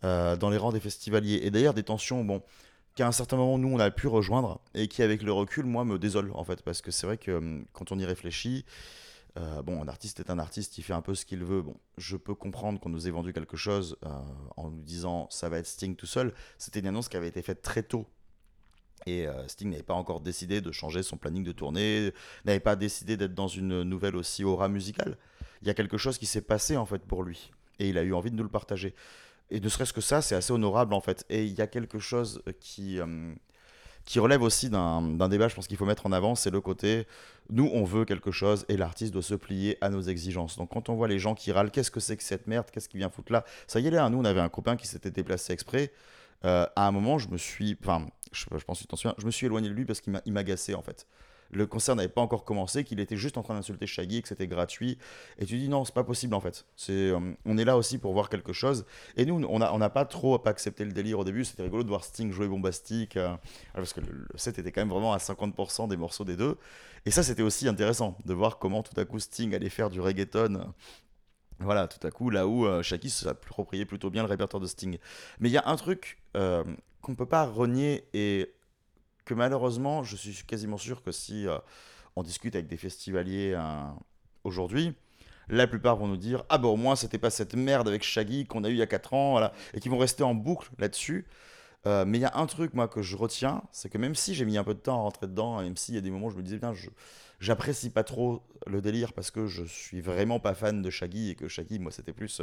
dans 0.02 0.50
les 0.50 0.56
rangs 0.56 0.72
des 0.72 0.80
festivaliers. 0.80 1.40
Et 1.44 1.52
d'ailleurs 1.52 1.72
des 1.72 1.84
tensions, 1.84 2.24
bon, 2.24 2.42
qu'à 2.96 3.06
un 3.06 3.12
certain 3.12 3.36
moment 3.36 3.58
nous 3.58 3.68
on 3.68 3.78
a 3.78 3.90
pu 3.90 4.08
rejoindre 4.08 4.60
et 4.74 4.88
qui 4.88 5.02
avec 5.02 5.22
le 5.22 5.30
recul, 5.30 5.66
moi, 5.66 5.84
me 5.84 5.98
désole 5.98 6.32
en 6.34 6.42
fait, 6.42 6.62
parce 6.62 6.82
que 6.82 6.90
c'est 6.90 7.06
vrai 7.06 7.18
que 7.18 7.30
hum, 7.30 7.66
quand 7.72 7.92
on 7.92 7.98
y 7.98 8.04
réfléchit, 8.04 8.64
euh, 9.38 9.60
bon, 9.62 9.82
un 9.82 9.88
artiste 9.88 10.18
est 10.20 10.30
un 10.30 10.38
artiste, 10.38 10.78
il 10.78 10.82
fait 10.82 10.94
un 10.94 11.02
peu 11.02 11.14
ce 11.14 11.26
qu'il 11.26 11.44
veut. 11.44 11.60
Bon, 11.60 11.76
je 11.98 12.16
peux 12.16 12.34
comprendre 12.34 12.80
qu'on 12.80 12.88
nous 12.88 13.06
ait 13.06 13.10
vendu 13.10 13.34
quelque 13.34 13.56
chose 13.56 13.98
euh, 14.04 14.08
en 14.56 14.70
nous 14.70 14.82
disant 14.82 15.28
ça 15.30 15.50
va 15.50 15.58
être 15.58 15.66
Sting 15.66 15.94
tout 15.94 16.06
seul. 16.06 16.32
C'était 16.56 16.80
une 16.80 16.86
annonce 16.86 17.08
qui 17.08 17.18
avait 17.18 17.28
été 17.28 17.42
faite 17.42 17.60
très 17.60 17.82
tôt. 17.82 18.06
Et 19.04 19.28
euh, 19.28 19.46
Sting 19.46 19.68
n'avait 19.68 19.82
pas 19.82 19.94
encore 19.94 20.22
décidé 20.22 20.62
de 20.62 20.72
changer 20.72 21.02
son 21.02 21.18
planning 21.18 21.44
de 21.44 21.52
tournée, 21.52 22.12
n'avait 22.46 22.60
pas 22.60 22.76
décidé 22.76 23.18
d'être 23.18 23.34
dans 23.34 23.46
une 23.46 23.82
nouvelle 23.82 24.16
aussi 24.16 24.42
aura 24.42 24.68
musicale. 24.68 25.18
Il 25.60 25.68
y 25.68 25.70
a 25.70 25.74
quelque 25.74 25.98
chose 25.98 26.16
qui 26.16 26.26
s'est 26.26 26.40
passé 26.40 26.78
en 26.78 26.86
fait 26.86 27.04
pour 27.04 27.22
lui. 27.22 27.50
Et 27.78 27.90
il 27.90 27.98
a 27.98 28.02
eu 28.02 28.14
envie 28.14 28.30
de 28.30 28.36
nous 28.36 28.42
le 28.42 28.48
partager. 28.48 28.94
Et 29.50 29.60
ne 29.60 29.68
serait-ce 29.68 29.92
que 29.92 30.00
ça, 30.00 30.22
c'est 30.22 30.34
assez 30.34 30.52
honorable 30.52 30.94
en 30.94 31.00
fait. 31.00 31.24
Et 31.28 31.44
il 31.44 31.54
y 31.54 31.60
a 31.60 31.66
quelque 31.66 31.98
chose 31.98 32.42
qui, 32.60 32.98
euh, 32.98 33.34
qui 34.04 34.18
relève 34.20 34.42
aussi 34.42 34.70
d'un 34.70 35.28
débat, 35.28 35.48
je 35.48 35.54
pense 35.54 35.66
qu'il 35.66 35.76
faut 35.76 35.84
mettre 35.84 36.06
en 36.06 36.12
avant, 36.12 36.34
c'est 36.34 36.50
le 36.50 36.60
côté, 36.60 37.06
nous 37.50 37.70
on 37.72 37.84
veut 37.84 38.04
quelque 38.04 38.30
chose 38.30 38.64
et 38.68 38.76
l'artiste 38.76 39.12
doit 39.12 39.22
se 39.22 39.34
plier 39.34 39.78
à 39.80 39.88
nos 39.88 40.00
exigences. 40.00 40.56
Donc 40.56 40.70
quand 40.72 40.88
on 40.88 40.94
voit 40.94 41.08
les 41.08 41.18
gens 41.18 41.34
qui 41.34 41.52
râlent, 41.52 41.70
qu'est-ce 41.70 41.90
que 41.90 42.00
c'est 42.00 42.16
que 42.16 42.22
cette 42.22 42.46
merde, 42.46 42.66
qu'est-ce 42.72 42.88
qui 42.88 42.98
vient 42.98 43.10
foutre 43.10 43.32
là? 43.32 43.44
Ça 43.66 43.80
y 43.80 43.86
est 43.86 43.90
là, 43.90 44.08
nous 44.08 44.18
on 44.18 44.24
avait 44.24 44.40
un 44.40 44.48
copain 44.48 44.76
qui 44.76 44.86
s'était 44.86 45.10
déplacé 45.10 45.52
exprès. 45.52 45.92
Euh, 46.44 46.66
à 46.76 46.86
un 46.86 46.92
moment, 46.92 47.18
je 47.18 47.28
me 47.28 47.38
suis, 47.38 47.76
enfin, 47.82 48.06
je, 48.30 48.44
pense 48.64 48.78
que 48.78 48.82
tu 48.82 48.88
t'en 48.88 48.96
souviens, 48.96 49.14
je 49.18 49.26
me 49.26 49.30
suis 49.30 49.46
éloigné 49.46 49.68
de 49.68 49.74
lui 49.74 49.84
parce 49.84 50.00
qu'il 50.00 50.12
m'a- 50.12 50.22
il 50.26 50.32
m'agaçait 50.32 50.74
en 50.74 50.82
fait. 50.82 51.06
Le 51.50 51.66
concert 51.66 51.96
n'avait 51.96 52.08
pas 52.08 52.20
encore 52.20 52.44
commencé, 52.44 52.84
qu'il 52.84 53.00
était 53.00 53.16
juste 53.16 53.38
en 53.38 53.42
train 53.42 53.54
d'insulter 53.54 53.86
Shaggy, 53.86 54.22
que 54.22 54.28
c'était 54.28 54.46
gratuit. 54.46 54.98
Et 55.38 55.46
tu 55.46 55.58
dis 55.58 55.68
non, 55.68 55.84
c'est 55.84 55.94
pas 55.94 56.04
possible 56.04 56.34
en 56.34 56.40
fait. 56.40 56.66
C'est, 56.76 56.92
euh, 56.92 57.20
on 57.44 57.58
est 57.58 57.64
là 57.64 57.76
aussi 57.76 57.98
pour 57.98 58.12
voir 58.12 58.28
quelque 58.28 58.52
chose. 58.52 58.86
Et 59.16 59.24
nous, 59.24 59.44
on 59.48 59.78
n'a 59.78 59.90
pas 59.90 60.04
trop 60.04 60.38
pas 60.38 60.50
accepté 60.50 60.84
le 60.84 60.92
délire 60.92 61.18
au 61.18 61.24
début. 61.24 61.44
C'était 61.44 61.62
rigolo 61.62 61.82
de 61.82 61.88
voir 61.88 62.04
Sting 62.04 62.32
jouer 62.32 62.48
bombastique, 62.48 63.16
euh, 63.16 63.36
parce 63.74 63.92
que 63.92 64.00
le, 64.00 64.26
set 64.36 64.58
était 64.58 64.72
quand 64.72 64.80
même 64.80 64.90
vraiment 64.90 65.12
à 65.12 65.18
50% 65.18 65.88
des 65.88 65.96
morceaux 65.96 66.24
des 66.24 66.36
deux. 66.36 66.56
Et 67.04 67.10
ça, 67.10 67.22
c'était 67.22 67.42
aussi 67.42 67.68
intéressant 67.68 68.16
de 68.24 68.34
voir 68.34 68.58
comment 68.58 68.82
tout 68.82 68.98
à 69.00 69.04
coup 69.04 69.18
Sting 69.18 69.54
allait 69.54 69.68
faire 69.68 69.90
du 69.90 70.00
reggaeton. 70.00 70.72
Voilà, 71.60 71.88
tout 71.88 72.04
à 72.06 72.10
coup, 72.10 72.30
là 72.30 72.46
où 72.46 72.66
euh, 72.66 72.82
Shaggy 72.82 73.08
s'appropriait 73.08 73.86
plutôt 73.86 74.10
bien 74.10 74.22
le 74.22 74.28
répertoire 74.28 74.60
de 74.60 74.66
Sting. 74.66 74.98
Mais 75.40 75.48
il 75.48 75.52
y 75.52 75.56
a 75.56 75.66
un 75.66 75.76
truc 75.76 76.18
euh, 76.36 76.64
qu'on 77.00 77.12
ne 77.12 77.16
peut 77.16 77.26
pas 77.26 77.46
renier 77.46 78.04
et 78.12 78.52
que 79.26 79.34
malheureusement, 79.34 80.02
je 80.02 80.16
suis 80.16 80.44
quasiment 80.46 80.78
sûr 80.78 81.02
que 81.02 81.12
si 81.12 81.46
euh, 81.46 81.58
on 82.14 82.22
discute 82.22 82.54
avec 82.54 82.68
des 82.68 82.78
festivaliers 82.78 83.52
euh, 83.54 83.82
aujourd'hui, 84.44 84.94
la 85.48 85.66
plupart 85.66 85.96
vont 85.96 86.06
nous 86.06 86.16
dire 86.16 86.44
Ah 86.48 86.56
bah 86.56 86.68
au 86.68 86.76
moins 86.76 86.96
c'était 86.96 87.18
pas 87.18 87.30
cette 87.30 87.54
merde 87.54 87.86
avec 87.88 88.02
Shaggy 88.02 88.46
qu'on 88.46 88.64
a 88.64 88.68
eu 88.68 88.72
il 88.72 88.78
y 88.78 88.82
a 88.82 88.86
4 88.86 89.12
ans, 89.12 89.30
voilà, 89.32 89.52
et 89.74 89.80
qui 89.80 89.90
vont 89.90 89.98
rester 89.98 90.22
en 90.22 90.34
boucle 90.34 90.70
là-dessus. 90.78 91.26
Euh, 91.86 92.04
mais 92.04 92.18
il 92.18 92.20
y 92.22 92.24
a 92.24 92.36
un 92.36 92.46
truc, 92.46 92.74
moi, 92.74 92.88
que 92.88 93.02
je 93.02 93.16
retiens, 93.16 93.62
c'est 93.70 93.88
que 93.88 93.98
même 93.98 94.14
si 94.16 94.34
j'ai 94.34 94.44
mis 94.44 94.58
un 94.58 94.64
peu 94.64 94.74
de 94.74 94.80
temps 94.80 94.98
à 94.98 95.02
rentrer 95.02 95.26
dedans, 95.26 95.60
même 95.60 95.76
s'il 95.76 95.94
y 95.94 95.98
a 95.98 96.00
des 96.00 96.10
moments 96.10 96.26
où 96.26 96.30
je 96.30 96.36
me 96.36 96.42
disais, 96.42 96.58
bien, 96.58 96.72
j'apprécie 97.38 97.90
pas 97.90 98.02
trop 98.02 98.42
le 98.66 98.80
délire 98.80 99.12
parce 99.12 99.30
que 99.30 99.46
je 99.46 99.62
suis 99.64 100.00
vraiment 100.00 100.40
pas 100.40 100.54
fan 100.54 100.82
de 100.82 100.90
Shaggy 100.90 101.30
et 101.30 101.34
que 101.36 101.46
Shaggy, 101.46 101.78
moi, 101.78 101.92
c'était 101.92 102.12
plus 102.12 102.42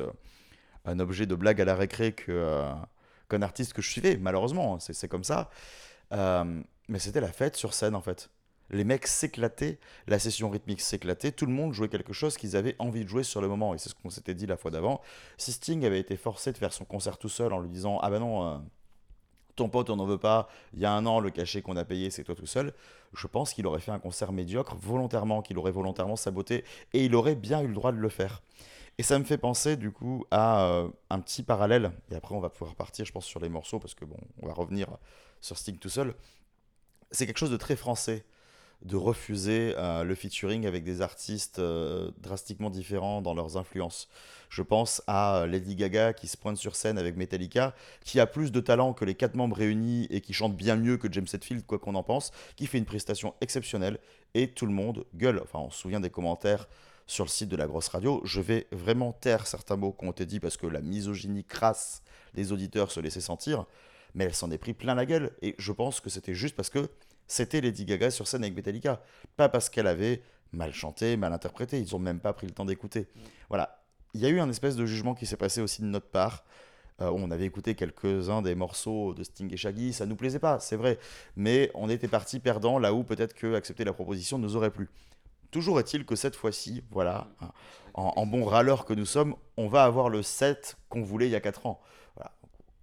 un 0.86 1.00
objet 1.00 1.26
de 1.26 1.36
blague 1.36 1.60
à 1.60 1.66
la 1.66 1.76
récré 1.76 2.14
qu'un 2.14 3.42
artiste 3.42 3.74
que 3.74 3.82
je 3.82 3.90
suivais, 3.90 4.18
malheureusement, 4.18 4.76
hein, 4.76 4.78
c'est 4.80 5.10
comme 5.10 5.26
ça. 5.26 5.50
Mais 6.90 7.00
c'était 7.00 7.22
la 7.22 7.32
fête 7.32 7.56
sur 7.56 7.74
scène, 7.74 7.96
en 7.96 8.02
fait. 8.02 8.30
Les 8.70 8.84
mecs 8.84 9.08
s'éclataient, 9.08 9.78
la 10.08 10.20
session 10.20 10.50
rythmique 10.50 10.82
s'éclatait, 10.82 11.32
tout 11.32 11.46
le 11.46 11.52
monde 11.52 11.74
jouait 11.74 11.90
quelque 11.90 12.14
chose 12.14 12.38
qu'ils 12.38 12.56
avaient 12.56 12.76
envie 12.80 13.04
de 13.04 13.10
jouer 13.10 13.24
sur 13.24 13.42
le 13.42 13.48
moment. 13.48 13.74
Et 13.74 13.78
c'est 13.78 13.90
ce 13.90 13.96
qu'on 13.96 14.10
s'était 14.10 14.34
dit 14.34 14.48
la 14.48 14.58
fois 14.58 14.72
d'avant. 14.72 15.02
Si 15.38 15.52
Sting 15.52 15.86
avait 15.86 16.00
été 16.00 16.18
forcé 16.18 16.52
de 16.52 16.58
faire 16.58 16.74
son 16.74 16.86
concert 16.86 17.18
tout 17.18 17.30
seul 17.30 17.54
en 17.54 17.60
lui 17.60 17.70
disant 17.70 18.00
Ah 18.02 18.10
ben 18.10 18.20
non, 18.20 18.48
euh, 18.48 18.58
ton 19.56 19.70
pote 19.70 19.90
on 19.90 19.96
n'en 19.96 20.06
veut 20.06 20.18
pas, 20.18 20.48
il 20.74 20.80
y 20.80 20.86
a 20.86 20.92
un 20.92 21.06
an 21.06 21.20
le 21.20 21.30
cachet 21.30 21.62
qu'on 21.62 21.78
a 21.78 21.86
payé 21.86 22.10
c'est 22.10 22.24
toi 22.24 22.36
tout 22.36 22.46
seul, 22.46 22.74
je 23.14 23.28
pense 23.28 23.54
qu'il 23.54 23.68
aurait 23.68 23.80
fait 23.80 23.92
un 23.92 24.00
concert 24.00 24.32
médiocre 24.32 24.76
volontairement, 24.76 25.42
qu'il 25.42 25.58
aurait 25.58 25.72
volontairement 25.72 26.16
saboté 26.16 26.64
et 26.94 27.06
il 27.06 27.16
aurait 27.16 27.36
bien 27.36 27.62
eu 27.62 27.68
le 27.68 27.74
droit 27.74 27.92
de 27.92 27.98
le 27.98 28.10
faire. 28.10 28.42
Et 28.98 29.04
ça 29.04 29.18
me 29.18 29.24
fait 29.24 29.38
penser 29.38 29.76
du 29.76 29.92
coup 29.92 30.26
à 30.32 30.66
euh, 30.66 30.90
un 31.10 31.20
petit 31.20 31.44
parallèle, 31.44 31.92
et 32.12 32.16
après 32.16 32.36
on 32.36 32.40
va 32.40 32.50
pouvoir 32.50 32.76
partir 32.76 33.06
je 33.06 33.12
pense 33.12 33.26
sur 33.26 33.40
les 33.40 33.50
morceaux 33.50 33.80
parce 33.80 33.94
que 33.94 34.06
bon, 34.06 34.18
on 34.42 34.48
va 34.48 34.54
revenir 34.54 34.88
sur 35.42 35.58
Sting 35.58 35.78
tout 35.78 35.90
seul. 35.90 36.16
C'est 37.14 37.26
quelque 37.26 37.38
chose 37.38 37.52
de 37.52 37.58
très 37.58 37.76
français 37.76 38.26
de 38.84 38.98
refuser 38.98 39.76
euh, 39.78 40.04
le 40.04 40.14
featuring 40.14 40.66
avec 40.66 40.84
des 40.84 41.02
artistes 41.02 41.60
euh, 41.60 42.12
drastiquement 42.18 42.70
différents 42.70 43.22
dans 43.22 43.34
leurs 43.34 43.56
influences. 43.56 44.10
Je 44.50 44.62
pense 44.62 45.02
à 45.08 45.38
euh, 45.38 45.48
Lady 45.48 45.76
Gaga 45.76 46.12
qui 46.12 46.28
se 46.28 46.36
pointe 46.36 46.58
sur 46.58 46.76
scène 46.76 46.98
avec 46.98 47.16
Metallica, 47.16 47.74
qui 48.04 48.20
a 48.20 48.26
plus 48.26 48.52
de 48.52 48.60
talent 48.60 48.94
que 48.94 49.06
les 49.06 49.16
quatre 49.16 49.36
membres 49.36 49.56
réunis 49.56 50.08
et 50.10 50.22
qui 50.22 50.34
chante 50.34 50.58
bien 50.58 50.76
mieux 50.76 50.98
que 50.98 51.12
James 51.12 51.28
Hetfield, 51.32 51.66
quoi 51.66 51.80
qu'on 51.80 51.96
en 51.96 52.04
pense, 52.04 52.32
qui 52.58 52.68
fait 52.68 52.78
une 52.78 52.86
prestation 52.86 53.36
exceptionnelle 53.40 54.00
et 54.34 54.50
tout 54.50 54.66
le 54.66 54.74
monde 54.74 55.06
gueule. 55.16 55.40
Enfin, 55.42 55.60
on 55.60 55.70
se 55.70 55.80
souvient 55.80 56.02
des 56.02 56.10
commentaires 56.10 56.68
sur 57.08 57.24
le 57.24 57.30
site 57.30 57.50
de 57.50 57.56
la 57.56 57.68
grosse 57.68 57.88
radio. 57.88 58.22
Je 58.26 58.42
vais 58.42 58.68
vraiment 58.72 59.14
taire 59.14 59.48
certains 59.48 59.78
mots 59.78 59.94
qui 59.94 60.06
ont 60.06 60.12
été 60.12 60.26
dits 60.26 60.40
parce 60.40 60.58
que 60.58 60.68
la 60.68 60.82
misogynie 60.82 61.46
crasse 61.46 62.02
des 62.34 62.52
auditeurs 62.52 62.92
se 62.92 63.00
laissait 63.00 63.22
sentir, 63.22 63.66
mais 64.16 64.26
elle 64.26 64.36
s'en 64.36 64.52
est 64.52 64.58
pris 64.58 64.74
plein 64.74 64.96
la 64.96 65.06
gueule 65.06 65.32
et 65.42 65.56
je 65.58 65.72
pense 65.72 66.00
que 66.00 66.10
c'était 66.10 66.34
juste 66.34 66.56
parce 66.56 66.70
que 66.70 66.90
c'était 67.28 67.62
Lady 67.62 67.86
Gaga 67.86 68.12
sur 68.12 68.28
scène 68.28 68.44
avec 68.44 68.56
Metallica, 68.56 69.02
pas 69.38 69.50
parce 69.50 69.70
qu'elle 69.70 69.88
avait 69.88 70.22
mal 70.52 70.74
chanté, 70.74 71.18
mal 71.18 71.34
interprété. 71.34 71.80
Ils 71.80 71.96
ont 71.96 72.00
même 72.00 72.20
pas 72.20 72.34
pris 72.34 72.48
le 72.48 72.54
temps 72.54 72.66
d'écouter. 72.66 73.08
Voilà, 73.50 73.84
il 74.14 74.22
y 74.22 74.26
a 74.26 74.30
eu 74.30 74.40
un 74.40 74.50
espèce 74.50 74.76
de 74.76 74.86
jugement 74.86 75.16
qui 75.16 75.26
s'est 75.26 75.38
passé 75.38 75.62
aussi 75.62 75.82
de 75.82 75.88
notre 75.88 76.10
part. 76.10 76.44
Euh, 77.02 77.12
on 77.16 77.32
avait 77.32 77.46
écouté 77.46 77.74
quelques-uns 77.74 78.44
des 78.44 78.54
morceaux 78.54 79.16
de 79.16 79.24
Sting 79.24 79.52
et 79.52 79.58
Shaggy, 79.58 79.94
ça 79.94 80.06
nous 80.06 80.16
plaisait 80.16 80.40
pas, 80.40 80.60
c'est 80.60 80.76
vrai, 80.76 81.00
mais 81.36 81.72
on 81.74 81.90
était 81.90 82.08
parti 82.08 82.40
perdant 82.40 82.78
là 82.78 82.94
où 82.94 83.04
peut-être 83.04 83.34
que 83.34 83.56
accepter 83.56 83.84
la 83.84 83.94
proposition 83.94 84.38
nous 84.38 84.56
aurait 84.56 84.70
plu. 84.70 84.90
Toujours 85.50 85.80
est-il 85.80 86.06
que 86.06 86.16
cette 86.16 86.36
fois-ci, 86.36 86.84
voilà, 86.92 87.28
en, 87.96 88.14
en 88.16 88.26
bon 88.28 88.46
râleur 88.46 88.86
que 88.86 88.94
nous 88.94 89.06
sommes, 89.08 89.36
on 89.58 89.68
va 89.68 89.86
avoir 89.86 90.10
le 90.10 90.22
set 90.22 90.78
qu'on 90.90 91.02
voulait 91.02 91.28
il 91.28 91.32
y 91.32 91.36
a 91.36 91.42
4 91.42 91.66
ans. 91.66 91.82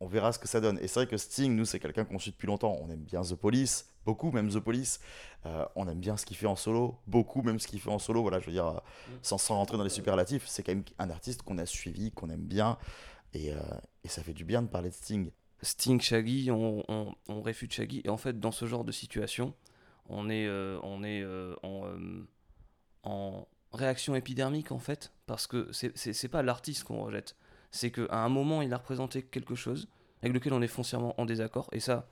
On 0.02 0.06
verra 0.06 0.32
ce 0.32 0.38
que 0.38 0.48
ça 0.48 0.62
donne. 0.62 0.78
Et 0.78 0.88
c'est 0.88 1.00
vrai 1.00 1.06
que 1.06 1.18
Sting, 1.18 1.54
nous, 1.54 1.66
c'est 1.66 1.78
quelqu'un 1.78 2.06
qu'on 2.06 2.18
suit 2.18 2.30
depuis 2.30 2.46
longtemps. 2.46 2.78
On 2.80 2.88
aime 2.90 3.02
bien 3.02 3.20
The 3.20 3.34
Police, 3.34 3.86
beaucoup 4.06 4.30
même 4.30 4.48
The 4.48 4.58
Police. 4.58 4.98
Euh, 5.44 5.66
on 5.76 5.86
aime 5.88 6.00
bien 6.00 6.16
ce 6.16 6.24
qu'il 6.24 6.38
fait 6.38 6.46
en 6.46 6.56
solo, 6.56 6.96
beaucoup 7.06 7.42
même 7.42 7.58
ce 7.58 7.66
qu'il 7.66 7.80
fait 7.80 7.90
en 7.90 7.98
solo. 7.98 8.22
Voilà, 8.22 8.40
je 8.40 8.46
veux 8.46 8.52
dire, 8.52 8.66
euh, 8.66 8.78
sans, 9.20 9.36
sans 9.36 9.56
rentrer 9.56 9.76
dans 9.76 9.84
les 9.84 9.90
superlatifs, 9.90 10.46
c'est 10.46 10.62
quand 10.62 10.72
même 10.72 10.84
un 10.98 11.10
artiste 11.10 11.42
qu'on 11.42 11.58
a 11.58 11.66
suivi, 11.66 12.12
qu'on 12.12 12.30
aime 12.30 12.46
bien. 12.46 12.78
Et, 13.34 13.52
euh, 13.52 13.60
ça 14.06 14.22
fait 14.22 14.32
du 14.32 14.46
bien 14.46 14.62
de 14.62 14.68
parler 14.68 14.88
de 14.88 14.94
Sting. 14.94 15.30
Sting, 15.60 16.00
Shaggy, 16.00 16.50
on, 16.50 16.82
on, 16.88 17.42
réfute 17.42 17.70
Shaggy. 17.70 18.00
Et 18.04 18.08
en 18.08 18.16
fait, 18.16 18.40
dans 18.40 18.52
ce 18.52 18.64
genre 18.64 18.84
de 18.84 18.92
situation, 18.92 19.52
on 20.08 20.30
est, 20.30 20.48
on 20.48 21.04
est 21.04 21.22
en, 21.62 21.84
en 23.02 23.46
réaction 23.70 24.14
épidermique, 24.14 24.72
en 24.72 24.78
fait, 24.78 25.12
parce 25.26 25.46
que 25.46 25.68
c'est 25.72 26.28
pas 26.28 26.42
l'artiste 26.42 26.84
qu'on 26.84 27.04
rejette. 27.04 27.36
C'est 27.70 27.90
qu'à 27.90 28.24
un 28.24 28.28
moment, 28.28 28.62
il 28.62 28.72
a 28.72 28.76
représenté 28.78 29.22
quelque 29.22 29.54
chose 29.54 29.88
avec 30.22 30.34
lequel 30.34 30.52
on 30.52 30.62
est 30.62 30.68
foncièrement 30.68 31.18
en 31.20 31.24
désaccord. 31.24 31.68
Et 31.72 31.80
ça, 31.80 32.08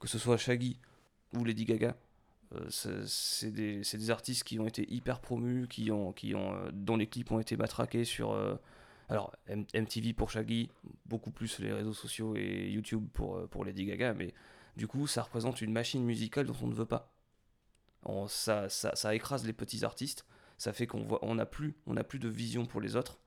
que 0.00 0.08
ce 0.08 0.18
soit 0.18 0.36
Shaggy 0.36 0.78
ou 1.36 1.44
Lady 1.44 1.64
Gaga, 1.64 1.96
euh, 2.54 2.68
c'est- 3.06 3.50
des, 3.50 3.80
des 3.82 4.10
artistes 4.10 4.44
qui 4.44 4.58
ont 4.58 4.66
été 4.66 4.90
hyper 4.92 5.20
promus, 5.20 5.68
qui 5.68 5.90
ont, 5.90 6.12
qui 6.12 6.34
ont, 6.34 6.54
euh, 6.54 6.70
dont 6.72 6.96
les 6.96 7.06
clips 7.06 7.30
ont 7.30 7.40
été 7.40 7.56
matraqués 7.56 8.04
sur... 8.04 8.32
euh, 8.32 8.54
alors, 9.08 9.34
MTV 9.74 10.14
pour 10.14 10.30
Shaggy, 10.30 10.70
beaucoup 11.06 11.30
plus 11.30 11.58
les 11.58 11.72
réseaux 11.72 11.92
sociaux 11.92 12.34
et 12.36 12.70
YouTube 12.70 13.06
pour, 13.12 13.46
pour 13.48 13.64
Lady 13.64 13.84
Gaga, 13.84 14.14
mais 14.14 14.32
du 14.76 14.86
coup, 14.86 15.06
ça 15.06 15.22
représente 15.22 15.60
une 15.60 15.72
machine 15.72 16.02
musicale 16.02 16.46
dont 16.46 16.56
on 16.62 16.66
ne 16.66 16.74
veut 16.74 16.86
pas. 16.86 17.12
Ça, 18.28 18.68
ça, 18.68 18.94
ça 18.96 19.14
écrase 19.14 19.46
les 19.46 19.52
petits 19.52 19.84
artistes, 19.84 20.24
ça 20.58 20.72
fait 20.72 20.86
qu'on 20.86 21.34
n'a 21.34 21.46
plus, 21.46 21.74
plus 22.08 22.18
de 22.18 22.28
vision 22.28 22.64
pour 22.64 22.80
les 22.80 22.96
autres, 22.96 23.18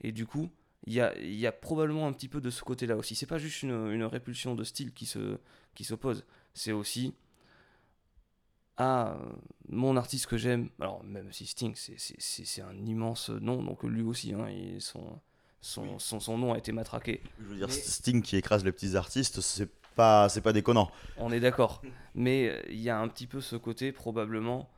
et 0.00 0.12
du 0.12 0.26
coup, 0.26 0.48
il 0.86 0.92
y 0.92 1.00
a, 1.00 1.16
il 1.18 1.34
y 1.34 1.46
a 1.46 1.52
probablement 1.52 2.06
un 2.06 2.12
petit 2.12 2.28
peu 2.28 2.40
de 2.40 2.50
ce 2.50 2.62
côté-là 2.62 2.96
aussi. 2.96 3.14
C'est 3.14 3.26
pas 3.26 3.38
juste 3.38 3.62
une, 3.62 3.90
une 3.90 4.04
répulsion 4.04 4.54
de 4.54 4.64
style 4.64 4.92
qui 4.92 5.06
se, 5.06 5.38
qui 5.74 5.84
s'oppose, 5.84 6.24
c'est 6.54 6.72
aussi 6.72 7.14
à 8.76 9.12
euh, 9.12 9.16
mon 9.68 9.96
artiste 9.96 10.26
que 10.26 10.36
j'aime. 10.36 10.68
Alors 10.80 11.04
même 11.04 11.32
si 11.32 11.46
Sting, 11.46 11.74
c'est, 11.76 11.98
c'est, 11.98 12.16
c'est, 12.18 12.44
c'est 12.44 12.62
un 12.62 12.76
immense 12.86 13.30
nom, 13.30 13.62
donc 13.62 13.82
lui 13.84 14.02
aussi, 14.02 14.32
hein, 14.32 14.48
son, 14.78 15.18
son, 15.60 15.98
son, 15.98 16.20
son 16.20 16.38
nom 16.38 16.52
a 16.54 16.58
été 16.58 16.72
matraqué. 16.72 17.20
Je 17.40 17.44
veux 17.44 17.56
dire, 17.56 17.68
Mais- 17.68 17.74
Sting 17.74 18.22
qui 18.22 18.36
écrase 18.36 18.64
les 18.64 18.72
petits 18.72 18.96
artistes, 18.96 19.40
c'est 19.40 19.68
Pas, 19.94 20.30
c'est 20.30 20.40
pas 20.40 20.54
déconnant. 20.54 20.90
On 21.18 21.30
est 21.30 21.40
d'accord. 21.40 21.82
Mais 22.14 22.48
euh, 22.48 22.62
il 22.70 22.80
y 22.80 22.88
a 22.88 22.98
un 22.98 23.08
petit 23.08 23.26
peu 23.26 23.42
ce 23.42 23.56
côté, 23.56 23.92
probablement. 23.92 24.70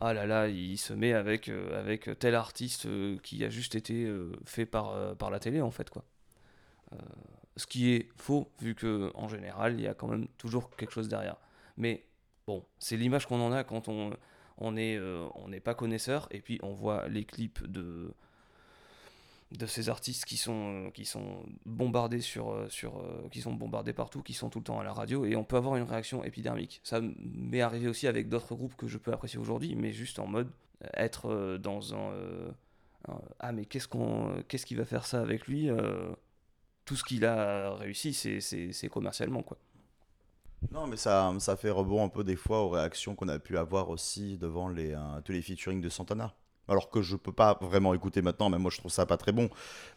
Ah 0.00 0.14
là 0.14 0.26
là, 0.26 0.48
il 0.48 0.78
se 0.78 0.92
met 0.92 1.12
avec, 1.12 1.48
euh, 1.48 1.78
avec 1.78 2.08
tel 2.20 2.34
artiste 2.36 2.86
euh, 2.86 3.18
qui 3.22 3.44
a 3.44 3.50
juste 3.50 3.74
été 3.74 4.04
euh, 4.04 4.32
fait 4.44 4.66
par, 4.66 4.94
la 5.30 5.38
télé, 5.40 5.60
en 5.60 5.70
fait, 5.70 5.90
quoi. 5.90 6.04
Ce 7.56 7.66
qui 7.66 7.90
est 7.90 8.08
faux, 8.16 8.50
vu 8.60 8.74
que 8.74 9.10
en 9.14 9.28
général, 9.28 9.74
il 9.74 9.80
y 9.80 9.88
a 9.88 9.94
quand 9.94 10.06
même 10.06 10.28
toujours 10.38 10.70
quelque 10.76 10.92
chose 10.92 11.08
derrière. 11.08 11.36
Mais 11.76 12.04
bon, 12.46 12.64
c'est 12.78 12.96
l'image 12.96 13.26
qu'on 13.26 13.40
en 13.40 13.52
a 13.52 13.64
quand 13.64 13.88
on 13.88 14.12
on 14.58 14.74
on 14.76 15.48
n'est 15.48 15.60
pas 15.60 15.74
connaisseur, 15.74 16.28
et 16.30 16.40
puis 16.40 16.58
on 16.62 16.72
voit 16.72 17.08
les 17.08 17.24
clips 17.24 17.66
de 17.66 18.14
de 19.52 19.66
ces 19.66 19.88
artistes 19.88 20.24
qui 20.26 20.36
sont, 20.36 20.86
euh, 20.86 20.90
qui 20.90 21.04
sont 21.04 21.42
bombardés 21.64 22.20
sur, 22.20 22.50
euh, 22.50 22.68
sur 22.68 22.98
euh, 22.98 23.28
qui 23.30 23.40
sont 23.40 23.54
bombardés 23.54 23.92
partout, 23.94 24.22
qui 24.22 24.34
sont 24.34 24.50
tout 24.50 24.58
le 24.58 24.64
temps 24.64 24.78
à 24.78 24.84
la 24.84 24.92
radio, 24.92 25.24
et 25.24 25.36
on 25.36 25.44
peut 25.44 25.56
avoir 25.56 25.76
une 25.76 25.84
réaction 25.84 26.22
épidermique. 26.22 26.80
Ça 26.84 27.00
m'est 27.00 27.62
arrivé 27.62 27.88
aussi 27.88 28.06
avec 28.06 28.28
d'autres 28.28 28.54
groupes 28.54 28.76
que 28.76 28.86
je 28.88 28.98
peux 28.98 29.12
apprécier 29.12 29.38
aujourd'hui, 29.38 29.74
mais 29.74 29.92
juste 29.92 30.18
en 30.18 30.26
mode 30.26 30.50
être 30.94 31.56
dans 31.56 31.94
un, 31.94 32.12
ah 33.40 33.50
mais 33.52 33.64
qu'est-ce 33.64 33.88
qu'on 33.88 34.44
qu'est-ce 34.46 34.64
qui 34.64 34.76
va 34.76 34.84
faire 34.84 35.06
ça 35.06 35.20
avec 35.20 35.48
lui 35.48 35.68
Tout 36.84 36.94
ce 36.94 37.02
qu'il 37.02 37.24
a 37.24 37.74
réussi, 37.74 38.14
c'est- 38.14 38.88
commercialement 38.88 39.42
quoi. 39.42 39.56
Non, 40.70 40.86
mais 40.86 40.96
ça, 40.96 41.32
ça 41.40 41.56
fait 41.56 41.70
rebond 41.70 42.04
un 42.04 42.08
peu 42.08 42.22
des 42.22 42.36
fois 42.36 42.60
aux 42.62 42.68
réactions 42.68 43.16
qu'on 43.16 43.28
a 43.28 43.38
pu 43.40 43.56
avoir 43.58 43.90
aussi 43.90 44.38
devant 44.38 44.68
les, 44.68 44.96
tous 45.24 45.32
les 45.32 45.42
featuring 45.42 45.80
de 45.80 45.88
Santana. 45.88 46.34
Alors 46.68 46.90
que 46.90 47.02
je 47.02 47.16
peux 47.16 47.32
pas 47.32 47.58
vraiment 47.60 47.94
écouter 47.94 48.22
maintenant, 48.22 48.50
mais 48.50 48.58
moi 48.58 48.70
je 48.70 48.78
trouve 48.78 48.92
ça 48.92 49.06
pas 49.06 49.16
très 49.16 49.32
bon. 49.32 49.48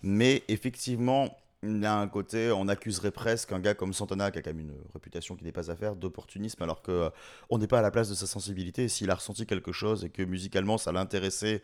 Mais 0.03 0.43
effectivement, 0.47 1.37
il 1.63 1.81
y 1.81 1.85
a 1.85 1.95
un 1.95 2.07
côté, 2.07 2.51
on 2.51 2.67
accuserait 2.67 3.11
presque 3.11 3.51
un 3.51 3.59
gars 3.59 3.73
comme 3.75 3.93
Santana, 3.93 4.31
qui 4.31 4.39
a 4.39 4.41
quand 4.41 4.49
même 4.51 4.61
une 4.61 4.73
réputation 4.93 5.35
qui 5.35 5.43
n'est 5.43 5.51
pas 5.51 5.69
à 5.69 5.75
faire, 5.75 5.95
d'opportunisme, 5.95 6.63
alors 6.63 6.81
que 6.81 6.91
euh, 6.91 7.09
on 7.49 7.57
n'est 7.59 7.67
pas 7.67 7.79
à 7.79 7.81
la 7.83 7.91
place 7.91 8.09
de 8.09 8.15
sa 8.15 8.25
sensibilité. 8.27 8.87
S'il 8.87 9.11
a 9.11 9.15
ressenti 9.15 9.45
quelque 9.45 9.71
chose 9.71 10.03
et 10.05 10.09
que 10.09 10.23
musicalement 10.23 10.77
ça 10.77 10.91
l'intéressait 10.91 11.61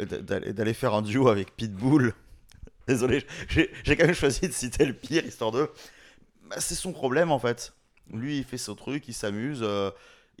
euh, 0.00 0.06
d'a- 0.06 0.40
d'aller 0.40 0.74
faire 0.74 0.94
un 0.94 1.02
duo 1.02 1.28
avec 1.28 1.56
Pitbull, 1.56 2.14
désolé, 2.88 3.24
j'ai 3.48 3.70
j'ai 3.84 3.96
quand 3.96 4.06
même 4.06 4.14
choisi 4.14 4.48
de 4.48 4.52
citer 4.52 4.86
le 4.86 4.94
pire, 4.94 5.24
histoire 5.26 5.52
de. 5.52 5.70
Bah, 6.48 6.56
c'est 6.58 6.74
son 6.74 6.92
problème 6.92 7.30
en 7.30 7.38
fait. 7.38 7.72
Lui, 8.12 8.38
il 8.38 8.44
fait 8.44 8.58
son 8.58 8.74
truc, 8.74 9.08
il 9.08 9.14
s'amuse. 9.14 9.60
euh, 9.62 9.90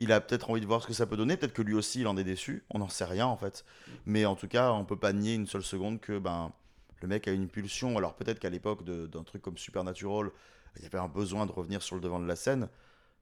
il 0.02 0.12
a 0.12 0.20
peut-être 0.20 0.50
envie 0.50 0.60
de 0.60 0.66
voir 0.66 0.82
ce 0.82 0.86
que 0.86 0.92
ça 0.92 1.06
peut 1.06 1.16
donner. 1.16 1.36
Peut-être 1.36 1.52
que 1.52 1.62
lui 1.62 1.74
aussi, 1.74 2.00
il 2.00 2.06
en 2.08 2.16
est 2.16 2.24
déçu. 2.24 2.64
On 2.70 2.78
n'en 2.80 2.88
sait 2.88 3.04
rien 3.04 3.26
en 3.26 3.36
fait. 3.36 3.64
Mais 4.06 4.24
en 4.24 4.34
tout 4.36 4.48
cas, 4.48 4.72
on 4.72 4.84
peut 4.84 4.96
pas 4.98 5.12
nier 5.12 5.34
une 5.34 5.46
seule 5.46 5.62
seconde 5.62 6.00
que 6.00 6.18
ben 6.18 6.52
le 7.00 7.08
mec 7.08 7.28
a 7.28 7.32
une 7.32 7.48
pulsion. 7.48 7.96
Alors 7.96 8.14
peut-être 8.14 8.38
qu'à 8.38 8.50
l'époque 8.50 8.84
d'un 8.84 9.22
truc 9.22 9.42
comme 9.42 9.58
Supernatural, 9.58 10.30
il 10.76 10.82
y 10.82 10.86
avait 10.86 10.98
un 10.98 11.08
besoin 11.08 11.46
de 11.46 11.52
revenir 11.52 11.82
sur 11.82 11.94
le 11.96 12.00
devant 12.00 12.20
de 12.20 12.26
la 12.26 12.36
scène. 12.36 12.68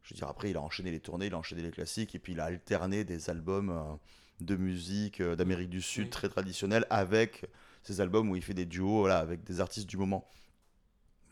Je 0.02 0.14
veux 0.14 0.18
dire, 0.18 0.28
après, 0.28 0.50
il 0.50 0.56
a 0.56 0.62
enchaîné 0.62 0.90
les 0.90 1.00
tournées, 1.00 1.26
il 1.26 1.34
a 1.34 1.38
enchaîné 1.38 1.62
les 1.62 1.70
classiques, 1.70 2.14
et 2.14 2.18
puis 2.18 2.32
il 2.32 2.40
a 2.40 2.44
alterné 2.44 3.04
des 3.04 3.28
albums 3.28 3.70
euh, 3.70 3.82
de 4.40 4.56
musique 4.56 5.20
euh, 5.20 5.36
d'Amérique 5.36 5.68
du 5.68 5.82
Sud 5.82 6.04
Oui. 6.04 6.10
très 6.10 6.28
traditionnels 6.28 6.86
avec 6.90 7.46
ces 7.82 8.00
albums 8.00 8.30
où 8.30 8.36
il 8.36 8.42
fait 8.42 8.54
des 8.54 8.66
duos 8.66 9.00
voilà, 9.00 9.18
avec 9.18 9.44
des 9.44 9.60
artistes 9.60 9.88
du 9.88 9.96
moment. 9.98 10.26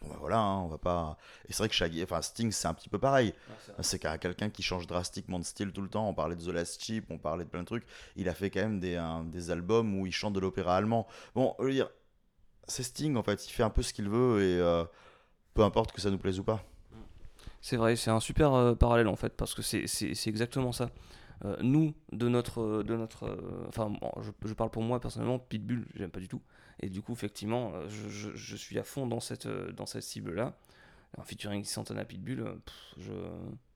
Bon, 0.00 0.08
ben 0.11 0.16
voilà, 0.20 0.38
hein, 0.38 0.61
on 0.61 0.68
va 0.68 0.78
pas. 0.78 1.18
Et 1.48 1.52
c'est 1.52 1.58
vrai 1.58 1.68
que 1.68 1.74
Shaggy, 1.74 2.02
enfin 2.04 2.22
Sting, 2.22 2.52
c'est 2.52 2.68
un 2.68 2.74
petit 2.74 2.88
peu 2.88 2.98
pareil. 2.98 3.34
C'est 3.80 3.98
qu'à 3.98 4.16
quelqu'un 4.18 4.48
qui 4.48 4.62
change 4.62 4.87
drastiquement 4.87 5.38
de 5.38 5.44
style 5.44 5.72
tout 5.72 5.82
le 5.82 5.88
temps. 5.88 6.08
On 6.08 6.14
parlait 6.14 6.37
de 6.37 6.42
The 6.44 6.48
Last 6.54 6.82
Chip, 6.82 7.06
on 7.11 7.18
parlait 7.18 7.44
de 7.44 7.50
plein 7.50 7.61
de 7.61 7.66
trucs. 7.66 7.84
Il 8.16 8.28
a 8.28 8.34
fait 8.34 8.48
quand 8.50 8.61
même 8.61 8.78
des, 8.80 8.96
un- 8.96 9.24
des 9.24 9.50
albums 9.50 9.98
où 9.98 10.06
il 10.06 10.12
chante 10.12 10.34
de 10.34 10.40
l'opéra 10.40 10.76
allemand. 10.76 11.06
Bon, 11.34 11.54
je 11.58 11.64
veux 11.64 11.72
dire, 11.72 11.90
c'est 12.66 12.82
Sting 12.84 13.16
en 13.16 13.22
fait. 13.22 13.46
Il 13.48 13.50
fait 13.50 13.64
un 13.64 13.70
peu 13.70 13.82
ce 13.82 13.92
qu'il 13.92 14.08
veut 14.08 14.40
et 14.42 14.61
euh, 14.61 14.84
peu 15.54 15.62
importe 15.64 15.90
que 15.92 16.00
ça 16.00 16.11
nous 16.11 16.18
plaise 16.18 16.38
ou 16.38 16.44
pas. 16.44 16.62
C'est 17.61 17.76
vrai, 17.76 17.96
c'est 17.96 18.11
un 18.11 18.20
super 18.20 18.54
euh, 18.54 18.74
parallèle 18.74 19.08
en 19.08 19.16
fait, 19.16 19.30
parce 19.37 19.52
que 19.54 19.62
c'est- 19.62 19.87
c'est 19.88 20.14
c'est 20.14 20.30
exactement 20.30 20.70
ça. 20.72 20.90
Euh, 21.44 21.56
nous, 21.61 21.92
de 22.12 22.28
notre. 22.28 22.82
De 22.84 22.96
notre 22.96 23.26
euh, 23.26 23.64
enfin, 23.68 23.90
bon, 23.90 24.11
je, 24.22 24.30
je 24.48 24.54
parle 24.54 24.70
pour 24.70 24.82
moi 24.82 25.00
personnellement, 25.00 25.38
Pitbull, 25.40 25.87
j'aime 25.94 26.11
pas 26.11 26.20
du 26.20 26.28
tout. 26.28 26.40
Et 26.80 26.88
du 26.90 27.02
coup, 27.02 27.12
effectivement, 27.12 27.72
euh, 27.74 27.88
je, 27.88 28.08
je- 28.34 28.56
suis 28.56 28.78
à 28.78 28.84
fond 28.84 29.06
dans 29.06 29.20
cette, 29.20 29.46
euh, 29.46 29.72
dans 29.72 29.86
cette 29.86 30.02
cible-là. 30.02 30.56
Un 31.18 31.24
featuring 31.24 31.64
Santana 31.64 32.04
Pitbull, 32.04 32.40
euh, 32.40 32.54
je, 32.98 33.12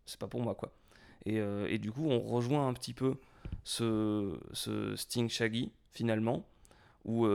c'est 0.06 0.20
pas 0.20 0.28
pour 0.28 0.40
moi 0.42 0.54
quoi. 0.54 0.72
Et, 1.24 1.36
et 1.36 1.78
du 1.78 1.92
coup, 1.92 2.04
on 2.10 2.20
rejoint 2.20 2.66
un 2.66 2.74
petit 2.74 2.92
peu 2.94 3.14
ce, 3.62 4.36
ce 4.52 4.96
Sting 4.96 5.28
Shaggy 5.28 5.70
finalement, 5.92 6.44
où 7.04 7.26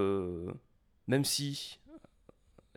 même 1.07 1.23
si 1.25 1.79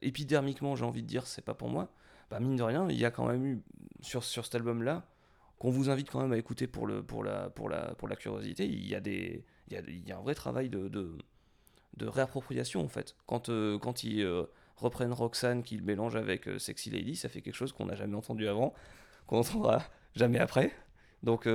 épidermiquement, 0.02 0.76
j'ai 0.76 0.84
envie 0.84 1.02
de 1.02 1.06
dire, 1.06 1.26
c'est 1.26 1.44
pas 1.44 1.54
pour 1.54 1.68
moi, 1.68 1.90
bah 2.30 2.40
mine 2.40 2.56
de 2.56 2.62
rien, 2.62 2.88
il 2.88 2.96
y 2.96 3.04
a 3.04 3.10
quand 3.10 3.26
même 3.26 3.44
eu 3.44 3.62
sur, 4.00 4.24
sur 4.24 4.44
cet 4.44 4.54
album-là, 4.54 5.04
qu'on 5.58 5.70
vous 5.70 5.90
invite 5.90 6.10
quand 6.10 6.20
même 6.20 6.32
à 6.32 6.38
écouter 6.38 6.66
pour, 6.66 6.86
le, 6.86 7.02
pour, 7.02 7.22
la, 7.24 7.50
pour, 7.50 7.68
la, 7.68 7.94
pour 7.96 8.08
la 8.08 8.16
curiosité, 8.16 8.66
il 8.66 8.86
y 8.86 8.94
a, 8.94 9.00
des, 9.00 9.44
il 9.68 9.74
y 9.74 9.76
a, 9.76 9.80
il 9.86 10.08
y 10.08 10.12
a 10.12 10.18
un 10.18 10.22
vrai 10.22 10.34
travail 10.34 10.68
de, 10.70 10.88
de 11.96 12.06
réappropriation 12.06 12.82
en 12.84 12.88
fait. 12.88 13.16
Quand, 13.26 13.48
euh, 13.48 13.78
quand 13.78 14.04
ils 14.04 14.22
euh, 14.22 14.44
reprennent 14.76 15.12
Roxanne, 15.12 15.62
qu'ils 15.62 15.82
mélangent 15.82 16.16
avec 16.16 16.48
euh, 16.48 16.58
Sexy 16.58 16.90
Lady, 16.90 17.16
ça 17.16 17.28
fait 17.28 17.42
quelque 17.42 17.54
chose 17.54 17.72
qu'on 17.72 17.86
n'a 17.86 17.94
jamais 17.96 18.16
entendu 18.16 18.48
avant, 18.48 18.72
qu'on 19.26 19.36
n'entendra 19.36 19.82
jamais 20.14 20.38
après. 20.38 20.72
Donc 21.22 21.46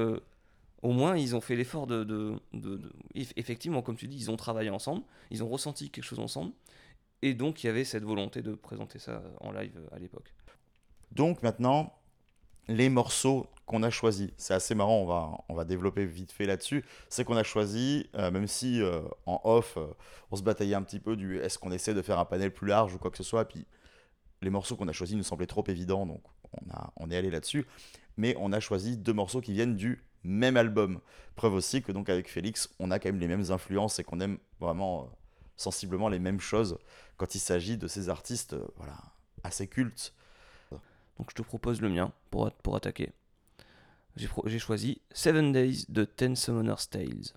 au 0.81 0.91
moins 0.91 1.17
ils 1.17 1.35
ont 1.35 1.41
fait 1.41 1.55
l'effort 1.55 1.87
de, 1.87 2.03
de, 2.03 2.35
de- 2.53 2.77
de- 2.77 2.93
eff- 3.15 3.33
Effectivement, 3.35 3.81
comme 3.81 3.95
tu 3.97 4.07
dis, 4.07 4.17
ils 4.17 4.29
ont 4.31 4.37
travaillé 4.37 4.69
ensemble, 4.69 5.03
ils 5.31 5.43
ont 5.43 5.49
ressenti 5.49 5.89
quelque 5.89 6.03
chose 6.03 6.19
ensemble, 6.19 6.53
et 7.21 7.33
donc 7.33 7.63
il 7.63 7.67
y 7.67 7.69
avait 7.69 7.83
cette 7.83 8.03
volonté 8.03 8.41
de 8.43 8.53
présenter 8.53 8.99
ça 8.99 9.23
en 9.41 9.51
live 9.51 9.79
à 9.91 9.97
l'époque. 9.97 10.33
Donc 11.11 11.41
maintenant, 11.41 11.97
les 12.67 12.89
morceaux 12.89 13.47
qu'on 13.65 13.83
a 13.83 13.89
choisis, 13.89 14.29
c'est 14.37 14.53
assez 14.53 14.75
marrant, 14.75 14.97
on 14.97 15.05
va, 15.05 15.31
on 15.49 15.55
va 15.55 15.65
développer 15.65 16.05
vite 16.05 16.31
fait 16.31 16.45
là-dessus, 16.45 16.85
c'est 17.09 17.23
qu'on 17.23 17.35
a 17.35 17.43
choisi, 17.43 18.07
euh, 18.15 18.29
même 18.29 18.47
si 18.47 18.81
euh, 18.81 19.01
en 19.25 19.41
off, 19.43 19.77
euh, 19.77 19.87
on 20.31 20.35
se 20.35 20.43
bataillait 20.43 20.75
un 20.75 20.83
petit 20.83 20.99
peu 20.99 21.15
du 21.15 21.39
est-ce 21.39 21.57
qu'on 21.57 21.71
essaie 21.71 21.93
de 21.93 22.01
faire 22.01 22.19
un 22.19 22.25
panel 22.25 22.53
plus 22.53 22.67
large 22.67 22.93
ou 22.93 22.99
quoi 22.99 23.09
que 23.09 23.17
ce 23.17 23.23
soit, 23.23 23.45
puis 23.45 23.65
les 24.41 24.49
morceaux 24.49 24.75
qu'on 24.75 24.87
a 24.87 24.91
choisis 24.91 25.17
nous 25.17 25.23
semblaient 25.23 25.47
trop 25.47 25.63
évidents, 25.67 26.05
donc 26.05 26.21
on, 26.53 26.71
a, 26.71 26.93
on 26.97 27.09
est 27.09 27.17
allé 27.17 27.31
là-dessus, 27.31 27.65
mais 28.17 28.35
on 28.39 28.53
a 28.53 28.59
choisi 28.59 28.97
deux 28.97 29.13
morceaux 29.13 29.41
qui 29.41 29.53
viennent 29.53 29.75
du 29.75 30.03
même 30.23 30.57
album. 30.57 30.99
Preuve 31.35 31.53
aussi 31.53 31.81
que 31.81 31.91
donc 31.91 32.09
avec 32.09 32.29
Félix, 32.29 32.69
on 32.79 32.91
a 32.91 32.99
quand 32.99 33.09
même 33.09 33.19
les 33.19 33.27
mêmes 33.27 33.51
influences 33.51 33.99
et 33.99 34.03
qu'on 34.03 34.19
aime 34.19 34.37
vraiment 34.59 35.09
sensiblement 35.57 36.09
les 36.09 36.19
mêmes 36.19 36.39
choses 36.39 36.77
quand 37.17 37.35
il 37.35 37.39
s'agit 37.39 37.77
de 37.77 37.87
ces 37.87 38.09
artistes 38.09 38.55
voilà, 38.77 38.97
assez 39.43 39.67
cultes. 39.67 40.13
Donc 41.17 41.29
je 41.29 41.35
te 41.35 41.41
propose 41.41 41.81
le 41.81 41.89
mien 41.89 42.11
pour, 42.29 42.75
attaquer. 42.75 43.11
J'ai 44.15 44.59
choisi 44.59 45.01
Seven 45.11 45.51
Days 45.51 45.85
de 45.89 46.05
Ten 46.05 46.35
Summoner's 46.35 46.89
Tales. 46.89 47.33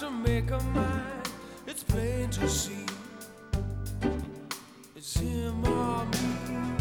To 0.00 0.10
make 0.10 0.50
a 0.50 0.58
mind. 0.74 1.30
It's 1.66 1.82
plain 1.82 2.28
to 2.28 2.48
see. 2.48 2.84
It's 4.94 5.18
him 5.18 5.64
or 5.64 6.04
me. 6.04 6.75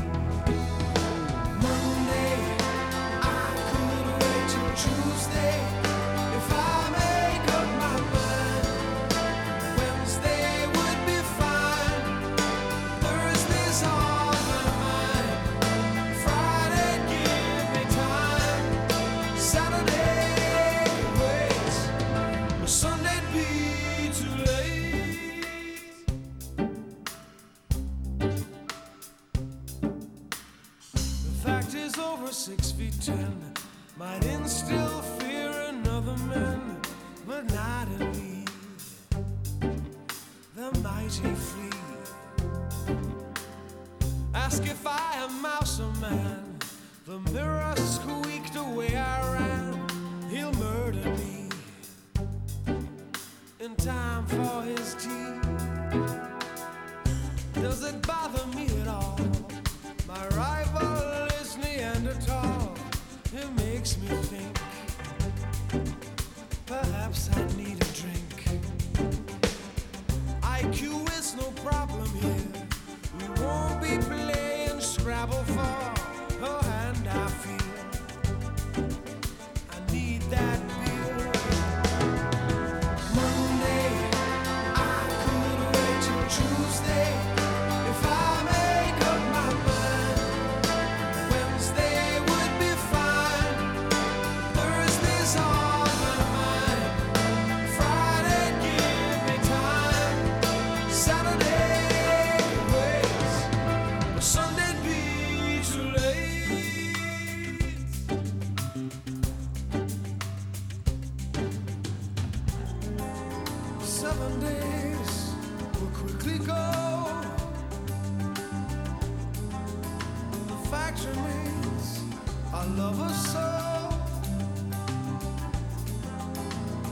Love 122.78 122.97
her 122.97 123.13
so. 123.13 123.47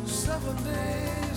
Seven 0.05 0.55
days, 0.63 1.32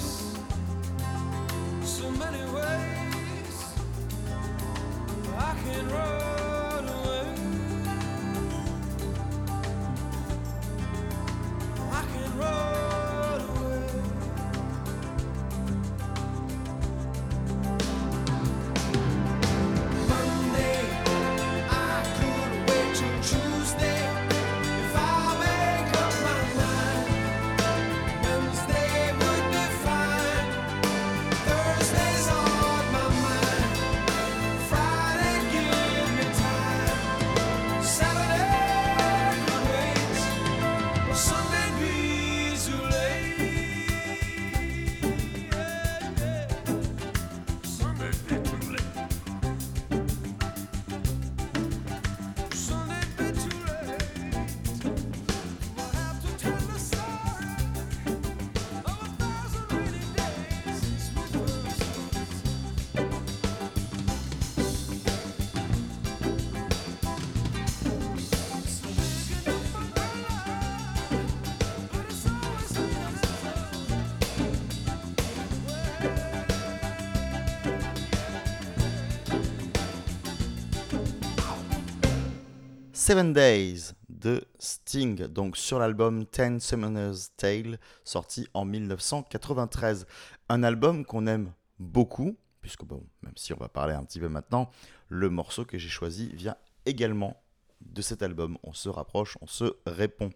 Seven 83.06 83.32
Days 83.32 83.92
de 84.08 84.42
Sting, 84.58 85.28
donc 85.28 85.56
sur 85.56 85.78
l'album 85.78 86.26
Ten 86.26 86.58
Summoner's 86.58 87.30
Tale, 87.36 87.78
sorti 88.02 88.48
en 88.52 88.64
1993. 88.64 90.08
Un 90.48 90.64
album 90.64 91.04
qu'on 91.04 91.28
aime 91.28 91.52
beaucoup, 91.78 92.36
puisque 92.60 92.84
bon, 92.84 93.04
même 93.22 93.36
si 93.36 93.52
on 93.52 93.58
va 93.58 93.68
parler 93.68 93.94
un 93.94 94.02
petit 94.02 94.18
peu 94.18 94.28
maintenant, 94.28 94.72
le 95.06 95.30
morceau 95.30 95.64
que 95.64 95.78
j'ai 95.78 95.88
choisi 95.88 96.32
vient 96.34 96.56
également 96.84 97.40
de 97.80 98.02
cet 98.02 98.24
album. 98.24 98.58
On 98.64 98.72
se 98.72 98.88
rapproche, 98.88 99.38
on 99.40 99.46
se 99.46 99.76
répond. 99.86 100.30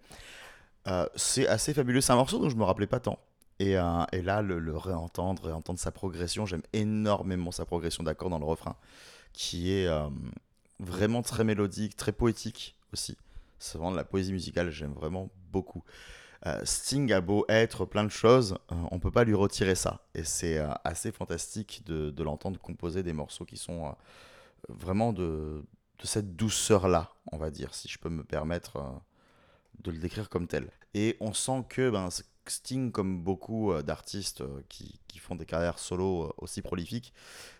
Euh, 0.86 1.06
c'est 1.16 1.48
assez 1.48 1.74
fabuleux, 1.74 2.00
c'est 2.00 2.12
un 2.12 2.16
morceau 2.16 2.38
dont 2.38 2.50
je 2.50 2.56
me 2.56 2.62
rappelais 2.62 2.86
pas 2.86 3.00
tant. 3.00 3.18
Et, 3.58 3.76
euh, 3.76 4.04
là, 4.12 4.42
le, 4.42 4.76
réentendre, 4.76 5.46
réentendre 5.46 5.80
sa 5.80 5.90
progression, 5.90 6.46
j'aime 6.46 6.62
énormément 6.72 7.50
sa 7.50 7.64
progression 7.64 8.04
d'accords 8.04 8.30
dans 8.30 8.38
le 8.38 8.44
refrain, 8.46 8.76
qui 9.32 9.72
est 9.72 9.88
euh, 9.88 10.08
vraiment 10.80 11.22
très 11.22 11.44
mélodique, 11.44 11.96
très 11.96 12.12
poétique 12.12 12.76
aussi. 12.92 13.16
C'est 13.58 13.78
vraiment 13.78 13.92
de 13.92 13.96
la 13.96 14.04
poésie 14.04 14.32
musicale, 14.32 14.70
j'aime 14.70 14.92
vraiment 14.92 15.30
beaucoup. 15.52 15.84
Euh, 16.46 16.60
Sting 16.64 17.12
a 17.12 17.20
beau 17.20 17.44
être 17.50 17.84
plein 17.84 18.04
de 18.04 18.08
choses, 18.08 18.56
euh, 18.72 18.76
on 18.90 18.98
peut 18.98 19.10
pas 19.10 19.24
lui 19.24 19.34
retirer 19.34 19.74
ça. 19.74 20.00
Et 20.14 20.24
c'est 20.24 20.58
euh, 20.58 20.70
assez 20.84 21.12
fantastique 21.12 21.82
de, 21.84 22.22
l'entendre 22.22 22.58
composer 22.58 23.02
des 23.02 23.12
morceaux 23.12 23.44
qui 23.44 23.58
sont 23.58 23.86
euh, 23.86 23.92
vraiment 24.68 25.12
de, 25.12 25.62
de 25.98 26.06
cette 26.06 26.34
douceur-là, 26.36 27.10
on 27.30 27.36
va 27.36 27.50
dire, 27.50 27.74
si 27.74 27.88
je 27.88 27.98
peux 27.98 28.08
me 28.08 28.24
permettre 28.24 29.02
de 29.80 29.90
le 29.90 29.98
décrire 29.98 30.30
comme 30.30 30.46
tel. 30.46 30.70
Et 30.94 31.16
on 31.20 31.34
sent 31.34 31.64
que 31.68 31.90
ben, 31.90 32.08
Sting, 32.50 32.92
comme 32.92 33.22
beaucoup 33.22 33.72
euh, 33.72 33.82
d'artistes 33.82 34.42
euh, 34.42 34.62
qui, 34.68 34.98
font 35.18 35.34
des 35.34 35.46
carrières 35.46 35.78
solo 35.78 36.24
euh, 36.24 36.32
aussi 36.38 36.62
prolifiques, 36.62 37.12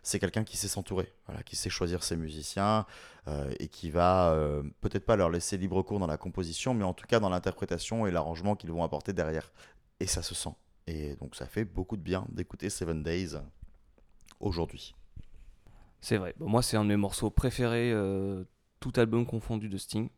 c'est 0.03 0.19
quelqu'un 0.19 0.45
qui 0.45 0.57
sait 0.57 0.69
s'entourer, 0.69 1.13
qui 1.45 1.57
sait 1.57 1.71
choisir 1.71 2.03
ses 2.03 2.17
musiciens 2.17 2.87
et 3.59 3.69
qui 3.69 3.91
va 3.91 4.35
peut-être 4.81 5.05
pas 5.05 5.15
leur 5.15 5.29
laisser 5.29 5.59
libre 5.59 5.83
cours 5.83 5.99
dans 5.99 6.07
la 6.07 6.17
composition, 6.17 6.73
mais 6.73 6.85
en 6.85 6.95
tout 6.95 7.07
cas 7.07 7.21
dans 7.21 7.29
l'interprétation 7.29 8.07
et 8.07 8.11
l'arrangement 8.11 8.57
qu'ils 8.57 8.73
vont 8.73 8.83
apporter 8.83 9.13
derrière. 9.13 9.53
Et 10.01 10.07
ça 10.07 10.23
se 10.23 10.35
sent. 10.35 10.55
Et 10.87 11.17
donc 11.17 11.37
ça 11.37 11.47
fait 11.47 11.67
beaucoup 11.67 11.99
de 11.99 12.03
bien 12.03 12.27
d'écouter 12.31 12.71
Seven 12.71 13.03
Days 13.03 13.37
aujourd'hui. 14.41 14.95
C'est 16.01 16.17
vrai. 16.17 16.35
Moi, 16.39 16.63
c'est 16.63 16.79
un 16.79 16.85
de 16.85 16.89
mes 16.89 16.97
morceaux 16.97 17.31
préférés, 17.31 17.95
tout 18.81 18.93
album 18.97 19.27
confondu 19.27 19.69
de 19.69 19.77
Sting, 19.77 20.09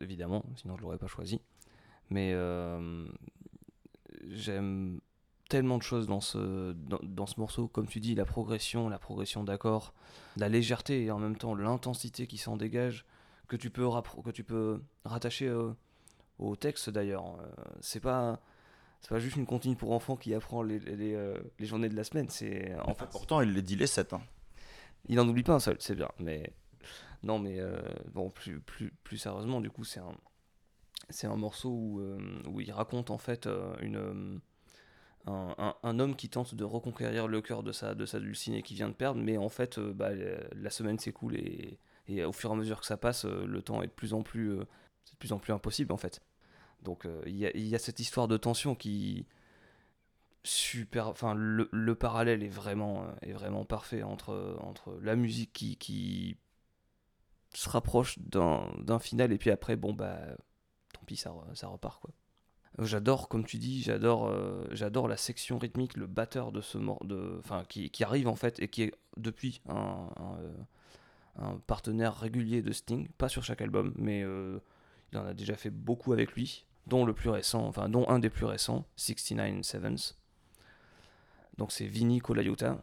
évidemment, 0.00 0.44
sinon 0.54 0.76
je 0.76 0.82
l'aurais 0.82 0.98
pas 0.98 1.08
choisi. 1.08 1.40
Mais 2.10 2.34
j'aime 4.30 5.00
tellement 5.48 5.78
de 5.78 5.82
choses 5.82 6.06
dans 6.06 6.20
ce, 6.20 6.72
dans, 6.72 7.00
dans 7.02 7.26
ce 7.26 7.40
morceau, 7.40 7.68
comme 7.68 7.86
tu 7.86 8.00
dis, 8.00 8.14
la 8.14 8.24
progression, 8.26 8.88
la 8.88 8.98
progression 8.98 9.44
d'accords, 9.44 9.94
la 10.36 10.48
légèreté 10.48 11.04
et 11.04 11.10
en 11.10 11.18
même 11.18 11.36
temps 11.36 11.54
l'intensité 11.54 12.26
qui 12.26 12.36
s'en 12.38 12.56
dégage, 12.56 13.04
que 13.48 13.56
tu 13.56 13.70
peux, 13.70 13.88
que 14.24 14.30
tu 14.30 14.44
peux 14.44 14.82
rattacher 15.04 15.48
euh, 15.48 15.72
au 16.38 16.56
texte 16.56 16.90
d'ailleurs. 16.90 17.24
Euh, 17.40 17.46
c'est 17.80 18.00
pas. 18.00 18.40
C'est 19.00 19.10
pas 19.10 19.20
juste 19.20 19.36
une 19.36 19.46
comptine 19.46 19.76
pour 19.76 19.92
enfants 19.92 20.16
qui 20.16 20.34
apprend 20.34 20.60
les, 20.60 20.80
les, 20.80 21.14
euh, 21.14 21.38
les 21.60 21.66
journées 21.66 21.88
de 21.88 21.94
la 21.94 22.02
semaine. 22.02 22.28
C'est 22.30 22.74
en 22.80 22.94
fait, 22.94 23.06
Pourtant, 23.06 23.40
il 23.42 23.52
les 23.52 23.62
dit 23.62 23.76
les 23.76 23.86
7. 23.86 24.12
Hein. 24.12 24.20
il 25.08 25.20
en 25.20 25.28
oublie 25.28 25.44
pas 25.44 25.54
un 25.54 25.60
seul, 25.60 25.76
c'est 25.78 25.94
bien. 25.94 26.08
Mais 26.18 26.52
non, 27.22 27.38
mais 27.38 27.60
euh, 27.60 27.80
bon, 28.12 28.30
plus, 28.30 28.60
plus, 28.60 28.92
plus 29.04 29.18
sérieusement, 29.18 29.60
du 29.60 29.70
coup, 29.70 29.84
c'est 29.84 30.00
un, 30.00 30.14
c'est 31.10 31.26
un 31.26 31.36
morceau 31.36 31.70
où, 31.70 32.00
euh, 32.00 32.18
où 32.48 32.60
il 32.60 32.70
raconte 32.72 33.10
en 33.10 33.18
fait 33.18 33.46
euh, 33.46 33.74
une, 33.80 33.96
euh, 33.96 34.38
un, 35.26 35.74
un- 35.82 35.98
homme 36.00 36.16
qui 36.16 36.28
tente 36.28 36.54
de 36.54 36.64
reconquérir 36.64 37.28
le 37.28 37.40
cœur 37.42 37.62
de 37.62 37.72
sa, 37.72 37.94
de 37.94 38.06
sa 38.06 38.20
dulcinée 38.20 38.62
qui 38.62 38.74
vient 38.74 38.88
de 38.88 38.94
perdre, 38.94 39.20
mais 39.22 39.36
en 39.38 39.48
fait, 39.48 39.78
bah, 39.78 40.10
la 40.14 40.70
semaine 40.70 40.98
s'écoule 40.98 41.36
et, 41.36 41.78
et 42.08 42.24
au 42.24 42.32
fur 42.32 42.50
et 42.50 42.54
à 42.54 42.56
mesure 42.56 42.80
que 42.80 42.86
ça 42.86 42.96
passe, 42.96 43.24
le 43.26 43.62
temps 43.62 43.82
est 43.82 43.88
de 43.88 43.92
plus 43.92 44.14
en 44.14 44.22
plus. 44.22 44.50
de 44.58 44.66
plus 45.18 45.32
en 45.32 45.38
plus 45.38 45.52
impossible 45.52 45.92
en 45.92 45.96
fait. 45.98 46.22
Donc 46.82 47.06
il 47.26 47.36
y, 47.36 47.68
y 47.70 47.76
a 47.76 47.78
cette 47.80 48.00
histoire 48.00 48.28
de 48.28 48.36
tension 48.38 48.74
qui 48.76 49.26
super 50.44 51.08
enfin 51.08 51.34
le, 51.34 51.68
le 51.72 51.94
parallèle 51.94 52.42
est 52.42 52.48
vraiment 52.48 53.06
est 53.22 53.32
vraiment 53.32 53.64
parfait 53.64 54.02
entre 54.02 54.56
entre 54.60 54.98
la 55.02 55.14
musique 55.16 55.52
qui, 55.52 55.76
qui 55.76 56.38
se 57.54 57.68
rapproche 57.68 58.18
d'un 58.18 58.98
final 58.98 59.32
et 59.32 59.38
puis 59.38 59.50
après 59.50 59.76
bon 59.76 59.92
bah 59.92 60.18
tant 60.92 61.00
pis 61.06 61.16
ça, 61.16 61.30
re- 61.30 61.54
ça 61.54 61.68
repart 61.68 62.00
quoi. 62.00 62.10
Euh, 62.78 62.84
J'adore, 62.84 63.28
comme 63.28 63.44
tu 63.44 63.58
dis, 63.58 63.82
j'adore, 63.82 64.28
euh, 64.28 64.66
j'adore 64.72 65.08
la 65.08 65.16
section 65.16 65.58
rythmique, 65.58 65.96
le 65.96 66.06
batteur 66.06 66.52
de 66.52 66.60
ce 66.60 66.78
de, 67.04 67.36
enfin 67.38 67.64
qui, 67.68 67.90
arrive 68.04 68.28
en 68.28 68.36
fait 68.36 68.60
et 68.60 68.68
qui 68.68 68.82
est 68.82 68.94
depuis 69.16 69.60
euh, 69.68 70.52
un 71.36 71.56
partenaire 71.66 72.16
régulier 72.16 72.62
de 72.62 72.72
Sting, 72.72 73.08
pas 73.18 73.28
sur 73.28 73.42
chaque 73.42 73.60
album, 73.62 73.92
mais 73.96 74.20
il 74.20 75.18
en 75.18 75.24
a 75.24 75.34
déjà 75.34 75.56
fait 75.56 75.70
beaucoup 75.70 76.12
avec 76.12 76.32
lui, 76.32 76.66
dont 76.86 77.04
le 77.04 77.14
plus 77.14 77.30
récent, 77.30 77.64
enfin 77.66 77.88
dont 77.88 78.08
un 78.08 78.18
des 78.18 78.30
plus 78.30 78.46
récents, 78.46 78.86
69 78.96 79.62
Sevens. 79.62 80.16
Donc 81.56 81.72
c'est 81.72 81.86
Vinny 81.86 82.20
Colaiuta, 82.20 82.80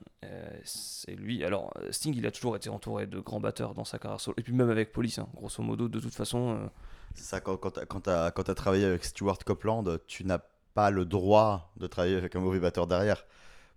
c'est 0.64 1.16
lui. 1.16 1.44
Alors 1.46 1.74
Sting, 1.92 2.14
il 2.16 2.26
a 2.26 2.32
toujours 2.32 2.56
été 2.56 2.70
entouré 2.70 3.08
de 3.08 3.20
grands 3.20 3.40
batteurs 3.40 3.74
dans 3.74 3.86
sa 3.86 4.00
carrière 4.00 4.20
solo, 4.20 4.36
et 4.38 4.44
puis 4.44 4.54
même 4.54 4.70
avec 4.70 4.92
Police, 4.92 5.20
hein, 5.20 5.28
grosso 5.36 5.62
modo, 5.64 5.88
de 5.88 6.00
toute 6.00 6.16
façon. 6.16 6.70
C'est 7.16 7.24
ça, 7.24 7.40
quand, 7.42 7.58
quand 7.58 7.80
quand 7.88 8.02
quand 8.34 8.44
t'as 8.44 8.56
travaillé 8.56 8.86
avec 8.86 9.04
Stuart 9.04 9.40
Copeland, 9.40 9.84
tu 10.08 10.26
n'as 10.26 10.40
pas 10.74 10.92
le 10.92 11.06
droit 11.06 11.74
de 11.78 11.88
travailler 11.88 12.18
avec 12.18 12.36
un 12.36 12.40
mauvais 12.40 12.60
batteur 12.60 12.86
derrière. 12.86 13.26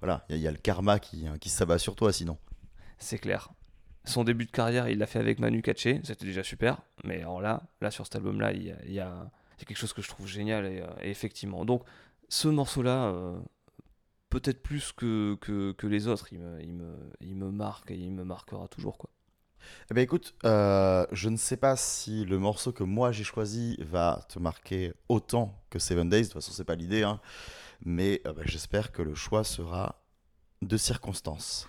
Voilà, 0.00 0.24
il 0.28 0.38
y, 0.38 0.46
a- 0.46 0.52
le 0.52 0.58
karma 0.58 0.98
qui, 0.98 1.26
qui 1.40 1.48
s'abat 1.48 1.78
sur 1.78 1.96
toi 1.96 2.12
sinon. 2.12 2.38
C'est 2.98 3.18
clair. 3.18 3.50
Son 4.04 4.24
début 4.24 4.46
de 4.46 4.50
carrière, 4.50 4.88
il 4.88 4.98
l'a 4.98 5.06
fait 5.06 5.18
avec 5.18 5.38
Manu 5.38 5.60
Katché, 5.60 6.00
c'était 6.04 6.24
déjà 6.24 6.42
super. 6.42 6.80
Mais 7.04 7.20
alors 7.20 7.40
là, 7.40 7.62
là 7.80 7.90
sur 7.90 8.04
cet 8.06 8.16
album-là, 8.16 8.52
il 8.52 8.92
y 8.92 9.00
a, 9.00 9.30
quelque 9.58 9.76
chose 9.76 9.92
que 9.92 10.02
je 10.02 10.08
trouve 10.08 10.26
génial 10.26 10.66
et, 10.66 10.80
euh, 10.80 10.86
effectivement. 11.02 11.64
Donc, 11.64 11.82
ce 12.28 12.48
morceau-là, 12.48 13.06
euh, 13.06 13.38
peut-être 14.30 14.62
plus 14.62 14.92
que, 14.92 15.36
que, 15.40 15.86
les 15.86 16.06
autres, 16.08 16.32
il, 16.32 16.38
me, 16.38 16.94
il 17.20 17.36
me 17.36 17.50
marque 17.50 17.90
et 17.90 17.96
il 17.96 18.12
me 18.12 18.24
marquera 18.24 18.68
toujours. 18.68 18.98
Quoi. 18.98 19.10
Eh 19.90 19.94
ben 19.94 20.02
écoute, 20.02 20.34
euh, 20.44 21.06
je 21.12 21.28
ne 21.28 21.36
sais 21.36 21.56
pas 21.56 21.76
si 21.76 22.24
le 22.24 22.38
morceau 22.38 22.72
que 22.72 22.84
moi 22.84 23.12
j'ai 23.12 23.24
choisi 23.24 23.76
va 23.80 24.24
te 24.28 24.38
marquer 24.38 24.92
autant 25.08 25.62
que 25.70 25.78
Seven 25.78 26.08
Days. 26.08 26.22
De 26.22 26.26
toute 26.26 26.34
façon, 26.34 26.52
c'est 26.52 26.64
pas 26.64 26.74
l'idée, 26.74 27.02
hein. 27.02 27.20
mais 27.84 28.20
euh, 28.26 28.32
bah, 28.32 28.42
j'espère 28.44 28.92
que 28.92 29.02
le 29.02 29.14
choix 29.14 29.44
sera 29.44 30.02
de 30.62 30.76
circonstance. 30.76 31.68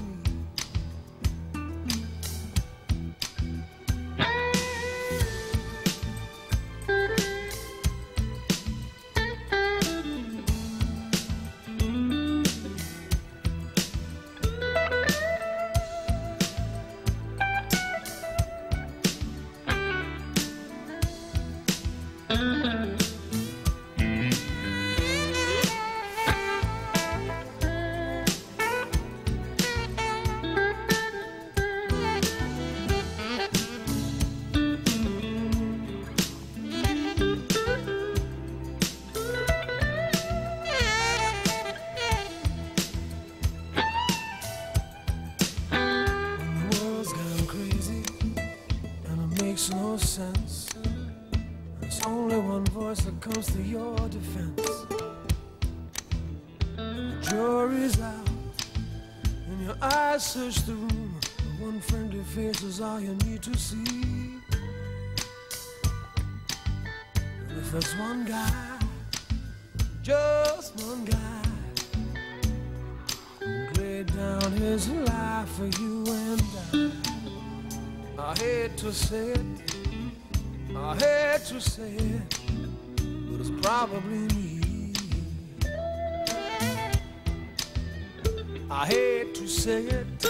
I 88.73 88.85
hate 88.85 89.35
to 89.35 89.47
say 89.47 89.83
it, 89.83 90.25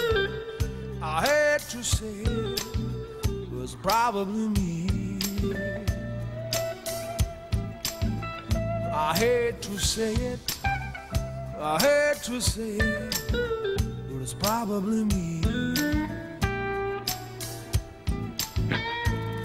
I 1.00 1.24
hate 1.24 1.60
to 1.70 1.84
say 1.84 2.08
it, 2.08 2.64
it's 3.62 3.76
probably 3.76 4.48
me. 4.48 5.20
I 8.92 9.14
hate 9.16 9.62
to 9.62 9.78
say 9.78 10.14
it, 10.14 10.58
I 11.56 11.78
hate 11.80 12.20
to 12.24 12.40
say 12.40 12.78
it, 12.78 13.22
but 13.30 14.34
probably 14.40 15.04
me. 15.04 15.40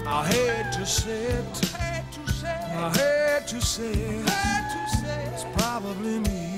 I 0.08 0.26
hate 0.26 0.72
to 0.72 0.84
say 0.84 1.22
it, 1.22 1.74
I 1.78 2.90
hate 2.98 3.46
to 3.46 3.60
say 3.60 3.92
it, 3.92 4.24
it's 5.32 5.44
probably 5.56 6.18
me. 6.18 6.57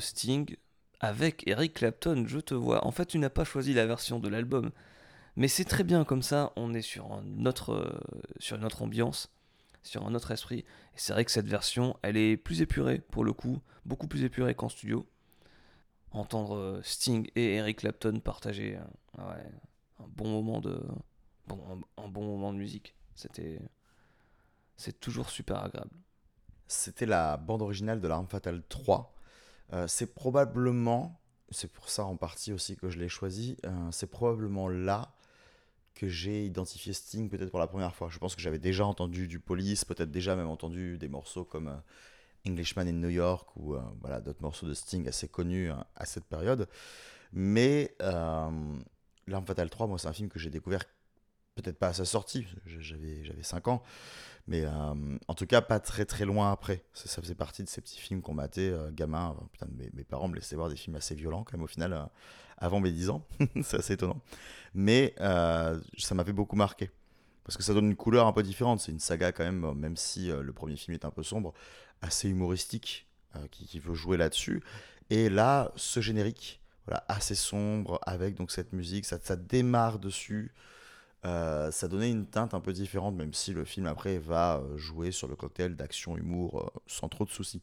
Sting 0.00 0.56
avec 1.00 1.46
Eric 1.46 1.74
Clapton, 1.74 2.24
je 2.26 2.38
te 2.38 2.54
vois. 2.54 2.86
En 2.86 2.90
fait, 2.90 3.06
tu 3.06 3.18
n'as 3.18 3.30
pas 3.30 3.44
choisi 3.44 3.74
la 3.74 3.86
version 3.86 4.18
de 4.18 4.28
l'album, 4.28 4.70
mais 5.36 5.48
c'est 5.48 5.64
très 5.64 5.84
bien 5.84 6.04
comme 6.04 6.22
ça, 6.22 6.52
on 6.56 6.74
est 6.74 6.82
sur 6.82 7.12
un 7.12 7.44
autre, 7.46 7.72
euh, 7.72 8.00
sur 8.38 8.56
une 8.56 8.64
autre 8.64 8.82
ambiance, 8.82 9.30
sur 9.82 10.06
un 10.06 10.14
autre 10.14 10.30
esprit. 10.30 10.60
Et 10.60 10.64
c'est 10.96 11.12
vrai 11.12 11.24
que 11.24 11.30
cette 11.30 11.48
version, 11.48 11.96
elle 12.02 12.16
est 12.16 12.36
plus 12.36 12.62
épurée 12.62 13.00
pour 13.10 13.24
le 13.24 13.32
coup, 13.32 13.60
beaucoup 13.84 14.08
plus 14.08 14.24
épurée 14.24 14.54
qu'en 14.54 14.68
studio. 14.68 15.06
Entendre 16.12 16.56
euh, 16.56 16.80
Sting 16.82 17.28
et 17.36 17.56
Eric 17.56 17.78
Clapton 17.80 18.20
partager 18.20 18.78
un, 19.18 19.24
ouais, 19.28 19.52
un 20.00 20.08
bon 20.08 20.28
moment 20.28 20.60
de, 20.60 20.82
bon, 21.46 21.62
un, 21.98 22.02
un 22.04 22.08
bon 22.08 22.24
moment 22.24 22.52
de 22.54 22.58
musique, 22.58 22.94
c'était, 23.14 23.60
c'est 24.76 24.98
toujours 24.98 25.28
super 25.28 25.62
agréable. 25.62 25.90
C'était 26.68 27.06
la 27.06 27.36
bande 27.36 27.62
originale 27.62 28.00
de 28.00 28.08
l'Arme 28.08 28.26
Fatale 28.26 28.62
3. 28.68 29.15
Euh, 29.72 29.86
c'est 29.88 30.14
probablement, 30.14 31.20
c'est 31.50 31.70
pour 31.70 31.88
ça 31.88 32.04
en 32.04 32.16
partie 32.16 32.52
aussi 32.52 32.76
que 32.76 32.90
je 32.90 32.98
l'ai 32.98 33.08
choisi, 33.08 33.56
euh, 33.64 33.70
c'est 33.90 34.06
probablement 34.06 34.68
là 34.68 35.12
que 35.94 36.08
j'ai 36.08 36.44
identifié 36.44 36.92
Sting 36.92 37.28
peut-être 37.28 37.50
pour 37.50 37.58
la 37.58 37.66
première 37.66 37.94
fois. 37.94 38.08
Je 38.10 38.18
pense 38.18 38.36
que 38.36 38.42
j'avais 38.42 38.58
déjà 38.58 38.84
entendu 38.84 39.28
du 39.28 39.40
Police, 39.40 39.84
peut-être 39.84 40.10
déjà 40.10 40.36
même 40.36 40.48
entendu 40.48 40.98
des 40.98 41.08
morceaux 41.08 41.44
comme 41.44 41.68
euh, 41.68 42.48
Englishman 42.50 42.82
in 42.82 42.92
New 42.92 43.08
York 43.08 43.48
ou 43.56 43.74
voilà, 44.00 44.20
d'autres 44.20 44.42
morceaux 44.42 44.66
de 44.66 44.74
Sting 44.74 45.08
assez 45.08 45.26
connus 45.26 45.70
hein, 45.70 45.84
à 45.96 46.06
cette 46.06 46.26
période. 46.26 46.68
Mais 47.32 47.96
L'Arme 49.28 49.44
Fatale 49.44 49.70
3, 49.70 49.88
moi 49.88 49.98
c'est 49.98 50.06
un 50.06 50.12
film 50.12 50.28
que 50.28 50.38
j'ai 50.38 50.50
découvert 50.50 50.84
peut-être 51.56 51.78
pas 51.78 51.88
à 51.88 51.92
sa 51.92 52.04
sortie, 52.04 52.46
j'avais 52.66 53.24
j'avais 53.24 53.42
5 53.42 53.68
ans, 53.68 53.82
mais 54.46 54.64
euh, 54.64 55.18
en 55.26 55.34
tout 55.34 55.46
cas 55.46 55.60
pas 55.60 55.80
très 55.80 56.04
très 56.04 56.24
loin 56.24 56.52
après. 56.52 56.84
Ça, 56.92 57.08
ça 57.08 57.22
faisait 57.22 57.34
partie 57.34 57.64
de 57.64 57.68
ces 57.68 57.80
petits 57.80 57.98
films 57.98 58.22
qu'on 58.22 58.34
matait, 58.34 58.70
euh, 58.70 58.90
gamin. 58.92 59.34
Putain, 59.52 59.66
mes, 59.94 60.04
parents 60.04 60.28
me 60.28 60.34
laissaient 60.34 60.56
voir 60.56 60.68
des 60.68 60.76
films 60.76 60.96
assez 60.96 61.14
violents 61.14 61.44
quand 61.44 61.54
même 61.54 61.64
au 61.64 61.68
final, 61.68 61.92
euh, 61.94 62.04
avant 62.58 62.78
mes 62.78 62.92
10 62.92 63.10
ans. 63.10 63.26
c'est 63.62 63.78
assez 63.78 63.94
étonnant. 63.94 64.20
Mais 64.74 65.14
euh, 65.20 65.80
ça 65.98 66.14
m'avait 66.14 66.34
beaucoup 66.34 66.56
marqué. 66.56 66.90
Parce 67.44 67.56
que 67.56 67.62
ça 67.62 67.74
donne 67.74 67.86
une 67.86 67.96
couleur 67.96 68.26
un 68.26 68.32
peu 68.32 68.42
différente. 68.42 68.80
C'est 68.80 68.92
une 68.92 69.00
saga 69.00 69.32
quand 69.32 69.44
même, 69.44 69.72
même 69.74 69.96
si 69.96 70.28
le 70.28 70.52
premier 70.52 70.74
film 70.76 70.94
est 70.94 71.04
un 71.04 71.12
peu 71.12 71.22
sombre, 71.22 71.54
assez 72.02 72.28
humoristique, 72.28 73.06
qui, 73.52 73.66
qui 73.66 73.78
veut 73.78 73.94
jouer 73.94 74.16
là-dessus. 74.16 74.64
Et 75.10 75.28
là, 75.28 75.70
ce 75.76 76.00
générique, 76.00 76.60
voilà, 76.86 77.04
assez 77.06 77.36
sombre, 77.36 78.00
avec 78.04 78.34
donc 78.34 78.50
cette 78.50 78.72
musique, 78.72 79.04
ça, 79.04 79.20
ça 79.22 79.36
démarre 79.36 80.00
dessus. 80.00 80.52
Euh, 81.24 81.70
ça 81.70 81.88
donnait 81.88 82.10
une 82.10 82.26
teinte 82.26 82.54
un 82.54 82.60
peu 82.60 82.72
différente, 82.72 83.14
même 83.16 83.32
si 83.32 83.52
le 83.52 83.64
film 83.64 83.86
après 83.86 84.18
va 84.18 84.58
euh, 84.58 84.76
jouer 84.76 85.10
sur 85.10 85.28
le 85.28 85.34
cocktail 85.34 85.74
d'action, 85.74 86.16
humour, 86.16 86.60
euh, 86.60 86.80
sans 86.86 87.08
trop 87.08 87.24
de 87.24 87.30
soucis. 87.30 87.62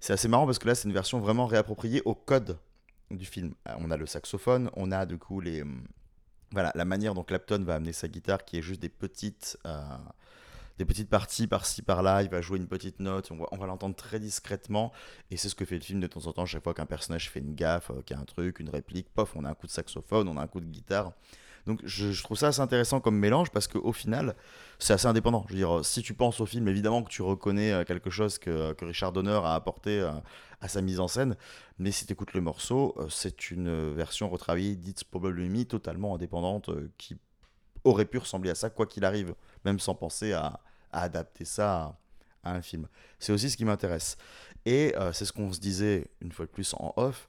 C'est 0.00 0.12
assez 0.12 0.28
marrant 0.28 0.46
parce 0.46 0.58
que 0.58 0.66
là, 0.66 0.74
c'est 0.74 0.88
une 0.88 0.94
version 0.94 1.20
vraiment 1.20 1.46
réappropriée 1.46 2.02
au 2.04 2.14
code 2.14 2.58
du 3.10 3.24
film. 3.24 3.54
On 3.78 3.90
a 3.90 3.96
le 3.96 4.06
saxophone, 4.06 4.70
on 4.74 4.90
a 4.90 5.06
du 5.06 5.16
coup 5.16 5.40
les, 5.40 5.62
hum, 5.62 5.86
voilà, 6.50 6.72
la 6.74 6.84
manière 6.84 7.14
dont 7.14 7.24
Clapton 7.24 7.62
va 7.64 7.76
amener 7.76 7.92
sa 7.92 8.08
guitare, 8.08 8.44
qui 8.44 8.58
est 8.58 8.62
juste 8.62 8.80
des 8.82 8.88
petites, 8.88 9.56
des 10.78 10.84
petites 10.84 11.08
parties 11.08 11.46
par-ci 11.46 11.82
par-là. 11.82 12.22
Il 12.22 12.30
va 12.30 12.40
jouer 12.40 12.58
une 12.58 12.66
petite 12.66 13.00
note, 13.00 13.30
on 13.30 13.36
va, 13.36 13.46
on 13.52 13.58
va 13.58 13.66
l'entendre 13.66 13.94
très 13.94 14.18
discrètement, 14.18 14.92
et 15.30 15.36
c'est 15.36 15.48
ce 15.48 15.54
que 15.54 15.64
fait 15.64 15.76
le 15.76 15.82
film 15.82 16.00
de 16.00 16.06
temps 16.08 16.26
en 16.26 16.32
temps. 16.32 16.46
Chaque 16.46 16.64
fois 16.64 16.74
qu'un 16.74 16.86
personnage 16.86 17.30
fait 17.30 17.40
une 17.40 17.54
gaffe, 17.54 17.92
qu'il 18.04 18.16
y 18.16 18.18
a 18.18 18.22
un 18.22 18.26
truc, 18.26 18.60
une 18.60 18.70
réplique, 18.70 19.08
pof, 19.14 19.36
on 19.36 19.44
a 19.44 19.50
un 19.50 19.54
coup 19.54 19.66
de 19.66 19.72
saxophone, 19.72 20.26
on 20.28 20.36
a 20.36 20.42
un 20.42 20.48
coup 20.48 20.60
de 20.60 20.66
guitare. 20.66 21.12
Donc 21.66 21.80
je, 21.84 22.22
trouve 22.22 22.36
ça 22.36 22.48
assez 22.48 22.60
intéressant 22.60 23.00
comme 23.00 23.16
mélange 23.16 23.50
parce 23.50 23.68
qu'au 23.68 23.92
final, 23.92 24.34
c'est 24.78 24.92
assez 24.92 25.06
indépendant. 25.06 25.44
Je 25.48 25.52
veux 25.52 25.58
dire, 25.58 25.84
si 25.84 26.02
tu 26.02 26.12
penses 26.14 26.40
au 26.40 26.46
film, 26.46 26.66
évidemment 26.68 27.02
que 27.02 27.10
tu 27.10 27.22
reconnais 27.22 27.72
euh, 27.72 27.84
quelque 27.84 28.10
chose 28.10 28.38
que, 28.38 28.74
Richard 28.84 29.12
Donner 29.12 29.40
a 29.44 29.54
apporté 29.54 30.00
euh, 30.00 30.10
à 30.60 30.68
sa 30.68 30.82
mise 30.82 30.98
en 30.98 31.08
scène, 31.08 31.36
mais 31.78 31.92
si 31.92 32.04
tu 32.04 32.12
écoutes 32.12 32.34
le 32.34 32.40
morceau, 32.40 32.94
euh, 32.98 33.08
c'est 33.08 33.50
une 33.50 33.92
version 33.94 34.28
retravaillée 34.28 34.74
d'It's 34.74 35.04
Probably 35.04 35.48
Me 35.48 35.64
totalement 35.64 36.14
indépendante 36.14 36.70
qui 36.98 37.16
aurait 37.84 38.06
pu 38.06 38.18
ressembler 38.18 38.50
à 38.50 38.54
ça 38.54 38.70
quoi 38.70 38.86
qu'il 38.86 39.04
arrive, 39.04 39.34
même 39.64 39.78
sans 39.78 39.94
penser 39.94 40.32
à, 40.32 40.60
adapter 40.90 41.44
ça 41.44 41.96
à, 42.42 42.52
un 42.54 42.62
film. 42.62 42.88
C'est 43.18 43.32
aussi 43.32 43.50
ce 43.50 43.56
qui 43.56 43.64
m'intéresse. 43.64 44.16
Et 44.66 44.94
c'est 45.12 45.24
ce 45.24 45.32
qu'on 45.32 45.52
se 45.52 45.58
disait 45.58 46.08
une 46.20 46.30
fois 46.30 46.44
de 46.44 46.50
plus 46.50 46.74
en 46.74 46.92
off. 46.96 47.28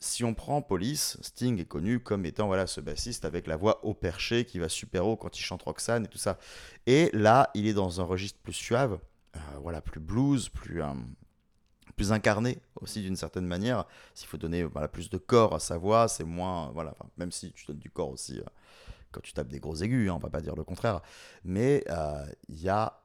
Si 0.00 0.22
on 0.22 0.32
prend 0.32 0.62
Police, 0.62 1.18
Sting 1.20 1.58
est 1.58 1.64
connu 1.64 1.98
comme 1.98 2.24
étant 2.24 2.46
voilà 2.46 2.68
ce 2.68 2.80
bassiste 2.80 3.24
avec 3.24 3.48
la 3.48 3.56
voix 3.56 3.84
haut 3.84 3.94
perché 3.94 4.44
qui 4.44 4.60
va 4.60 4.68
super 4.68 5.06
haut 5.06 5.16
quand 5.16 5.36
il 5.36 5.42
chante 5.42 5.62
Roxanne 5.62 6.04
et 6.04 6.08
tout 6.08 6.18
ça. 6.18 6.38
Et 6.86 7.10
là, 7.12 7.50
il 7.54 7.66
est 7.66 7.74
dans 7.74 8.00
un 8.00 8.04
registre 8.04 8.38
plus 8.40 8.52
suave, 8.52 9.00
euh, 9.34 9.38
voilà 9.60 9.80
plus 9.80 9.98
blues, 9.98 10.48
plus 10.50 10.82
euh, 10.82 10.92
plus 11.96 12.12
incarné 12.12 12.58
aussi 12.80 13.02
d'une 13.02 13.16
certaine 13.16 13.46
manière. 13.46 13.86
S'il 14.14 14.28
faut 14.28 14.36
donner 14.36 14.62
voilà, 14.62 14.86
plus 14.86 15.10
de 15.10 15.18
corps 15.18 15.54
à 15.54 15.58
sa 15.58 15.78
voix, 15.78 16.06
c'est 16.06 16.24
moins 16.24 16.70
voilà. 16.70 16.94
même 17.16 17.32
si 17.32 17.50
tu 17.52 17.66
donnes 17.66 17.80
du 17.80 17.90
corps 17.90 18.10
aussi 18.10 18.38
euh, 18.38 18.44
quand 19.10 19.20
tu 19.20 19.32
tapes 19.32 19.48
des 19.48 19.58
gros 19.58 19.74
aigus, 19.74 20.08
hein, 20.08 20.14
on 20.14 20.20
va 20.20 20.30
pas 20.30 20.40
dire 20.40 20.54
le 20.54 20.62
contraire. 20.62 21.00
Mais 21.42 21.84
il 22.48 22.60
y 22.60 22.68
a 22.68 23.02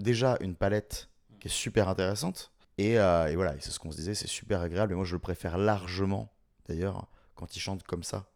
déjà 0.00 0.36
une 0.40 0.56
palette 0.56 1.08
qui 1.38 1.46
est 1.46 1.50
super 1.50 1.88
intéressante. 1.88 2.53
Et, 2.78 2.98
euh, 2.98 3.26
et 3.28 3.36
voilà, 3.36 3.54
c'est 3.60 3.70
ce 3.70 3.78
qu'on 3.78 3.90
se 3.92 3.96
disait, 3.96 4.14
c'est 4.14 4.26
super 4.26 4.60
agréable. 4.60 4.92
Et 4.92 4.96
moi, 4.96 5.04
je 5.04 5.14
le 5.14 5.20
préfère 5.20 5.58
largement, 5.58 6.32
d'ailleurs, 6.68 7.06
quand 7.34 7.56
il 7.56 7.60
chante 7.60 7.82
comme 7.84 8.02
ça. 8.02 8.26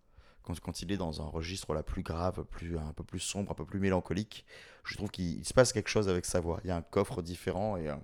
Quand, 0.62 0.80
il 0.80 0.91
est 0.93 0.97
dans 0.97 1.20
un 1.20 1.26
registre 1.26 1.74
la 1.74 1.82
plus 1.82 2.03
grave, 2.03 2.43
plus, 2.45 2.78
un 2.78 2.95
peu 2.95 3.05
plus 3.05 3.20
sombre, 3.20 3.51
un 3.51 3.55
peu 3.55 3.66
plus 3.66 3.80
mélancolique. 3.80 4.47
Je 4.82 4.97
trouve 4.97 5.11
qu'il 5.11 5.39
il 5.41 5.45
se 5.45 5.53
passe 5.53 5.74
quelque 5.74 5.91
chose 5.91 6.09
avec 6.09 6.24
sa 6.24 6.41
voix. 6.41 6.59
Il 6.64 6.68
y 6.68 6.70
a 6.70 6.76
un 6.76 6.80
coffre 6.82 7.20
différent 7.20 7.76
et, 7.76 7.89
euh, 7.91 7.95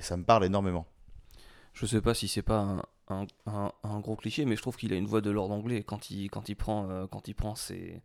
ça 0.00 0.16
me 0.16 0.24
parle 0.24 0.44
énormément. 0.46 0.86
Je 1.74 1.84
sais 1.84 2.00
pas 2.00 2.14
si 2.14 2.28
c'est 2.28 2.42
pas 2.42 2.60
un, 2.60 2.82
un- 3.08 3.26
un- 3.46 3.72
un 3.82 4.00
gros 4.00 4.16
cliché, 4.16 4.46
mais 4.46 4.56
je 4.56 4.62
trouve 4.62 4.76
qu'il 4.78 4.92
a 4.94 4.96
une 4.96 5.06
voix 5.06 5.20
de 5.20 5.30
Lord 5.30 5.50
anglais 5.50 5.82
quand 5.82 6.10
il, 6.10 6.30
prend, 6.56 6.88
euh, 6.88 7.06
quand 7.06 7.28
il 7.28 7.34
prend 7.34 7.54
ses, 7.54 8.00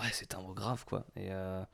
ouais, 0.00 0.10
ses 0.12 0.26
timbres 0.26 0.54
graves 0.54 0.84
quoi. 0.84 1.04
Et 1.16 1.32
euh, 1.32 1.64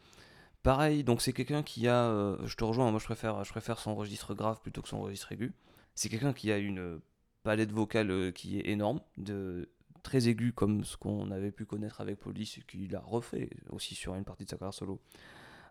pareil, 0.64 1.04
donc 1.04 1.22
c'est 1.22 1.32
quelqu'un 1.32 1.62
qui 1.62 1.86
a, 1.86 2.06
euh, 2.06 2.38
je 2.46 2.56
te 2.56 2.64
rejoins, 2.64 2.90
moi 2.90 2.98
je 2.98 3.04
préfère, 3.04 3.44
je 3.44 3.50
préfère 3.50 3.78
son 3.78 3.94
registre 3.94 4.34
grave 4.34 4.60
plutôt 4.60 4.82
que 4.82 4.88
son 4.88 5.00
registre 5.00 5.30
aigu. 5.30 5.52
C'est 5.94 6.08
quelqu'un 6.08 6.32
qui 6.32 6.50
a 6.50 6.58
une 6.58 7.00
palette 7.44 7.70
vocale 7.70 8.10
euh, 8.10 8.32
qui 8.32 8.58
est 8.58 8.68
énorme, 8.68 9.00
de 9.16 9.68
très 10.02 10.26
aiguë 10.28 10.52
comme 10.52 10.82
ce 10.82 10.96
qu'on 10.96 11.30
avait 11.30 11.52
pu 11.52 11.66
connaître 11.66 12.00
avec 12.00 12.18
Police, 12.18 12.58
et 12.58 12.62
qu'il 12.62 12.96
a 12.96 13.00
refait 13.00 13.50
aussi 13.68 13.94
sur 13.94 14.16
une 14.16 14.24
partie 14.24 14.44
de 14.44 14.50
sa 14.50 14.56
carrière 14.56 14.74
solo, 14.74 15.00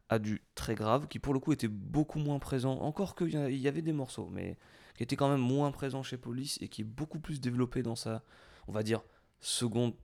à 0.09 0.19
du 0.19 0.43
très 0.55 0.75
grave, 0.75 1.07
qui 1.07 1.19
pour 1.19 1.33
le 1.33 1.39
coup 1.39 1.51
était 1.51 1.67
beaucoup 1.67 2.19
moins 2.19 2.39
présent. 2.39 2.79
Encore 2.79 3.15
qu'il 3.15 3.57
y 3.57 3.67
avait 3.67 3.81
des 3.81 3.93
morceaux, 3.93 4.29
mais 4.31 4.57
qui 4.95 5.03
était 5.03 5.15
quand 5.15 5.29
même 5.29 5.41
moins 5.41 5.71
présent 5.71 6.03
chez 6.03 6.17
Police 6.17 6.59
et 6.61 6.67
qui 6.67 6.81
est 6.81 6.85
beaucoup 6.85 7.19
plus 7.19 7.41
développé 7.41 7.81
dans 7.81 7.95
sa, 7.95 8.21
on 8.67 8.71
va 8.71 8.83
dire, 8.83 9.01
seconde, 9.39 9.95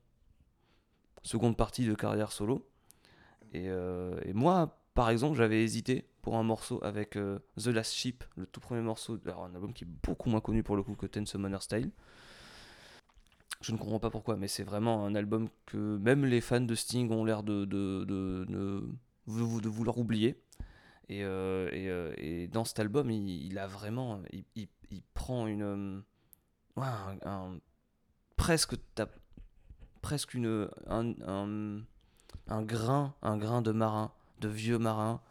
seconde 1.22 1.56
partie 1.56 1.86
de 1.86 1.94
carrière 1.94 2.32
solo. 2.32 2.68
Et, 3.54 3.70
euh, 3.70 4.20
et 4.26 4.34
moi, 4.34 4.79
par 5.00 5.12
exemple, 5.12 5.38
j'avais 5.38 5.64
hésité 5.64 6.04
pour 6.22 6.36
un 6.36 6.44
morceau 6.44 6.84
avec 6.84 7.16
euh, 7.16 7.40
The 7.56 7.68
Last 7.68 7.94
Ship, 7.94 8.22
le 8.36 8.46
tout 8.46 8.60
premier 8.60 8.82
morceau, 8.82 9.18
alors 9.24 9.46
un 9.46 9.56
album 9.56 9.72
qui 9.72 9.86
est 9.86 9.88
beaucoup 10.04 10.30
moins 10.30 10.42
connu 10.42 10.62
pour 10.62 10.76
le 10.76 10.84
coup 10.84 10.94
que 10.96 11.06
Ten 11.06 11.26
Summoner 11.26 11.62
Style. 11.62 11.90
Je 13.62 13.72
ne 13.72 13.78
comprends 13.78 14.02
pas 14.02 14.10
pourquoi, 14.10 14.36
mais 14.36 14.50
c'est 14.50 14.66
vraiment 14.66 15.06
un 15.06 15.16
album 15.16 15.48
que 15.68 15.78
même 16.00 16.26
les 16.26 16.42
fans 16.42 16.60
de 16.60 16.76
Sting 16.76 17.10
ont 17.14 17.24
l'air 17.24 17.44
de, 17.44 18.90
vouloir 19.26 19.98
oublier. 19.98 20.44
Et, 21.08 21.24
euh, 21.24 21.70
euh, 21.72 22.14
et 22.18 22.50
dans 22.50 22.66
cet 22.66 22.80
album, 22.80 23.10
il, 23.10 23.58
a 23.58 23.68
vraiment. 23.68 24.22
Il, 24.58 24.68
prend 25.14 25.48
une. 25.48 26.04
presque. 28.36 28.76
presque 30.02 30.34
une. 30.34 30.68
Un, 30.88 31.14
un, 31.26 31.84
un 32.50 32.62
grain, 32.64 33.16
un 33.22 33.38
grain 33.38 33.62
de 33.62 33.72
marin, 33.72 34.12
de 34.40 34.48
vieux 34.50 34.78
marin, 34.80 35.22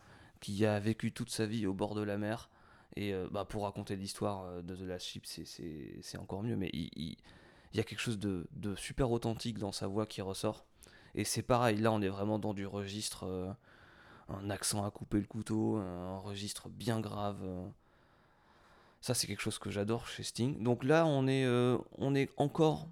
qui 0.40 0.64
a 0.64 0.78
vécu 0.78 1.12
toute 1.12 1.30
sa 1.30 1.46
vie 1.46 1.66
au 1.66 1.74
bord 1.74 1.94
de 1.94 2.02
la 2.02 2.18
mer. 2.18 2.48
Et 2.96 3.12
euh, 3.12 3.28
bah, 3.30 3.44
pour 3.44 3.64
raconter 3.64 3.96
l'histoire 3.96 4.44
euh, 4.44 4.62
de 4.62 4.74
The 4.74 4.80
Last 4.80 5.06
Ship, 5.06 5.26
c'est- 5.26 6.18
encore 6.18 6.42
mieux. 6.42 6.56
Mais 6.56 6.70
il, 6.72 7.16
y 7.74 7.80
a 7.80 7.84
quelque 7.84 8.00
chose 8.00 8.18
de, 8.18 8.46
de 8.52 8.74
super 8.74 9.10
authentique 9.10 9.58
dans 9.58 9.72
sa 9.72 9.86
voix 9.86 10.06
qui 10.06 10.22
ressort. 10.22 10.64
Et 11.14 11.24
c'est 11.24 11.42
pareil, 11.42 11.78
là 11.78 11.90
on 11.92 12.02
est 12.02 12.08
vraiment 12.08 12.38
dans 12.38 12.54
du 12.54 12.66
registre, 12.66 13.24
euh, 13.24 13.50
un 14.28 14.50
accent 14.50 14.84
à 14.84 14.90
couper 14.90 15.18
le 15.18 15.26
couteau, 15.26 15.76
un 15.76 16.18
registre 16.18 16.68
bien 16.68 17.00
grave. 17.00 17.38
Ça 19.00 19.14
c'est 19.14 19.26
quelque 19.26 19.40
chose 19.40 19.58
que 19.58 19.70
j'adore 19.70 20.06
chez 20.06 20.22
Sting. 20.22 20.62
Donc 20.62 20.84
là 20.84 21.06
on 21.06 21.26
est, 21.26 21.46
on 21.96 22.14
est 22.14 22.30
encore, 22.36 22.88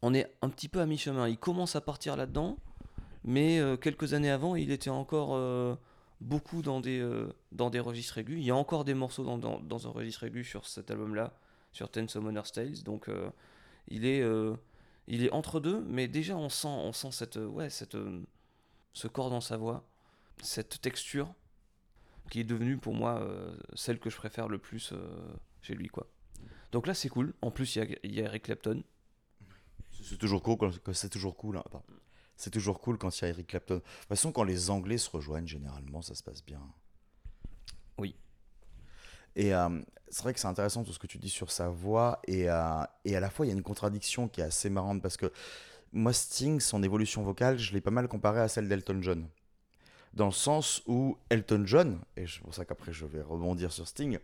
on 0.00 0.14
est 0.14 0.32
un 0.42 0.48
petit 0.48 0.68
peu 0.68 0.80
à 0.80 0.86
mi-chemin. 0.86 1.28
Il 1.28 1.38
commence 1.38 1.74
à 1.74 1.80
partir 1.80 2.16
là-dedans, 2.16 2.56
mais 3.24 3.58
euh, 3.58 3.76
quelques 3.76 4.14
années 4.14 4.30
avant 4.30 4.54
il 4.56 4.70
était 4.70 4.90
encore 4.90 5.34
euh, 5.34 5.74
beaucoup 6.20 6.62
dans 6.62 6.80
des, 6.80 6.98
euh, 7.00 7.32
dans 7.52 7.70
des 7.70 7.80
registres 7.80 8.18
aigus. 8.18 8.38
Il 8.38 8.44
y 8.44 8.50
a 8.50 8.56
encore 8.56 8.84
des 8.84 8.94
morceaux 8.94 9.24
dans, 9.24 9.38
dans, 9.38 9.60
dans 9.60 9.86
un 9.86 9.90
registre 9.90 10.24
aigu 10.24 10.44
sur 10.44 10.66
cet 10.66 10.90
album-là, 10.90 11.32
sur 11.72 11.90
Ten 11.90 12.08
Summoner 12.08 12.42
Styles. 12.44 12.82
Donc 12.84 13.08
il 13.88 14.04
est, 14.04 14.24
il 15.06 15.24
est 15.24 15.30
entre 15.30 15.60
deux, 15.60 15.80
mais 15.80 16.08
déjà 16.08 16.36
on 16.36 16.48
sent, 16.48 16.68
on 16.68 16.92
sent 16.92 17.12
cette, 17.12 17.36
ouais, 17.36 17.70
cette, 17.70 17.96
ce 18.92 19.08
corps 19.08 19.30
dans 19.30 19.40
sa 19.40 19.56
voix, 19.56 19.84
cette 20.42 20.80
texture 20.80 21.32
qui 22.30 22.40
est 22.40 22.44
devenue 22.44 22.78
pour 22.78 22.94
moi 22.94 23.26
celle 23.74 23.98
que 23.98 24.10
je 24.10 24.16
préfère 24.16 24.48
le 24.48 24.58
plus 24.58 24.92
chez 25.62 25.74
lui, 25.74 25.88
quoi. 25.88 26.06
Donc 26.72 26.86
là 26.86 26.94
c'est 26.94 27.08
cool. 27.08 27.32
En 27.42 27.50
plus 27.50 27.76
il 27.76 27.78
y 27.78 27.82
a, 27.82 28.06
y 28.06 28.20
a 28.20 28.24
Eric 28.24 28.44
Clapton. 28.44 28.82
C'est 30.02 30.18
toujours 30.18 30.42
cool 30.42 30.56
c'est 30.92 31.10
toujours 31.10 31.36
cool. 31.36 31.58
hein. 31.58 31.62
C'est 32.38 32.50
toujours 32.50 32.80
cool 32.80 32.98
quand 32.98 33.18
il 33.18 33.24
y 33.24 33.24
a 33.26 33.28
Eric 33.30 33.48
Clapton. 33.48 33.74
De 33.74 33.80
toute 33.80 34.08
façon, 34.08 34.30
quand 34.30 34.44
les 34.44 34.70
Anglais 34.70 34.96
se 34.96 35.10
rejoignent, 35.10 35.46
généralement, 35.46 36.02
ça 36.02 36.14
se 36.14 36.22
passe 36.22 36.42
bien. 36.44 36.60
Oui. 37.98 38.14
Et 39.34 39.52
euh, 39.52 39.80
c'est 40.08 40.22
vrai 40.22 40.32
que 40.32 40.40
c'est 40.40 40.46
intéressant 40.46 40.84
tout 40.84 40.92
ce 40.92 41.00
que 41.00 41.08
tu 41.08 41.18
dis 41.18 41.28
sur 41.28 41.50
sa 41.50 41.68
voix. 41.68 42.22
Et, 42.28 42.48
euh, 42.48 42.84
et 43.04 43.16
à 43.16 43.20
la 43.20 43.28
fois, 43.28 43.44
il 43.44 43.48
y 43.48 43.52
a 43.52 43.56
une 43.56 43.64
contradiction 43.64 44.28
qui 44.28 44.40
est 44.40 44.44
assez 44.44 44.70
marrante 44.70 45.02
parce 45.02 45.16
que 45.16 45.32
moi, 45.92 46.12
Sting, 46.12 46.60
son 46.60 46.84
évolution 46.84 47.24
vocale, 47.24 47.58
je 47.58 47.72
l'ai 47.72 47.80
pas 47.80 47.90
mal 47.90 48.06
comparé 48.06 48.40
à 48.40 48.46
celle 48.46 48.68
d'Elton 48.68 49.02
John. 49.02 49.26
Dans 50.14 50.26
le 50.26 50.32
sens 50.32 50.82
où 50.86 51.18
Elton 51.30 51.64
John, 51.66 52.00
et 52.16 52.26
c'est 52.28 52.40
pour 52.40 52.54
ça 52.54 52.64
qu'après 52.64 52.92
je 52.92 53.04
vais 53.04 53.20
rebondir 53.20 53.72
sur 53.72 53.86
Sting, 53.88 54.18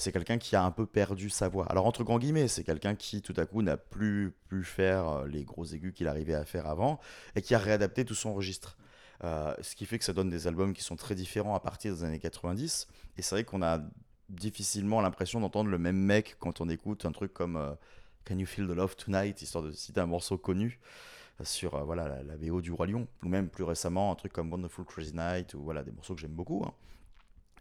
c'est 0.00 0.12
quelqu'un 0.12 0.38
qui 0.38 0.56
a 0.56 0.64
un 0.64 0.70
peu 0.70 0.86
perdu 0.86 1.28
sa 1.28 1.48
voix. 1.48 1.66
Alors 1.66 1.84
entre 1.84 2.04
grands 2.04 2.18
guillemets, 2.18 2.48
c'est 2.48 2.64
quelqu'un 2.64 2.94
qui 2.94 3.20
tout 3.20 3.34
à 3.36 3.44
coup 3.44 3.60
n'a 3.60 3.76
plus 3.76 4.32
pu 4.48 4.64
faire 4.64 5.08
euh, 5.08 5.26
les 5.28 5.44
gros 5.44 5.66
aigus 5.66 5.92
qu'il 5.92 6.08
arrivait 6.08 6.34
à 6.34 6.46
faire 6.46 6.66
avant 6.66 6.98
et 7.36 7.42
qui 7.42 7.54
a 7.54 7.58
réadapté 7.58 8.06
tout 8.06 8.14
son 8.14 8.32
registre. 8.32 8.78
Euh, 9.24 9.54
ce 9.60 9.76
qui 9.76 9.84
fait 9.84 9.98
que 9.98 10.04
ça 10.06 10.14
donne 10.14 10.30
des 10.30 10.46
albums 10.46 10.72
qui 10.72 10.82
sont 10.82 10.96
très 10.96 11.14
différents 11.14 11.54
à 11.54 11.60
partir 11.60 11.94
des 11.94 12.02
années 12.02 12.18
90. 12.18 12.88
Et 13.18 13.22
c'est 13.22 13.34
vrai 13.34 13.44
qu'on 13.44 13.62
a 13.62 13.80
difficilement 14.30 15.02
l'impression 15.02 15.38
d'entendre 15.38 15.68
le 15.68 15.76
même 15.78 15.98
mec 15.98 16.36
quand 16.38 16.62
on 16.62 16.70
écoute 16.70 17.04
un 17.04 17.12
truc 17.12 17.34
comme 17.34 17.56
euh, 17.56 17.72
Can 18.24 18.38
You 18.38 18.46
Feel 18.46 18.68
the 18.68 18.70
Love 18.70 18.96
Tonight, 18.96 19.42
histoire 19.42 19.64
de 19.64 19.72
citer 19.72 20.00
un 20.00 20.06
morceau 20.06 20.38
connu 20.38 20.80
sur 21.42 21.84
voilà, 21.84 22.08
la, 22.08 22.22
la 22.22 22.36
du 22.36 22.72
Roi 22.72 22.86
Lion, 22.86 23.06
ou 23.22 23.28
même 23.28 23.48
plus 23.48 23.64
récemment 23.64 24.12
un 24.12 24.14
truc 24.14 24.32
comme 24.32 24.50
Wonderful 24.50 24.84
Crazy 24.84 25.14
Night, 25.14 25.54
ou 25.54 25.62
voilà, 25.62 25.82
des 25.82 25.90
morceaux 25.90 26.14
que 26.14 26.20
j'aime 26.20 26.32
beaucoup. 26.32 26.62
hein. 26.66 26.72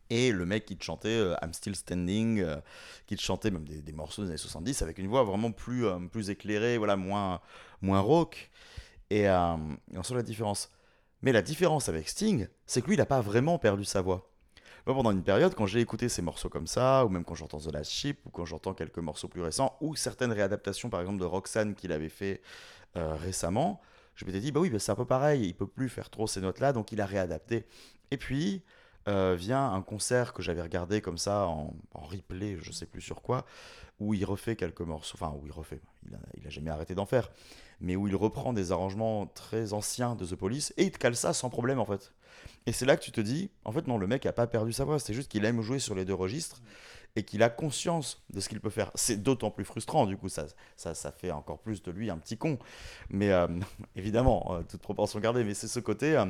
Et 0.09 0.31
le 0.31 0.45
mec 0.45 0.65
qui 0.65 0.75
te 0.75 0.83
chantait 0.83 1.09
euh, 1.09 1.35
I'm 1.41 1.53
Still 1.53 1.75
Standing, 1.75 2.41
euh, 2.41 2.57
qui 3.05 3.15
te 3.15 3.21
chantait 3.21 3.51
même 3.51 3.65
des, 3.65 3.91
morceaux 3.93 4.23
des 4.23 4.29
années 4.29 4.37
70 4.37 4.81
avec 4.81 4.97
une 4.97 5.07
voix 5.07 5.23
vraiment 5.23 5.51
plus, 5.51 5.85
euh, 5.85 5.99
plus 5.99 6.29
éclairée, 6.29 6.77
voilà, 6.77 6.95
moins, 6.95 7.41
moins 7.81 7.99
rock. 7.99 8.49
Et, 9.11 9.29
on 9.29 10.03
sent 10.03 10.15
la 10.15 10.23
différence. 10.23 10.71
Mais 11.21 11.31
la 11.31 11.41
différence 11.41 11.89
avec 11.89 12.07
Sting, 12.07 12.47
c'est 12.65 12.81
que 12.81 12.87
lui, 12.87 12.95
il 12.95 12.99
n'a 12.99 13.05
pas 13.05 13.21
vraiment 13.21 13.57
perdu 13.59 13.85
sa 13.85 14.01
voix. 14.01 14.31
Moi, 14.85 14.95
pendant 14.95 15.11
une 15.11 15.23
période, 15.23 15.53
quand 15.55 15.65
j'ai 15.65 15.81
écouté 15.81 16.09
ces 16.09 16.21
morceaux 16.21 16.49
comme 16.49 16.67
ça, 16.67 17.05
ou 17.05 17.09
même 17.09 17.25
quand 17.25 17.35
j'entends 17.35 17.59
The 17.59 17.73
Last 17.73 17.91
Ship, 17.91 18.19
ou 18.25 18.29
quand 18.29 18.45
j'entends 18.45 18.73
quelques 18.73 18.99
morceaux 18.99 19.27
plus 19.27 19.41
récents, 19.41 19.75
ou 19.81 19.95
certaines 19.95 20.31
réadaptations, 20.31 20.89
par 20.89 21.01
exemple, 21.01 21.19
de 21.19 21.25
Roxanne 21.25 21.75
qu'il 21.75 21.91
avait 21.91 22.09
fait 22.09 22.41
récemment, 22.95 23.81
je 24.15 24.25
m'étais 24.25 24.39
dit, 24.39 24.51
bah 24.51 24.59
oui, 24.59 24.69
bah, 24.69 24.79
c'est 24.79 24.91
un 24.91 24.95
peu 24.95 25.05
pareil, 25.05 25.45
il 25.45 25.53
peut 25.53 25.67
plus 25.67 25.89
faire 25.89 26.09
trop 26.09 26.27
ces 26.27 26.41
notes-là, 26.41 26.73
donc 26.73 26.91
il 26.91 27.01
a 27.01 27.05
réadapté. 27.05 27.65
Et 28.11 28.17
puis, 28.17 28.63
euh, 29.09 29.35
vient 29.35 29.71
un 29.73 29.81
concert 29.81 30.33
que 30.33 30.41
j'avais 30.41 30.61
regardé 30.61 31.01
comme 31.01 31.17
ça, 31.17 31.47
en, 31.47 31.73
replay, 31.93 32.57
je 32.61 32.71
sais 32.71 32.85
plus 32.85 33.01
sur 33.01 33.21
quoi, 33.21 33.45
où 33.99 34.13
il 34.13 34.23
refait 34.23 34.55
quelques 34.55 34.81
morceaux, 34.81 35.17
enfin, 35.19 35.35
où 35.41 35.45
il 35.45 35.51
refait, 35.51 35.81
il 36.37 36.47
a, 36.47 36.49
jamais 36.49 36.69
arrêté 36.69 36.95
d'en 36.95 37.05
faire, 37.05 37.29
mais 37.81 37.95
où 37.95 38.07
il 38.07 38.15
reprend 38.15 38.53
des 38.53 38.71
arrangements 38.71 39.25
très 39.27 39.73
anciens 39.73 40.15
de 40.15 40.25
The 40.25 40.35
Police, 40.35 40.73
et 40.77 40.83
il 40.83 40.91
te 40.91 40.97
cale 40.97 41.15
ça 41.15 41.33
sans 41.33 41.49
problème, 41.49 41.79
en 41.79 41.85
fait. 41.85 42.13
Et 42.65 42.71
c'est 42.71 42.85
là 42.85 42.95
que 42.95 43.03
tu 43.03 43.11
te 43.11 43.21
dis, 43.21 43.49
en 43.65 43.71
fait, 43.71 43.87
non, 43.87 43.97
le 43.97 44.07
mec 44.07 44.25
a 44.25 44.33
pas 44.33 44.47
perdu 44.47 44.71
sa 44.71 44.85
voix, 44.85 44.99
c'est 44.99 45.13
juste 45.13 45.31
qu'il 45.31 45.43
aime 45.43 45.61
jouer 45.61 45.79
sur 45.79 45.95
les 45.95 46.05
deux 46.05 46.13
registres 46.13 46.61
et 47.15 47.23
qu'il 47.23 47.41
a 47.41 47.49
conscience 47.49 48.23
de 48.29 48.39
ce 48.39 48.49
qu'il 48.49 48.59
peut 48.61 48.69
faire. 48.69 48.91
C'est 48.95 49.21
d'autant 49.21 49.51
plus 49.51 49.65
frustrant, 49.65 50.05
du 50.05 50.17
coup, 50.17 50.29
ça, 50.29 50.45
ça, 50.75 50.93
ça 50.93 51.11
fait 51.11 51.31
encore 51.31 51.59
plus 51.59 51.81
de 51.81 51.91
lui 51.91 52.09
un 52.09 52.17
petit 52.17 52.37
con. 52.37 52.59
Mais 53.09 53.31
euh, 53.31 53.47
évidemment, 53.95 54.53
euh, 54.53 54.61
toute 54.61 54.81
proportion 54.81 55.19
gardée, 55.19 55.43
mais 55.43 55.53
c'est 55.53 55.67
ce 55.67 55.79
côté. 55.79 56.23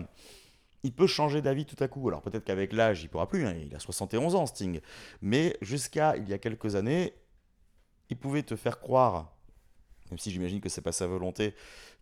Il 0.84 0.94
peut 0.94 1.08
changer 1.08 1.42
d'avis 1.42 1.66
tout 1.66 1.82
à 1.84 1.88
coup. 1.88 2.08
Alors 2.08 2.22
peut-être 2.22 2.46
qu'avec 2.46 2.74
l'âge, 2.74 3.04
il 3.04 3.10
pourra 3.10 3.28
plus. 3.28 3.46
hein, 3.46 3.54
il 3.54 3.76
a 3.76 3.80
71 3.80 4.36
ans, 4.36 4.46
Sting. 4.46 4.82
Mais 5.22 5.58
jusqu'à 5.62 6.18
il 6.18 6.28
y 6.30 6.34
a 6.34 6.38
quelques 6.38 6.76
années, 6.76 7.14
il 8.10 8.18
pouvait 8.18 8.44
te 8.44 8.56
faire 8.56 8.80
croire, 8.80 9.34
même 10.10 10.18
si 10.18 10.32
j'imagine 10.32 10.62
que 10.62 10.70
c'est 10.70 10.82
pas 10.82 10.92
sa 10.92 11.08
volonté, 11.08 11.54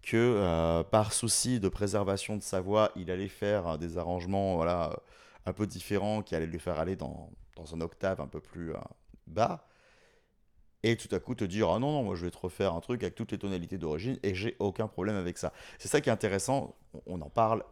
que 0.01 0.15
euh, 0.17 0.83
par 0.83 1.13
souci 1.13 1.59
de 1.59 1.69
préservation 1.69 2.37
de 2.37 2.41
sa 2.43 2.61
voix, 2.61 2.91
il 2.95 3.11
allait 3.11 3.27
faire 3.27 3.77
des 3.77 3.97
arrangements 3.97 4.55
voilà, 4.55 4.97
un 5.45 5.53
peu 5.53 5.67
différents 5.67 6.21
qui 6.21 6.35
allaient 6.35 6.45
lui 6.47 6.59
faire 6.59 6.79
aller 6.79 6.95
dans, 6.95 7.29
dans 7.55 7.75
un 7.75 7.81
octave 7.81 8.21
un 8.21 8.27
peu 8.27 8.39
plus 8.39 8.73
euh, 8.73 8.79
bas. 9.27 9.67
Et 10.83 10.95
tout 10.95 11.13
à 11.13 11.19
coup 11.19 11.33
te 11.33 11.43
dire 11.43 11.69
ah 11.69 11.79
non 11.79 11.91
non 11.91 12.03
moi 12.03 12.15
je 12.15 12.23
vais 12.23 12.31
te 12.31 12.37
refaire 12.37 12.73
un 12.73 12.81
truc 12.81 13.01
avec 13.01 13.15
toutes 13.15 13.31
les 13.31 13.39
tonalités 13.39 13.79
d'origine 13.79 14.19
et 14.21 14.35
j'ai 14.35 14.55
aucun 14.59 14.87
problème 14.87 15.15
avec 15.15 15.37
ça. 15.37 15.51
C'est 15.79 15.87
ça 15.87 16.01
qui 16.01 16.09
est 16.09 16.11
intéressant. 16.11 16.75
On, 17.07 17.19
en 17.21 17.29
parle, 17.29 17.63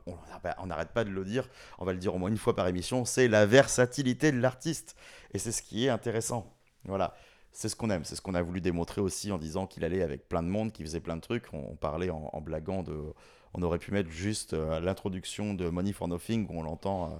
on 0.57 0.65
n'arrête 0.65 0.91
pas 0.91 1.03
de 1.03 1.09
le 1.11 1.23
dire. 1.23 1.47
On 1.77 1.85
va 1.85 1.93
le 1.93 1.99
dire 1.99 2.15
au 2.15 2.17
moins 2.17 2.29
une 2.29 2.37
fois 2.37 2.55
par 2.55 2.67
émission. 2.67 3.05
C'est 3.05 3.27
la 3.27 3.45
versatilité 3.45 4.31
de 4.31 4.39
l'artiste 4.39 4.95
et 5.33 5.39
c'est 5.39 5.51
ce 5.51 5.61
qui 5.61 5.85
est 5.85 5.89
intéressant. 5.89 6.55
Voilà. 6.85 7.15
C'est 7.51 7.69
ce 7.69 7.75
qu'on 7.77 7.89
aime, 7.89 8.03
c'est 8.03 8.15
ce 8.15 8.21
qu'on 8.21 8.35
a 8.35 8.41
voulu 8.41 8.59
démontrer 8.59 8.99
aussi 8.99 9.31
en 9.31 9.37
disant 9.37 9.65
qu'il 9.65 9.85
allait 9.85 10.01
avec 10.01 10.27
plein 10.27 10.43
de 10.43 10.49
monde, 10.49 10.73
qu'il 10.73 10.85
faisait 10.85 10.99
plein 10.99 11.15
de 11.15 11.21
trucs. 11.21 11.45
On, 11.53 11.77
parlait 11.77 12.09
en, 12.09 12.41
blaguant 12.41 12.83
de. 12.83 13.13
On 13.53 13.61
aurait 13.61 13.79
pu 13.79 13.91
mettre 13.91 14.09
juste 14.09 14.53
euh, 14.53 14.81
l'introduction 14.81 15.53
de 15.53 15.69
Money 15.69 15.93
for 15.93 16.09
Nothing 16.09 16.47
où 16.49 16.59
on 16.59 16.63
l'entend 16.63 17.05
euh, 17.05 17.15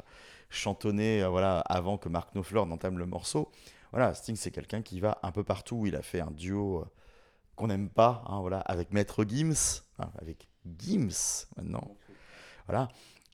chantonner 0.49 1.23
euh, 1.23 1.29
voilà, 1.29 1.59
avant 1.59 1.97
que 1.97 2.09
Mark 2.09 2.33
Knopfler 2.33 2.65
n'entame 2.65 2.97
le 2.97 3.05
morceau. 3.05 3.49
Voilà, 3.91 4.13
Sting, 4.13 4.35
c'est 4.35 4.51
quelqu'un 4.51 4.81
qui 4.81 4.99
va 4.99 5.19
un 5.23 5.31
peu 5.31 5.43
partout. 5.43 5.85
Il 5.85 5.95
a 5.95 6.01
fait 6.01 6.19
un 6.19 6.31
duo 6.31 6.79
euh, 6.79 6.85
qu'on 7.55 7.67
n'aime 7.67 7.89
pas, 7.89 8.23
hein, 8.27 8.41
voilà, 8.41 8.59
avec 8.59 8.91
Maître 8.91 9.23
Gims, 9.25 9.81
enfin, 9.97 10.11
avec 10.21 10.47
Gims 10.77 11.47
maintenant. 11.57 11.95
Voilà. 12.67 12.89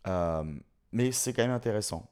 Euh, 0.07 0.43
mais 0.91 1.11
c'est 1.11 1.33
quand 1.33 1.43
même 1.43 1.51
intéressant. 1.51 2.07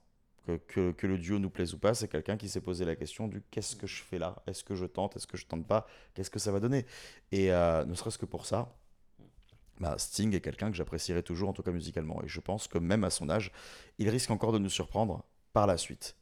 Que 0.68 0.96
le 1.04 1.20
duo 1.20 1.38
nous 1.38 1.52
plaise 1.52 1.76
ou 1.76 1.78
pas, 1.78 1.94
c'est 1.94 2.08
quelqu'un 2.08 2.36
qui 2.36 2.50
s'est 2.50 2.62
posé 2.62 2.84
la 2.84 2.96
question 2.96 3.28
du 3.28 3.44
qu'est-ce 3.52 3.76
que 3.76 3.86
je 3.86 4.02
fais 4.02 4.18
là? 4.18 4.42
Est-ce 4.48 4.64
que 4.64 4.74
je 4.74 4.88
tente? 4.88 5.16
Est-ce 5.16 5.28
que 5.28 5.38
je 5.38 5.46
tente 5.46 5.68
pas? 5.68 5.86
Qu'est-ce 6.16 6.32
que 6.32 6.40
ça 6.40 6.52
va 6.52 6.60
donner? 6.60 6.88
Et 7.32 7.54
euh, 7.54 7.86
ne 7.86 7.94
serait-ce 7.94 8.18
que 8.18 8.26
pour 8.26 8.48
ça, 8.48 8.76
bah, 9.80 9.96
Sting 10.00 10.34
est 10.34 10.42
quelqu'un 10.42 10.72
que 10.72 10.76
j'apprécierai 10.76 11.22
toujours, 11.22 11.50
en 11.50 11.54
tout 11.54 11.62
cas 11.62 11.72
musicalement. 11.72 12.24
Et 12.24 12.28
je 12.28 12.40
pense 12.40 12.68
que 12.68 12.80
même 12.80 13.04
à 13.04 13.12
son 13.12 13.30
âge, 13.30 13.52
il 14.00 14.10
risque 14.10 14.32
encore 14.32 14.52
de 14.52 14.58
nous 14.58 14.70
surprendre 14.70 15.24
par 15.54 15.68
la 15.68 15.78
suite. 15.78 16.16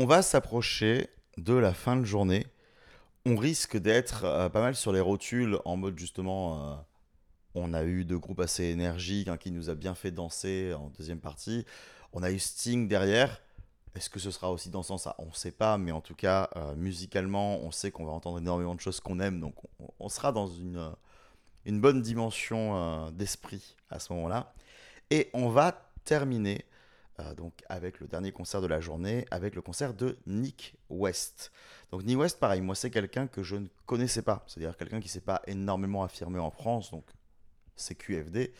On 0.00 0.06
va 0.06 0.22
s'approcher 0.22 1.08
de 1.38 1.54
la 1.54 1.74
fin 1.74 1.96
de 1.96 2.04
journée. 2.04 2.46
On 3.26 3.34
risque 3.34 3.76
d'être 3.76 4.22
euh, 4.22 4.48
pas 4.48 4.60
mal 4.60 4.76
sur 4.76 4.92
les 4.92 5.00
rotules 5.00 5.58
en 5.64 5.76
mode 5.76 5.98
justement. 5.98 6.70
euh, 6.70 6.76
on 7.56 7.74
a 7.74 7.82
eu 7.82 8.04
deux 8.04 8.20
groupes 8.20 8.38
assez 8.38 8.66
énergiques, 8.66 9.26
un 9.26 9.36
qui 9.36 9.50
nous 9.50 9.70
a 9.70 9.74
bien 9.74 9.96
fait 9.96 10.12
danser 10.12 10.72
en 10.72 10.90
deuxième 10.90 11.18
partie. 11.18 11.66
On 12.12 12.22
a 12.22 12.30
eu 12.30 12.38
Sting 12.38 12.86
derrière. 12.86 13.42
Est-ce 13.96 14.08
que 14.08 14.20
ce 14.20 14.30
sera 14.30 14.52
aussi 14.52 14.70
dansant? 14.70 14.98
Ça 14.98 15.16
On 15.18 15.26
ne 15.26 15.32
sait 15.32 15.50
pas, 15.50 15.78
mais 15.78 15.90
en 15.90 16.00
tout 16.00 16.14
cas, 16.14 16.48
euh, 16.54 16.76
musicalement, 16.76 17.58
on 17.58 17.72
sait 17.72 17.90
qu'on 17.90 18.04
va 18.04 18.12
entendre 18.12 18.38
énormément 18.38 18.76
de 18.76 18.80
choses 18.80 19.00
qu'on 19.00 19.18
aime, 19.18 19.40
donc 19.40 19.56
on, 19.98 20.08
sera 20.08 20.30
dans 20.30 20.46
une, 20.46 20.94
bonne 21.66 22.02
dimension 22.02 23.10
d'esprit 23.10 23.74
à 23.90 23.98
ce 23.98 24.12
moment-là. 24.12 24.54
Et 25.10 25.28
on 25.32 25.48
va 25.48 25.90
terminer 26.04 26.64
euh, 27.20 27.34
donc 27.34 27.64
avec 27.68 28.00
le 28.00 28.06
dernier 28.06 28.32
concert 28.32 28.60
de 28.60 28.66
la 28.66 28.80
journée, 28.80 29.26
avec 29.30 29.54
le 29.54 29.62
concert 29.62 29.94
de 29.94 30.18
Nick 30.26 30.76
West. 30.88 31.50
Donc 31.90 32.04
Nick 32.04 32.18
West, 32.18 32.38
pareil, 32.38 32.60
moi 32.60 32.74
c'est 32.74 32.90
quelqu'un 32.90 33.26
que 33.26 33.42
je 33.42 33.56
ne 33.56 33.66
connaissais 33.86 34.22
pas, 34.22 34.44
c'est-à-dire 34.46 34.76
quelqu'un 34.76 35.00
qui 35.00 35.08
s'est 35.08 35.20
pas 35.20 35.42
énormément 35.46 36.04
affirmé 36.04 36.38
en 36.38 36.50
France, 36.50 36.90
donc 36.90 37.04
c'est 37.76 37.94
QFD, 37.96 38.52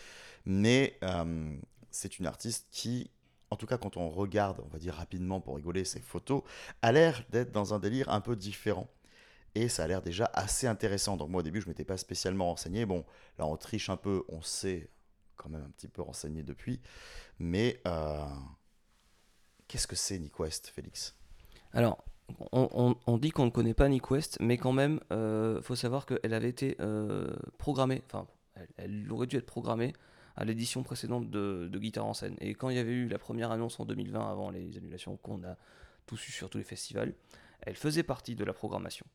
mais 0.45 0.99
euh, 1.05 1.57
c'est 1.91 2.19
une 2.19 2.27
artiste 2.27 2.67
qui, 2.71 3.11
en 3.51 3.57
tout 3.57 3.67
cas 3.67 3.79
quand 3.79 3.97
on 3.97 4.09
regarde, 4.09 4.61
on 4.65 4.69
va 4.69 4.79
dire 4.79 4.95
rapidement 4.95 5.41
pour 5.41 5.57
rigoler 5.57 5.85
ses 5.85 6.01
photos, 6.01 6.43
a 6.83 6.91
l'air 6.91 7.23
d'être 7.31 7.53
dans 7.53 7.75
un 7.75 7.79
délire 7.79 8.09
un 8.09 8.21
peu 8.21 8.35
différent. 8.35 8.89
Et 9.55 9.69
ça 9.69 9.85
a 9.85 9.87
l'air 9.87 10.03
déjà 10.03 10.31
assez 10.35 10.67
intéressant. 10.67 11.17
Donc 11.17 11.31
moi 11.31 11.41
au 11.41 11.43
début 11.43 11.61
je 11.61 11.69
m'étais 11.69 11.85
pas 11.85 11.97
spécialement 11.97 12.47
renseigné. 12.47 12.87
Bon, 12.87 13.05
là 13.39 13.47
on 13.47 13.57
triche 13.57 13.89
un 13.89 13.97
peu, 13.97 14.25
on 14.29 14.43
s'est 14.43 14.89
quand 15.39 15.49
même 15.49 15.65
un 15.65 15.71
petit 15.71 15.89
peu 15.89 16.03
renseigné 16.03 16.43
depuis. 16.43 16.81
Mais 17.39 17.81
euh, 17.87 18.27
qu'est-ce 19.67 19.87
que 19.87 19.97
c'est 19.97 20.19
Nick 20.19 20.39
West, 20.39 20.69
Félix? 20.69 21.17
Alors, 21.73 22.05
on, 22.53 23.19
dit 23.19 23.31
qu'on 23.31 23.47
ne 23.47 23.51
connaît 23.51 23.75
pas 23.75 23.89
Nick 23.89 24.11
West, 24.11 24.37
mais 24.41 24.59
quand 24.59 24.73
même, 24.73 25.01
euh, 25.13 25.63
faut 25.63 25.77
savoir 25.77 26.05
qu'elle 26.05 26.35
avait 26.35 26.51
été 26.51 26.77
euh, 26.81 27.35
programmée, 27.57 28.03
enfin, 28.07 28.27
elle, 28.55 28.69
elle 28.77 29.13
aurait 29.13 29.27
dû 29.27 29.37
être 29.37 29.47
programmée 29.47 29.95
à 30.37 30.45
l'édition 30.45 30.83
précédente 30.83 31.31
de, 31.31 31.69
de 31.71 31.79
Guitare 31.79 32.07
en 32.07 32.15
scène. 32.15 32.37
Et 32.41 32.55
quand 32.55 32.69
il 32.69 32.77
y 32.77 32.79
avait 32.79 32.93
eu 32.93 33.09
la 33.09 33.19
première 33.19 33.51
annonce 33.51 33.81
en 33.81 33.87
2020, 33.87 34.31
avant 34.31 34.51
les 34.51 34.77
annulations 34.77 35.17
qu'on 35.17 35.43
a 35.45 35.57
tous 36.07 36.29
eu 36.29 36.33
sur 36.33 36.51
tous 36.51 36.59
les 36.59 36.65
festivals, 36.65 37.15
elle 37.63 37.77
faisait 37.77 38.03
partie 38.03 38.37
de 38.37 38.45
la 38.45 38.53
programmation. 38.53 39.07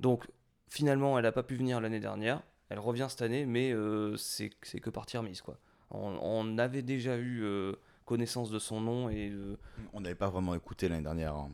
Donc, 0.00 0.26
finalement, 0.68 1.18
elle 1.18 1.24
n'a 1.24 1.32
pas 1.32 1.42
pu 1.42 1.56
venir 1.56 1.80
l'année 1.80 2.00
dernière. 2.00 2.42
Elle 2.68 2.78
revient 2.78 3.06
cette 3.08 3.22
année, 3.22 3.46
mais 3.46 3.72
euh, 3.72 4.16
c'est 4.16 4.48
que 4.50 4.90
partie 4.90 5.16
remise, 5.16 5.42
quoi. 5.42 5.58
On, 5.90 6.18
on 6.22 6.58
avait 6.58 6.82
déjà 6.82 7.16
eu 7.16 7.42
euh, 7.44 7.74
connaissance 8.04 8.50
de 8.50 8.58
son 8.58 8.80
nom 8.80 9.08
et 9.08 9.30
de, 9.30 9.58
On 9.92 10.00
n'avait 10.00 10.14
pas 10.14 10.28
vraiment 10.30 10.54
écouté 10.54 10.88
l'année 10.88 11.02
dernière. 11.02 11.34
hein. 11.34 11.50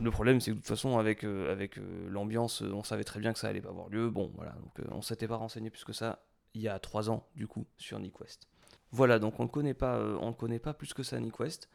le 0.00 0.10
problème, 0.10 0.40
c'est 0.40 0.50
que 0.50 0.56
de 0.56 0.60
toute 0.60 0.68
façon, 0.68 0.98
avec, 0.98 1.24
euh, 1.24 1.52
avec 1.52 1.78
euh, 1.78 2.08
l'ambiance, 2.08 2.62
euh, 2.62 2.72
on 2.72 2.82
savait 2.82 3.04
très 3.04 3.20
bien 3.20 3.32
que 3.32 3.38
ça 3.38 3.48
allait 3.48 3.60
pas 3.60 3.68
avoir 3.70 3.88
lieu. 3.88 4.10
Bon, 4.10 4.32
voilà, 4.34 4.52
donc 4.52 4.80
euh, 4.80 4.84
on 4.90 5.02
s'était 5.02 5.28
pas 5.28 5.36
renseigné 5.36 5.70
plus 5.70 5.84
que 5.84 5.92
ça 5.92 6.20
il 6.54 6.62
y 6.62 6.68
a 6.68 6.78
trois 6.78 7.10
ans, 7.10 7.28
du 7.36 7.46
coup, 7.46 7.66
sur 7.76 7.98
Nick 8.00 8.18
West. 8.20 8.48
Voilà, 8.90 9.18
donc 9.18 9.38
on 9.38 9.44
ne 9.44 9.48
connaît 9.48 9.74
pas, 9.74 9.96
euh, 9.96 10.16
on 10.20 10.28
ne 10.28 10.32
connaît 10.34 10.58
pas 10.58 10.72
plus 10.72 10.94
que 10.94 11.02
ça 11.02 11.20
Nick 11.20 11.38
West. 11.38 11.68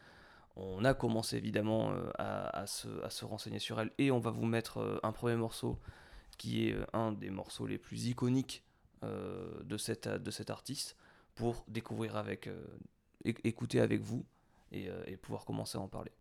On 0.55 0.83
a 0.83 0.93
commencé 0.93 1.37
évidemment 1.37 1.91
euh, 1.91 2.09
à, 2.17 2.61
à 2.61 2.67
se, 2.67 2.87
à 3.03 3.09
se 3.09 3.23
renseigner 3.25 3.59
sur 3.59 3.79
elle 3.79 3.91
et 3.97 4.11
on 4.11 4.19
va 4.19 4.31
vous 4.31 4.45
mettre 4.45 4.79
euh, 4.79 4.99
un 5.03 5.11
premier 5.11 5.35
morceau 5.35 5.79
qui 6.37 6.67
est 6.69 6.73
euh, 6.73 6.85
un 6.93 7.11
des 7.11 7.29
morceaux 7.29 7.67
les 7.67 7.77
plus 7.77 8.07
iconiques 8.07 8.63
euh, 9.03 9.61
de, 9.63 9.77
cet 9.77 10.49
artiste 10.49 10.95
pour 11.35 11.65
découvrir 11.67 12.15
avec, 12.15 12.47
euh, 12.47 12.65
éc- 13.25 13.39
écouter 13.43 13.79
avec 13.79 14.01
vous 14.01 14.25
et 14.71 15.17
pouvoir 15.17 15.45
commencer 15.45 15.77
à 15.77 15.81
en 15.81 15.87
parler. 15.87 16.11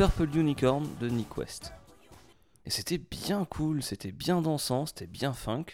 Purple 0.00 0.34
Unicorn 0.34 0.88
de 0.98 1.10
Nick 1.10 1.36
West. 1.36 1.74
Et 2.64 2.70
c'était 2.70 2.96
bien 2.96 3.44
cool, 3.44 3.82
c'était 3.82 4.12
bien 4.12 4.40
dansant, 4.40 4.86
c'était 4.86 5.06
bien 5.06 5.34
funk. 5.34 5.66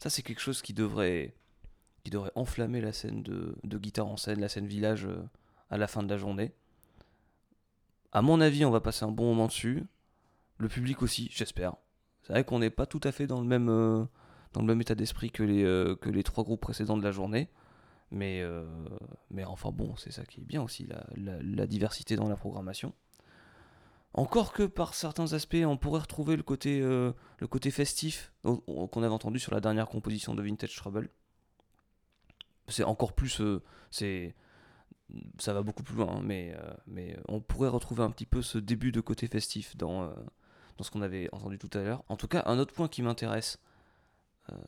Ça, 0.00 0.10
c'est 0.10 0.22
quelque 0.22 0.40
chose 0.40 0.60
qui 0.60 0.74
devrait, 0.74 1.36
qui 2.02 2.10
devrait 2.10 2.32
enflammer 2.34 2.80
la 2.80 2.92
scène 2.92 3.22
de, 3.22 3.56
guitare 3.78 4.08
en 4.08 4.16
scène, 4.16 4.40
la 4.40 4.48
scène 4.48 4.66
village 4.66 5.04
euh, 5.04 5.22
à 5.70 5.78
la 5.78 5.86
fin 5.86 6.02
de 6.02 6.08
la 6.08 6.16
journée. 6.16 6.52
À 8.10 8.22
mon 8.22 8.40
avis, 8.40 8.64
on 8.64 8.72
va 8.72 8.80
passer 8.80 9.04
un 9.04 9.12
bon 9.12 9.26
moment 9.26 9.46
dessus. 9.46 9.84
Le 10.58 10.68
public 10.68 11.00
aussi, 11.00 11.28
j'espère. 11.30 11.76
C'est 12.22 12.32
vrai 12.32 12.42
qu'on 12.42 12.58
n'est 12.58 12.70
pas 12.70 12.86
tout 12.86 13.02
à 13.04 13.12
fait 13.12 13.28
dans 13.28 13.40
le 13.40 13.46
même, 13.46 13.68
euh, 13.68 14.04
dans 14.52 14.62
le 14.62 14.66
même 14.66 14.80
état 14.80 14.96
d'esprit 14.96 15.30
que 15.30 15.44
les, 15.44 15.62
euh, 15.62 15.94
que 15.94 16.10
les 16.10 16.24
trois 16.24 16.42
groupes 16.42 16.62
précédents 16.62 16.96
de 16.96 17.04
la 17.04 17.12
journée. 17.12 17.48
Mais, 18.10 18.44
mais 19.30 19.44
enfin 19.44 19.70
bon, 19.70 19.96
c'est 19.96 20.12
ça 20.12 20.24
qui 20.24 20.40
est 20.40 20.44
bien 20.44 20.62
aussi, 20.62 20.86
la 21.16 21.66
diversité 21.66 22.14
dans 22.14 22.28
la 22.28 22.36
programmation. 22.36 22.92
Encore 24.16 24.52
que 24.52 24.62
par 24.62 24.94
certains 24.94 25.32
aspects, 25.32 25.56
on 25.66 25.76
pourrait 25.76 26.00
retrouver 26.00 26.36
le 26.36 26.44
côté, 26.44 26.80
euh, 26.80 27.12
festif 27.72 28.32
qu'on 28.42 29.02
avait 29.02 29.12
entendu 29.12 29.40
sur 29.40 29.52
la 29.52 29.60
dernière 29.60 29.88
composition 29.88 30.36
de 30.36 30.42
Vintage 30.42 30.76
Trouble. 30.76 31.10
C'est 32.68 32.84
encore 32.84 33.12
plus. 33.12 33.40
euh, 33.40 33.60
c'est 33.90 34.34
ça 35.38 35.52
va 35.52 35.62
beaucoup 35.62 35.82
plus 35.82 35.96
loin, 35.96 36.16
hein, 36.16 36.20
mais, 36.22 36.54
euh, 36.56 36.74
mais 36.86 37.18
on 37.28 37.40
pourrait 37.40 37.68
retrouver 37.68 38.02
un 38.02 38.10
petit 38.10 38.24
peu 38.24 38.40
ce 38.40 38.56
début 38.56 38.92
de 38.92 39.00
côté 39.00 39.26
festif 39.26 39.76
dans, 39.76 40.06
dans 40.76 40.84
ce 40.84 40.90
qu'on 40.90 41.02
avait 41.02 41.28
entendu 41.32 41.58
tout 41.58 41.70
à 41.76 41.82
l'heure. 41.82 42.04
En 42.08 42.16
tout 42.16 42.28
cas, 42.28 42.44
un 42.46 42.58
autre 42.58 42.72
point 42.72 42.88
qui 42.88 43.02
m'intéresse, 43.02 43.58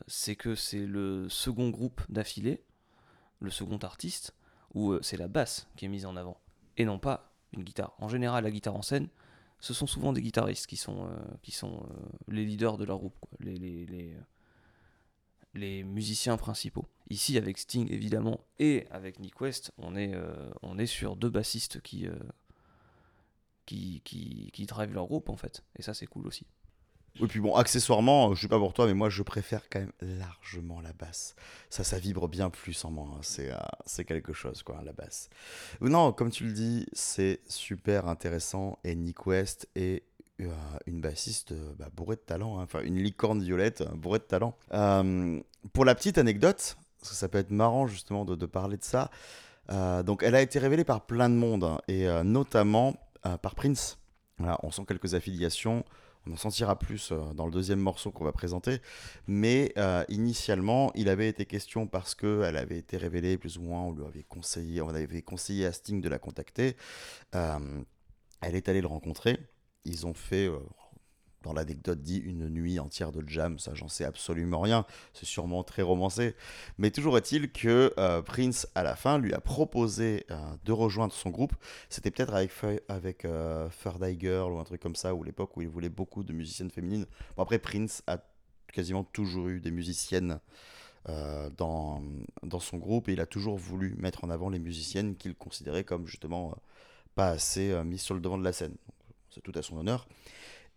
c'est 0.07 0.35
que 0.35 0.55
c'est 0.55 0.85
le 0.85 1.27
second 1.27 1.69
groupe 1.69 2.01
d'affilée, 2.09 2.63
le 3.39 3.49
second 3.49 3.77
artiste, 3.77 4.35
où 4.73 4.93
c'est 5.01 5.17
la 5.17 5.27
basse 5.27 5.67
qui 5.75 5.85
est 5.85 5.89
mise 5.89 6.05
en 6.05 6.15
avant, 6.15 6.39
et 6.77 6.85
non 6.85 6.99
pas 6.99 7.33
une 7.53 7.63
guitare. 7.63 7.93
En 7.97 8.07
général, 8.07 8.43
la 8.43 8.51
guitare 8.51 8.75
en 8.75 8.81
scène, 8.83 9.09
ce 9.59 9.73
sont 9.73 9.87
souvent 9.87 10.13
des 10.13 10.21
guitaristes 10.21 10.67
qui 10.67 10.77
sont, 10.77 11.07
euh, 11.07 11.17
qui 11.41 11.51
sont 11.51 11.77
euh, 11.77 12.31
les 12.31 12.45
leaders 12.45 12.77
de 12.77 12.85
leur 12.85 12.97
groupe, 12.97 13.17
les, 13.39 13.87
euh, 13.91 14.19
les 15.53 15.83
musiciens 15.83 16.37
principaux. 16.37 16.85
Ici, 17.09 17.37
avec 17.37 17.57
Sting 17.57 17.91
évidemment, 17.91 18.45
et 18.59 18.85
avec 18.91 19.19
Nick 19.19 19.39
West, 19.41 19.71
on 19.77 19.95
est, 19.95 20.13
on 20.61 20.77
est 20.77 20.85
sur 20.85 21.15
deux 21.15 21.29
bassistes 21.29 21.81
qui, 21.81 22.05
qui, 23.65 24.01
qui, 24.03 24.51
qui 24.51 24.65
drivent 24.65 24.93
leur 24.93 25.07
groupe 25.07 25.29
en 25.29 25.37
fait, 25.37 25.63
et 25.77 25.81
ça 25.81 25.93
c'est 25.93 26.05
cool 26.05 26.27
aussi. 26.27 26.45
Et 27.21 27.27
puis 27.27 27.39
bon, 27.39 27.55
accessoirement, 27.55 28.33
je 28.35 28.41
sais 28.41 28.47
pas 28.47 28.59
pour 28.59 28.73
toi, 28.73 28.85
mais 28.85 28.93
moi 28.93 29.09
je 29.09 29.23
préfère 29.23 29.69
quand 29.69 29.79
même 29.79 29.91
largement 30.01 30.81
la 30.81 30.93
basse. 30.93 31.35
Ça, 31.69 31.83
ça 31.83 31.97
vibre 31.99 32.27
bien 32.27 32.49
plus 32.49 32.85
en 32.85 32.91
moi. 32.91 33.07
hein. 33.11 33.19
C'est 33.21 33.51
euh, 33.51 34.03
quelque 34.03 34.33
chose, 34.33 34.61
quoi, 34.63 34.81
la 34.85 34.93
basse. 34.93 35.29
Non, 35.81 36.11
comme 36.13 36.29
tu 36.29 36.43
le 36.45 36.51
dis, 36.53 36.85
c'est 36.93 37.41
super 37.47 38.07
intéressant. 38.07 38.77
Et 38.83 38.95
Nick 38.95 39.25
West 39.25 39.67
est 39.75 40.03
euh, 40.41 40.51
une 40.85 41.01
bassiste 41.01 41.53
euh, 41.53 41.73
bah, 41.79 41.89
bourrée 41.91 42.17
de 42.17 42.21
talent. 42.21 42.59
hein. 42.59 42.63
Enfin, 42.63 42.81
une 42.83 42.97
licorne 43.01 43.41
violette 43.41 43.81
euh, 43.81 43.95
bourrée 43.95 44.19
de 44.19 44.23
talent. 44.25 44.55
Euh, 44.73 45.39
pour 45.73 45.85
la 45.85 45.95
petite 45.95 46.17
anecdote, 46.19 46.77
parce 46.99 47.11
que 47.11 47.15
ça 47.15 47.27
peut 47.27 47.39
être 47.39 47.51
marrant 47.51 47.87
justement 47.87 48.25
de, 48.25 48.45
parler 48.45 48.77
de 48.77 48.83
ça. 48.83 49.09
euh, 49.71 50.03
donc, 50.03 50.21
elle 50.23 50.35
a 50.35 50.41
été 50.41 50.59
révélée 50.59 50.83
par 50.83 51.05
plein 51.05 51.29
de 51.29 51.35
monde, 51.35 51.63
hein, 51.63 51.81
et 51.87 52.07
euh, 52.07 52.23
notamment 52.23 52.95
euh, 53.25 53.37
par 53.37 53.55
Prince. 53.55 53.97
Voilà, 54.37 54.59
on 54.61 54.69
sent 54.69 54.83
quelques 54.87 55.15
affiliations. 55.15 55.83
On 56.27 56.33
en 56.33 56.37
sentira 56.37 56.77
plus 56.77 57.11
euh, 57.11 57.33
dans 57.33 57.45
le 57.45 57.51
deuxième 57.51 57.79
morceau 57.79 58.11
qu'on 58.11 58.23
va 58.23 58.31
présenter. 58.31 58.79
Mais 59.27 59.73
euh, 59.77 60.03
initialement, 60.09 60.91
il 60.95 61.09
avait 61.09 61.29
été 61.29 61.45
question 61.45 61.87
parce 61.87 62.15
qu'elle 62.15 62.57
avait 62.57 62.77
été 62.77 62.97
révélée, 62.97 63.37
plus 63.37 63.57
ou 63.57 63.61
moins, 63.61 63.81
on 63.81 63.91
lui 63.93 64.05
avait 64.05 64.23
conseillé, 64.23 64.81
on 64.81 64.89
avait 64.89 65.21
conseillé 65.21 65.65
à 65.65 65.71
Sting 65.71 66.01
de 66.01 66.09
la 66.09 66.19
contacter. 66.19 66.75
Euh, 67.35 67.59
elle 68.41 68.55
est 68.55 68.69
allée 68.69 68.81
le 68.81 68.87
rencontrer. 68.87 69.37
Ils 69.85 70.05
ont 70.05 70.13
fait, 70.13 70.49
dans 71.47 71.53
l'anecdote 71.53 72.01
dit, 72.01 72.17
une 72.17 72.49
nuit 72.49 72.77
entière 72.77 73.13
de 73.13 73.23
jam. 73.25 73.57
Ça, 73.57 73.73
j'en 73.73 73.87
sais 73.87 74.03
absolument 74.03 74.59
rien. 74.59 74.85
C'est 75.13 75.25
sûrement 75.25 75.63
très 75.63 75.81
romancé. 75.81 76.35
Mais 76.77 76.91
toujours 76.91 77.17
est-il 77.17 77.53
que 77.53 77.93
euh, 77.97 78.21
Prince, 78.21 78.67
à 78.75 78.83
la 78.83 78.97
fin, 78.97 79.17
lui 79.17 79.33
a 79.33 79.39
proposé 79.39 80.25
euh, 80.29 80.35
de 80.65 80.71
rejoindre 80.73 81.13
son 81.13 81.29
groupe. 81.29 81.53
C'était 81.89 82.11
peut-être 82.11 82.33
avec, 82.33 82.51
avec 82.89 83.23
euh, 83.23 83.69
Girl 84.19 84.51
ou 84.51 84.59
un 84.59 84.65
truc 84.65 84.81
comme 84.81 84.95
ça, 84.95 85.15
ou 85.15 85.23
l'époque 85.23 85.55
où 85.55 85.61
il 85.61 85.69
voulait 85.69 85.87
beaucoup 85.87 86.25
de 86.25 86.33
musiciennes 86.33 86.69
féminines. 86.69 87.05
Bon, 87.37 87.43
après, 87.43 87.59
Prince 87.59 88.03
a 88.07 88.17
quasiment 88.73 89.05
toujours 89.05 89.47
eu 89.47 89.61
des 89.61 89.71
musiciennes 89.71 90.39
dans, 91.55 92.03
dans 92.43 92.59
son 92.59 92.77
groupe 92.77 93.07
et 93.07 93.13
il 93.13 93.21
a 93.21 93.25
toujours 93.25 93.55
voulu 93.55 93.95
mettre 93.97 94.25
en 94.25 94.29
avant 94.29 94.49
les 94.49 94.59
musiciennes 94.59 95.15
qu'il 95.15 95.35
considérait 95.35 95.85
comme 95.85 96.05
justement 96.05 96.53
pas 97.15 97.29
assez 97.29 97.81
mises 97.85 98.01
sur 98.01 98.13
le 98.13 98.19
devant 98.19 98.37
de 98.37 98.43
la 98.43 98.51
scène. 98.51 98.75
C'est 99.29 99.39
tout 99.39 99.53
à 99.55 99.61
son 99.61 99.77
honneur. 99.77 100.05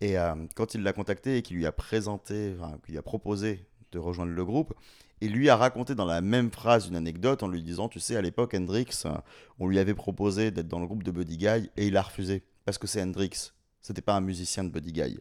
Et 0.01 0.17
euh, 0.17 0.33
quand 0.55 0.73
il 0.73 0.81
l'a 0.81 0.93
contacté 0.93 1.37
et 1.37 1.41
qu'il 1.43 1.57
lui 1.57 1.65
a 1.65 1.71
présenté, 1.71 2.55
qu'il 2.85 2.97
a 2.97 3.01
proposé 3.03 3.65
de 3.91 3.99
rejoindre 3.99 4.31
le 4.31 4.45
groupe, 4.45 4.73
il 5.21 5.31
lui 5.31 5.49
a 5.49 5.55
raconté 5.55 5.93
dans 5.93 6.05
la 6.05 6.21
même 6.21 6.51
phrase 6.51 6.87
une 6.87 6.95
anecdote 6.95 7.43
en 7.43 7.47
lui 7.47 7.61
disant, 7.61 7.87
tu 7.87 7.99
sais, 7.99 8.15
à 8.15 8.21
l'époque, 8.21 8.55
Hendrix, 8.55 9.03
on 9.59 9.67
lui 9.67 9.77
avait 9.77 9.93
proposé 9.93 10.49
d'être 10.49 10.67
dans 10.67 10.79
le 10.79 10.87
groupe 10.87 11.03
de 11.03 11.11
Buddy 11.11 11.37
Guy 11.37 11.69
et 11.77 11.87
il 11.87 11.95
a 11.95 12.01
refusé 12.01 12.43
parce 12.65 12.79
que 12.79 12.87
c'est 12.87 13.01
Hendrix. 13.01 13.51
C'était 13.81 14.01
pas 14.01 14.15
un 14.15 14.21
musicien 14.21 14.63
de 14.63 14.69
Buddy 14.69 14.91
Guy. 14.91 15.19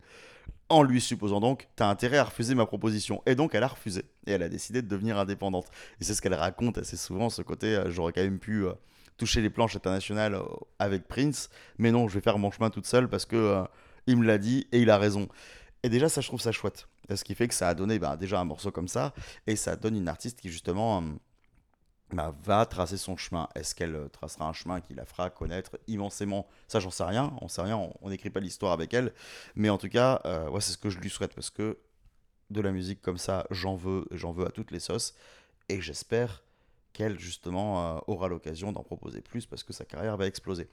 En 0.71 0.83
lui 0.83 1.01
supposant 1.01 1.41
donc, 1.41 1.69
t'as 1.77 1.89
intérêt 1.89 2.17
à 2.17 2.25
refuser 2.25 2.55
ma 2.55 2.65
proposition. 2.65 3.23
Et 3.27 3.35
donc, 3.35 3.55
elle 3.55 3.63
a 3.63 3.69
refusé. 3.69 4.05
Et 4.27 4.33
elle 4.33 4.43
a 4.43 4.49
décidé 4.49 4.81
de 4.81 4.89
devenir 4.89 5.19
indépendante. 5.19 5.67
Et 6.01 6.05
c'est 6.05 6.15
ce 6.15 6.23
qu'elle 6.23 6.35
raconte 6.35 6.79
assez 6.79 6.97
souvent, 6.97 7.29
ce 7.29 7.43
côté, 7.43 7.75
euh, 7.75 7.91
j'aurais 7.91 8.13
quand 8.13 8.23
même 8.23 8.39
pu 8.39 8.65
euh, 8.65 8.73
toucher 9.19 9.43
les 9.43 9.51
planches 9.51 9.77
internationales 9.77 10.39
avec 10.79 11.07
Prince, 11.07 11.51
mais 11.77 11.91
non, 11.91 12.09
je 12.09 12.15
vais 12.15 12.23
faire 12.23 12.39
mon 12.39 12.51
chemin 12.51 12.71
toute 12.71 12.87
seule 12.87 13.09
parce 13.09 13.27
que 13.27 13.65
il 14.11 14.17
me 14.19 14.27
l'a 14.27 14.39
dit 14.39 14.67
et 14.73 14.81
il 14.81 14.91
a 14.91 14.99
raison. 14.99 15.29
Et 15.83 15.89
déjà, 15.89 16.09
ça, 16.09 16.21
je 16.21 16.27
trouve 16.29 16.41
ça 16.41 16.53
chouette. 16.53 16.87
Ce 17.15 17.25
qui 17.25 17.35
fait 17.35 17.49
que 17.49 17.55
ça 17.55 17.69
a 17.69 17.75
donné 17.75 17.99
bah, 17.99 18.17
déjà 18.17 18.39
un 18.41 18.45
morceau 18.45 18.71
comme 18.71 18.87
ça, 18.89 19.15
et 19.47 19.57
ça 19.57 19.75
donne 19.77 19.97
une 19.97 20.09
artiste 20.09 20.41
qui, 20.41 20.51
justement, 20.51 21.01
euh, 21.03 21.05
bah, 22.13 22.35
va 22.45 22.67
tracer 22.67 22.97
son 22.97 23.17
chemin. 23.17 23.49
Est-ce 23.55 23.75
qu'elle 23.75 23.95
euh, 23.95 24.09
tracera 24.09 24.49
un 24.49 24.53
chemin 24.53 24.81
qui 24.81 24.95
la 24.95 25.05
fera 25.05 25.31
connaître 25.31 25.79
immensément? 25.89 26.47
Ça, 26.69 26.81
j'en 26.81 26.91
sais 26.91 27.05
rien. 27.05 27.33
On 27.41 27.49
sait 27.49 27.63
rien. 27.63 27.77
On- 28.01 28.11
n'écrit 28.11 28.31
pas 28.31 28.41
l'histoire 28.41 28.73
avec 28.73 28.95
elle. 28.95 29.13
Mais 29.55 29.71
en 29.71 29.79
tout 29.79 29.89
cas, 29.89 30.21
euh, 30.25 30.61
c'est 30.61 30.73
ce 30.73 30.79
que 30.79 30.91
je 30.91 30.99
lui 30.99 31.11
souhaite 31.11 31.35
parce 31.35 31.51
que 31.51 31.79
de 32.51 32.61
la 32.61 32.73
musique 32.73 33.01
comme 33.01 33.19
ça, 33.19 33.47
j'en 33.51 33.77
veux, 33.77 34.07
j'en 34.11 34.33
veux 34.33 34.47
à 34.47 34.51
toutes 34.51 34.71
les 34.71 34.81
sauces. 34.81 35.15
Et 35.69 35.81
j'espère 35.81 36.43
qu'elle, 36.93 37.19
justement, 37.19 37.97
euh, 37.97 38.01
aura 38.09 38.29
l'occasion 38.29 38.73
d'en 38.73 38.83
proposer 38.83 39.21
plus 39.21 39.47
parce 39.47 39.63
que 39.63 39.73
sa 39.73 39.85
carrière 39.85 40.17
va 40.17 40.27
exploser. 40.27 40.69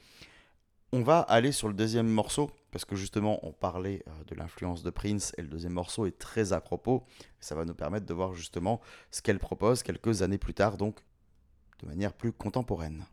On 0.93 1.01
va 1.01 1.19
aller 1.19 1.51
sur 1.51 1.67
le 1.67 1.73
deuxième 1.73 2.07
morceau, 2.07 2.49
parce 2.71 2.85
que 2.85 2.95
justement, 2.95 3.45
on 3.45 3.51
parlait 3.51 4.03
euh, 4.07 4.23
de 4.27 4.35
l'influence 4.35 4.83
de 4.83 4.89
Prince, 4.89 5.33
et 5.38 5.41
le 5.41 5.49
deuxième 5.49 5.73
morceau 5.73 6.05
est 6.05 6.17
très 6.17 6.53
à 6.53 6.61
propos. 6.61 7.03
Ça 7.41 7.55
va 7.55 7.65
nous 7.65 7.73
permettre 7.73 8.05
de 8.05 8.13
voir 8.13 8.33
justement 8.33 8.79
ce 9.11 9.21
qu'elle 9.21 9.39
propose 9.39 9.83
quelques 9.83 10.21
années 10.21 10.38
plus 10.38 10.53
tard, 10.53 10.77
donc 10.77 10.99
de 11.81 11.88
manière 11.88 12.13
plus 12.13 12.31
contemporaine. 12.31 13.05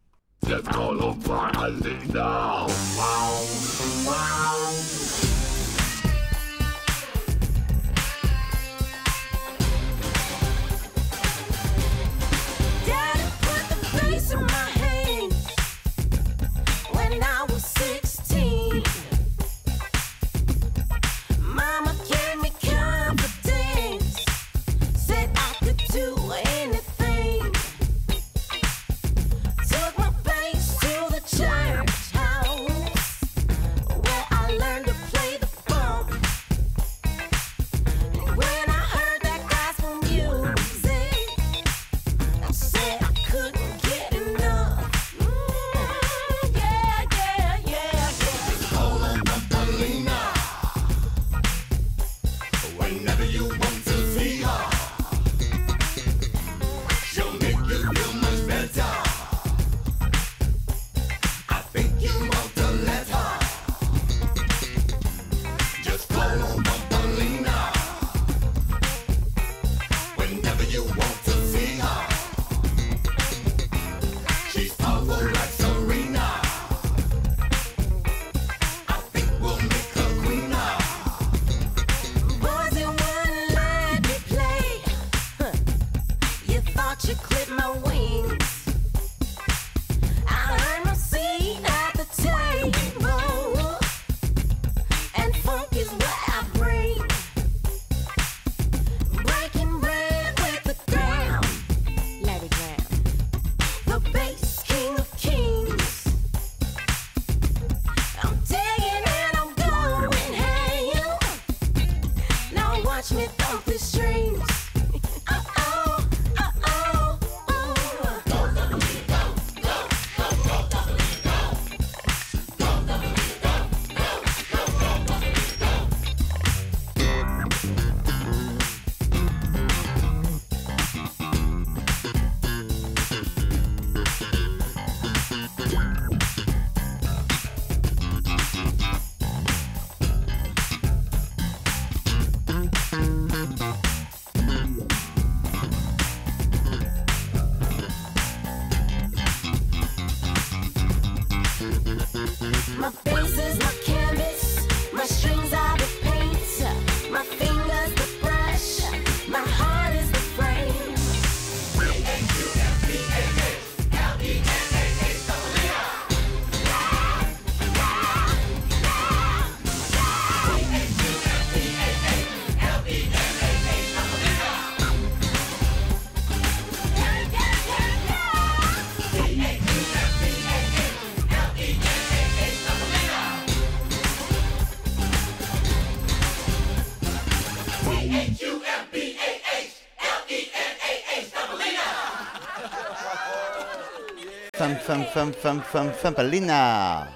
Femme, 195.15 195.33
femme, 195.33 195.61
femme, 195.63 195.93
femme, 195.93 196.15
Palina 196.15 197.09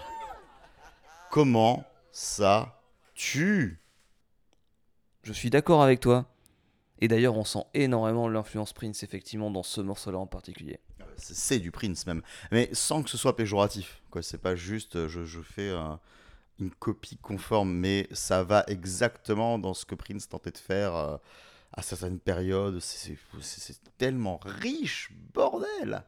Comment 1.30 1.84
ça 2.12 2.80
tue 3.14 3.80
Je 5.24 5.32
suis 5.32 5.51
d'accord 5.51 5.82
avec 5.82 5.99
toi. 6.01 6.26
Et 7.01 7.09
d'ailleurs, 7.09 7.36
on 7.36 7.44
sent 7.44 7.64
énormément 7.74 8.28
l'influence 8.28 8.72
Prince, 8.72 9.03
effectivement, 9.03 9.51
dans 9.51 9.62
ce 9.62 9.80
morceau-là 9.80 10.18
en 10.18 10.26
particulier. 10.26 10.78
C'est- 11.16 11.34
C'est 11.34 11.59
du 11.59 11.70
Prince 11.72 12.07
même. 12.07 12.22
Mais 12.53 12.70
sans 12.72 13.03
que 13.03 13.11
ce 13.11 13.18
soit 13.18 13.36
péjoratif. 13.36 14.01
Quoi, 14.11 14.22
c'est 14.22 14.38
pas 14.38 14.55
juste 14.57 14.96
euh, 14.96 15.09
je, 15.09 15.24
je 15.24 15.40
fais 15.40 15.68
euh, 15.70 15.94
une 16.61 16.70
copie 16.70 17.16
conforme, 17.18 17.72
mais 17.72 18.07
ça 18.12 18.42
va 18.44 18.64
exactement 18.68 19.59
dans 19.59 19.74
ce 19.74 19.84
que 19.84 19.94
Prince 19.96 20.28
tentait 20.28 20.51
de 20.53 20.59
faire 20.59 20.94
euh, 20.94 21.16
à 21.72 21.82
certaines 21.82 22.20
périodes. 22.20 22.78
C'est 22.80 23.18
tellement 23.99 24.38
riche, 24.44 25.11
bordel 25.34 26.05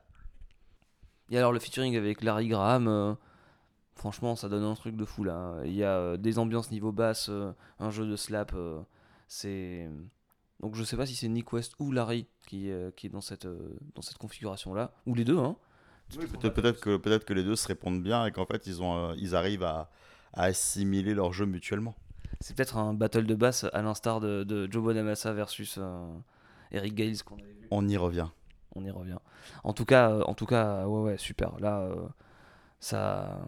Et 1.31 1.39
alors, 1.39 1.53
le 1.53 1.61
featuring 1.61 1.97
avec 1.97 2.22
Larry 2.22 2.49
Graham, 2.49 2.89
euh, 2.89 3.14
franchement, 3.95 4.35
ça 4.35 4.49
donne 4.49 4.64
un 4.64 4.74
truc 4.74 4.97
de 4.97 5.05
fou 5.05 5.24
là. 5.24 5.55
Il 5.64 5.74
y 5.74 5.85
a 5.85 5.97
euh, 5.97 6.16
des 6.16 6.39
ambiances 6.39 6.70
niveau 6.72 6.93
basse, 6.93 7.28
euh, 7.31 7.53
un 7.78 7.91
jeu 7.91 8.07
de 8.07 8.16
slap. 8.16 8.53
c'est. 9.28 9.89
Donc, 10.59 10.74
je 10.74 10.85
sais 10.85 10.97
pas 10.97 11.07
si 11.07 11.14
c'est 11.14 11.28
Nick 11.28 11.53
West 11.53 11.74
ou 11.78 11.91
Larry 11.91 12.26
qui, 12.47 12.70
qui 12.97 13.07
est 13.07 13.11
dans 13.11 13.22
cette, 13.22 13.47
dans 13.95 14.03
cette 14.03 14.18
configuration-là. 14.18 14.93
Ou 15.07 15.14
les 15.14 15.24
deux, 15.24 15.39
hein. 15.39 15.57
Peut-être 16.43 16.81
que, 16.81 16.97
peut 16.97 17.18
que 17.20 17.33
les 17.33 17.45
deux 17.45 17.55
se 17.57 17.68
répondent 17.68 18.03
bien 18.03 18.26
et 18.26 18.33
qu'en 18.33 18.45
fait 18.45 18.66
ils, 18.66 18.83
ont, 18.83 19.14
ils 19.14 19.37
arrivent 19.37 19.62
à, 19.62 19.91
à 20.35 20.43
assimiler 20.47 21.14
leur 21.14 21.33
jeu 21.33 21.47
mutuellement. 21.47 21.95
C'est 22.41 22.57
peut-être 22.57 22.76
un 22.78 22.95
battle 22.95 23.26
de 23.26 23.37
basse 23.37 23.64
à 23.72 23.81
l'instar 23.81 24.20
de, 24.20 24.43
de 24.43 24.68
Joe 24.70 24.83
Bonamassa 24.83 25.33
versus 25.33 25.78
Eric 26.72 26.95
Gales 26.95 27.22
qu'on 27.24 27.37
avait 27.37 27.53
vu. 27.53 27.68
On 27.70 27.89
y 27.89 27.97
revient. 27.97 28.26
On 28.74 28.84
y 28.84 28.90
revient. 28.90 29.18
En 29.64 29.72
tout 29.72 29.84
cas, 29.84 30.10
euh, 30.10 30.22
en 30.26 30.34
tout 30.34 30.46
cas, 30.46 30.86
ouais, 30.86 31.00
ouais, 31.02 31.18
super. 31.18 31.58
Là, 31.60 31.80
euh, 31.80 31.94
ça 32.80 33.40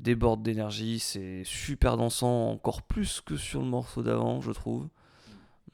déborde 0.00 0.42
d'énergie, 0.42 0.98
c'est 0.98 1.42
super 1.44 1.96
dansant, 1.96 2.50
encore 2.50 2.82
plus 2.82 3.20
que 3.20 3.36
sur 3.36 3.60
le 3.60 3.66
morceau 3.68 4.02
d'avant, 4.02 4.40
je 4.40 4.52
trouve. 4.52 4.88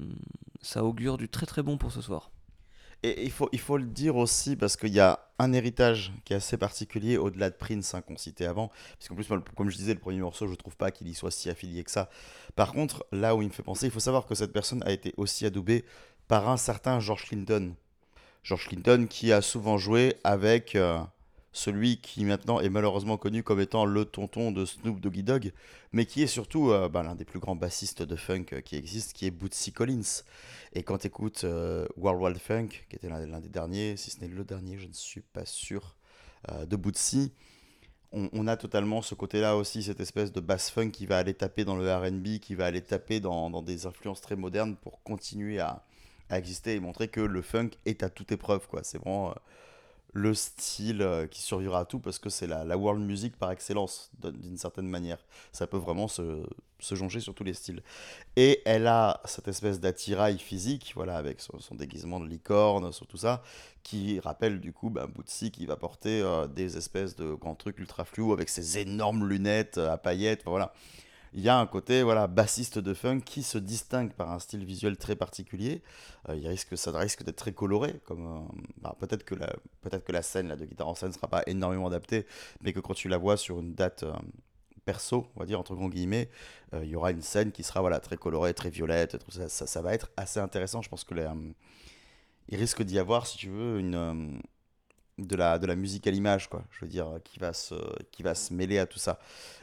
Hum, 0.00 0.16
Ça 0.62 0.84
augure 0.84 1.18
du 1.18 1.28
très 1.28 1.46
très 1.46 1.62
bon 1.62 1.78
pour 1.78 1.92
ce 1.92 2.00
soir. 2.02 2.30
Et 3.02 3.24
il 3.24 3.30
faut, 3.30 3.48
il 3.52 3.58
faut 3.60 3.78
le 3.78 3.86
dire 3.86 4.16
aussi 4.16 4.56
parce 4.56 4.76
qu'il 4.76 4.92
y 4.92 5.00
a 5.00 5.20
un 5.38 5.54
héritage 5.54 6.12
qui 6.24 6.34
est 6.34 6.36
assez 6.36 6.58
particulier 6.58 7.16
au-delà 7.16 7.48
de 7.48 7.54
Prince 7.56 7.94
hein, 7.94 8.02
qu'on 8.02 8.16
citait 8.18 8.44
avant. 8.44 8.68
Parce 8.98 9.08
qu'en 9.08 9.14
plus, 9.14 9.28
moi, 9.30 9.42
comme 9.56 9.70
je 9.70 9.76
disais, 9.76 9.94
le 9.94 10.00
premier 10.00 10.20
morceau, 10.20 10.46
je 10.46 10.54
trouve 10.54 10.76
pas 10.76 10.90
qu'il 10.90 11.08
y 11.08 11.14
soit 11.14 11.30
si 11.30 11.48
affilié 11.48 11.82
que 11.82 11.90
ça. 11.90 12.10
Par 12.56 12.72
contre, 12.72 13.06
là 13.10 13.34
où 13.34 13.40
il 13.42 13.48
me 13.48 13.52
fait 13.52 13.62
penser, 13.62 13.86
il 13.86 13.92
faut 13.92 14.00
savoir 14.00 14.26
que 14.26 14.34
cette 14.34 14.52
personne 14.52 14.82
a 14.84 14.92
été 14.92 15.14
aussi 15.16 15.46
adoubée 15.46 15.84
par 16.28 16.48
un 16.50 16.58
certain 16.58 17.00
George 17.00 17.24
Clinton. 17.26 17.74
George 18.42 18.68
Clinton 18.68 19.06
qui 19.08 19.32
a 19.32 19.42
souvent 19.42 19.78
joué 19.78 20.16
avec 20.24 20.74
euh, 20.74 20.98
celui 21.52 21.98
qui 21.98 22.24
maintenant 22.24 22.60
est 22.60 22.70
malheureusement 22.70 23.16
connu 23.16 23.42
comme 23.42 23.60
étant 23.60 23.84
le 23.84 24.04
tonton 24.04 24.50
de 24.50 24.64
Snoop 24.64 25.00
Doggy 25.00 25.22
Dogg, 25.22 25.52
mais 25.92 26.06
qui 26.06 26.22
est 26.22 26.26
surtout 26.26 26.70
euh, 26.70 26.88
bah, 26.88 27.02
l'un 27.02 27.14
des 27.14 27.24
plus 27.24 27.38
grands 27.38 27.56
bassistes 27.56 28.02
de 28.02 28.16
funk 28.16 28.46
euh, 28.52 28.60
qui 28.60 28.76
existe, 28.76 29.12
qui 29.12 29.26
est 29.26 29.30
Bootsy 29.30 29.72
Collins. 29.72 30.22
Et 30.72 30.82
quand 30.82 30.98
tu 30.98 31.08
écoutes 31.08 31.44
World 31.96 32.22
Wide 32.22 32.38
Funk, 32.38 32.68
qui 32.88 32.96
était 32.96 33.08
l'un 33.08 33.40
des 33.40 33.48
derniers, 33.48 33.96
si 33.96 34.10
ce 34.10 34.20
n'est 34.20 34.28
le 34.28 34.44
dernier, 34.44 34.78
je 34.78 34.86
ne 34.86 34.92
suis 34.92 35.20
pas 35.20 35.44
sûr, 35.44 35.96
de 36.64 36.76
Bootsy, 36.76 37.32
on, 38.12 38.46
a 38.46 38.56
totalement 38.56 39.02
ce 39.02 39.16
côté-là 39.16 39.56
aussi, 39.56 39.82
cette 39.82 39.98
espèce 39.98 40.32
de 40.32 40.40
bass 40.40 40.70
funk 40.70 40.90
qui 40.90 41.06
va 41.06 41.18
aller 41.18 41.34
taper 41.34 41.64
dans 41.64 41.76
le 41.76 41.92
RB, 41.92 42.38
qui 42.40 42.54
va 42.54 42.66
aller 42.66 42.82
taper 42.82 43.18
dans 43.18 43.62
des 43.62 43.86
influences 43.86 44.20
très 44.20 44.36
modernes 44.36 44.76
pour 44.76 45.02
continuer 45.02 45.58
à, 45.58 45.84
à 46.30 46.38
exister 46.38 46.74
et 46.74 46.80
montrer 46.80 47.08
que 47.08 47.20
le 47.20 47.42
funk 47.42 47.70
est 47.86 48.02
à 48.02 48.08
toute 48.08 48.32
épreuve. 48.32 48.66
quoi. 48.68 48.82
C'est 48.82 48.98
vraiment 48.98 49.30
euh, 49.30 49.34
le 50.12 50.34
style 50.34 51.02
euh, 51.02 51.26
qui 51.26 51.42
survivra 51.42 51.80
à 51.80 51.84
tout 51.84 52.00
parce 52.00 52.18
que 52.18 52.30
c'est 52.30 52.46
la, 52.46 52.76
world 52.76 53.02
music 53.02 53.36
par 53.36 53.50
excellence 53.50 54.10
d'un- 54.18 54.32
d'une 54.32 54.56
certaine 54.56 54.88
manière. 54.88 55.18
Ça 55.52 55.66
peut 55.66 55.76
vraiment 55.76 56.08
se, 56.08 56.42
se 56.78 56.94
jonger 56.94 57.20
sur 57.20 57.34
tous 57.34 57.44
les 57.44 57.54
styles. 57.54 57.82
Et 58.36 58.62
elle 58.64 58.86
a 58.86 59.20
cette 59.24 59.48
espèce 59.48 59.80
d'attirail 59.80 60.38
physique, 60.38 60.92
voilà, 60.94 61.16
avec 61.16 61.40
son, 61.40 61.74
déguisement 61.74 62.20
de 62.20 62.26
licorne, 62.26 62.92
sur 62.92 63.06
tout 63.06 63.16
ça, 63.16 63.42
qui 63.82 64.20
rappelle 64.20 64.60
du 64.60 64.72
coup 64.72 64.90
bah, 64.90 65.06
Bootsy 65.06 65.50
qui 65.50 65.66
va 65.66 65.76
porter 65.76 66.22
euh, 66.22 66.46
des 66.46 66.76
espèces 66.76 67.16
de 67.16 67.34
grands 67.34 67.54
trucs 67.54 67.78
ultra 67.78 68.04
flous 68.04 68.32
avec 68.32 68.48
ses 68.48 68.78
énormes 68.78 69.28
lunettes 69.28 69.78
à 69.78 69.96
paillettes, 69.96 70.42
voilà. 70.44 70.72
Il 71.32 71.40
y 71.42 71.48
a 71.48 71.58
un 71.58 71.66
côté 71.66 72.02
voilà 72.02 72.26
bassiste 72.26 72.78
de 72.78 72.92
funk 72.92 73.20
qui 73.20 73.42
se 73.42 73.56
distingue 73.58 74.12
par 74.12 74.32
un 74.32 74.40
style 74.40 74.64
visuel 74.64 74.96
très 74.96 75.14
particulier. 75.14 75.82
Euh, 76.28 76.36
il 76.36 76.46
risque, 76.48 76.76
ça 76.76 76.96
risque 76.98 77.22
d'être 77.22 77.36
très 77.36 77.52
coloré, 77.52 78.00
comme 78.04 78.26
euh, 78.26 78.62
bah, 78.78 78.96
peut-être 78.98 79.24
que 79.24 79.36
la 79.36 79.52
peut-être 79.80 80.04
que 80.04 80.12
la 80.12 80.22
scène 80.22 80.48
là, 80.48 80.56
de 80.56 80.64
guitare 80.64 80.88
en 80.88 80.94
scène 80.94 81.10
ne 81.10 81.14
sera 81.14 81.28
pas 81.28 81.42
énormément 81.46 81.86
adaptée, 81.86 82.26
mais 82.62 82.72
que 82.72 82.80
quand 82.80 82.94
tu 82.94 83.08
la 83.08 83.16
vois 83.16 83.36
sur 83.36 83.60
une 83.60 83.74
date 83.74 84.02
euh, 84.02 84.12
perso, 84.84 85.28
on 85.36 85.40
va 85.40 85.46
dire 85.46 85.60
entre 85.60 85.76
guillemets, 85.88 86.28
il 86.72 86.88
y 86.88 86.96
aura 86.96 87.10
une 87.10 87.22
scène 87.22 87.52
qui 87.52 87.62
sera 87.62 87.80
voilà 87.80 88.00
très 88.00 88.16
colorée, 88.16 88.54
très 88.54 88.70
violette, 88.70 89.18
ça, 89.48 89.82
va 89.82 89.94
être 89.94 90.10
assez 90.16 90.40
intéressant. 90.40 90.82
Je 90.82 90.88
pense 90.88 91.04
que 91.04 91.14
il 92.48 92.56
risque 92.58 92.82
d'y 92.82 92.98
avoir, 92.98 93.26
si 93.26 93.38
tu 93.38 93.50
veux, 93.50 93.78
une 93.78 94.40
de 95.26 95.36
la 95.36 95.58
de 95.58 95.66
la 95.66 95.76
musique 95.76 96.06
à 96.06 96.10
l'image, 96.10 96.48
quoi. 96.48 96.64
Je 96.70 96.80
veux 96.84 96.88
dire, 96.90 97.06
euh, 97.08 97.18
qui 97.20 97.38
va 97.38 97.52
se 97.52 97.74
qui 98.10 98.22
va 98.22 98.34
se 98.34 98.52
mêler 98.54 98.78
à 98.78 98.86
tout 98.86 98.98
ça. 98.98 99.18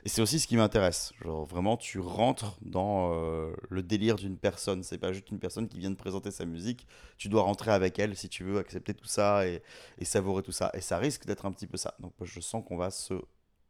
Et 0.05 0.09
c'est 0.09 0.21
aussi 0.21 0.39
ce 0.39 0.47
qui 0.47 0.55
m'intéresse. 0.57 1.13
Genre 1.23 1.45
vraiment, 1.45 1.77
tu 1.77 1.99
rentres 1.99 2.57
dans 2.61 3.13
euh, 3.13 3.53
le 3.69 3.83
délire 3.83 4.15
d'une 4.15 4.37
personne. 4.37 4.83
C'est 4.83 4.97
pas 4.97 5.11
juste 5.13 5.29
une 5.31 5.39
personne 5.39 5.67
qui 5.67 5.79
vient 5.79 5.91
de 5.91 5.95
présenter 5.95 6.31
sa 6.31 6.45
musique. 6.45 6.87
Tu 7.17 7.29
dois 7.29 7.41
rentrer 7.43 7.71
avec 7.71 7.99
elle 7.99 8.15
si 8.15 8.29
tu 8.29 8.43
veux 8.43 8.57
accepter 8.59 8.93
tout 8.93 9.07
ça 9.07 9.47
et, 9.47 9.61
et 9.99 10.05
savourer 10.05 10.43
tout 10.43 10.51
ça. 10.51 10.71
Et 10.73 10.81
ça 10.81 10.97
risque 10.97 11.25
d'être 11.25 11.45
un 11.45 11.51
petit 11.51 11.67
peu 11.67 11.77
ça. 11.77 11.95
Donc 11.99 12.13
je 12.21 12.39
sens 12.39 12.63
qu'on 12.65 12.77
va 12.77 12.91
se 12.91 13.13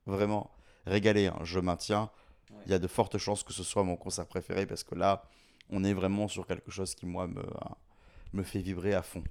vraiment 0.05 0.51
régaler. 0.85 1.27
hein. 1.27 1.39
Je 1.43 1.59
maintiens. 1.59 2.09
Il 2.65 2.71
y 2.71 2.73
a 2.75 2.79
de 2.79 2.87
fortes 2.87 3.17
chances 3.17 3.43
que 3.43 3.53
ce 3.53 3.63
soit 3.63 3.83
mon 3.83 3.97
concert 3.97 4.25
préféré 4.27 4.65
parce 4.65 4.83
que 4.83 4.95
là, 4.95 5.23
on 5.69 5.83
est 5.83 5.93
vraiment 5.93 6.27
sur 6.27 6.47
quelque 6.47 6.71
chose 6.71 6.95
qui 6.95 7.05
moi 7.05 7.27
me 7.27 7.43
me 8.33 8.43
fait 8.43 8.59
vibrer 8.59 8.93
à 8.93 9.01
fond. 9.01 9.23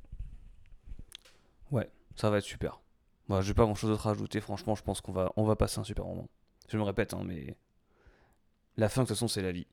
Ça 2.16 2.30
va 2.30 2.38
être 2.38 2.44
super. 2.44 2.80
Moi, 3.28 3.40
j'ai 3.43 3.55
pas 3.55 3.64
grand 3.64 3.74
chose 3.74 3.90
d'autre 3.90 4.06
à 4.06 4.12
ajouter. 4.12 4.40
Franchement, 4.40 4.74
je 4.74 4.82
pense 4.82 5.01
qu'on 5.01 5.12
va, 5.12 5.32
on 5.36 5.44
va 5.44 5.56
passer 5.56 5.78
un 5.78 5.84
super 5.84 6.05
moment. 6.05 6.28
Je 6.68 6.78
me 6.78 6.82
répète, 6.82 7.14
hein, 7.14 7.22
mais 7.24 7.56
la 8.76 8.88
fin, 8.88 9.02
de 9.02 9.06
toute 9.06 9.16
façon, 9.16 9.28
c'est 9.28 9.43
la 9.43 9.52
vie. 9.52 9.66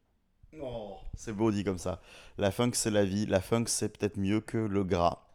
Oh, 0.61 0.97
c'est 1.15 1.33
beau 1.33 1.51
dit 1.51 1.63
comme 1.63 1.77
ça. 1.77 2.01
La 2.37 2.51
funk, 2.51 2.71
c'est 2.73 2.91
la 2.91 3.05
vie. 3.05 3.25
La 3.25 3.41
funk, 3.41 3.65
c'est 3.67 3.89
peut-être 3.89 4.17
mieux 4.17 4.41
que 4.41 4.57
le 4.57 4.83
gras. 4.83 5.27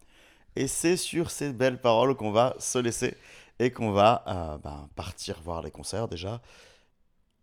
Et 0.55 0.67
c'est 0.67 0.97
sur 0.97 1.31
ces 1.31 1.53
belles 1.53 1.81
paroles 1.81 2.15
qu'on 2.15 2.31
va 2.31 2.55
se 2.59 2.79
laisser 2.79 3.15
et 3.59 3.71
qu'on 3.71 3.91
va 3.91 4.23
euh, 4.27 4.57
ben, 4.57 4.89
partir 4.95 5.39
voir 5.41 5.61
les 5.61 5.71
concerts 5.71 6.07
déjà. 6.07 6.41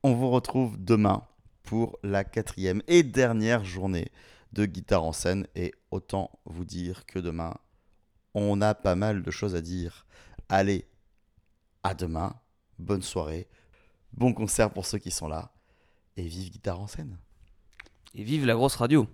On 0.03 0.15
vous 0.15 0.31
retrouve 0.31 0.77
demain 0.83 1.23
pour 1.63 1.99
la 2.03 2.25
quatrième 2.25 2.83
et 2.89 3.03
dernière 3.03 3.65
journée 3.65 4.11
de 4.53 4.65
guitare 4.67 5.05
en 5.05 5.13
scène. 5.13 5.47
Et 5.55 5.75
autant 5.91 6.31
vous 6.45 6.65
dire 6.65 7.07
que 7.07 7.19
demain, 7.19 7.55
on 8.37 8.61
a 8.61 8.75
pas 8.75 8.95
mal 8.95 9.23
de 9.23 9.31
choses 9.31 9.55
à 9.55 9.63
dire. 9.63 10.07
Allez, 10.49 10.87
à 11.83 11.95
demain. 11.95 12.35
Bonne 12.79 13.03
soirée. 13.03 13.49
Bon 14.13 14.35
concert 14.35 14.71
pour 14.71 14.85
ceux 14.85 14.99
qui 14.99 15.11
sont 15.11 15.27
là. 15.27 15.53
Et 16.17 16.27
vive 16.27 16.51
guitare 16.51 16.81
en 16.81 16.87
scène. 16.87 17.19
Et 18.15 18.23
vive 18.23 18.45
la 18.45 18.55
grosse 18.55 18.77
radio 18.77 19.09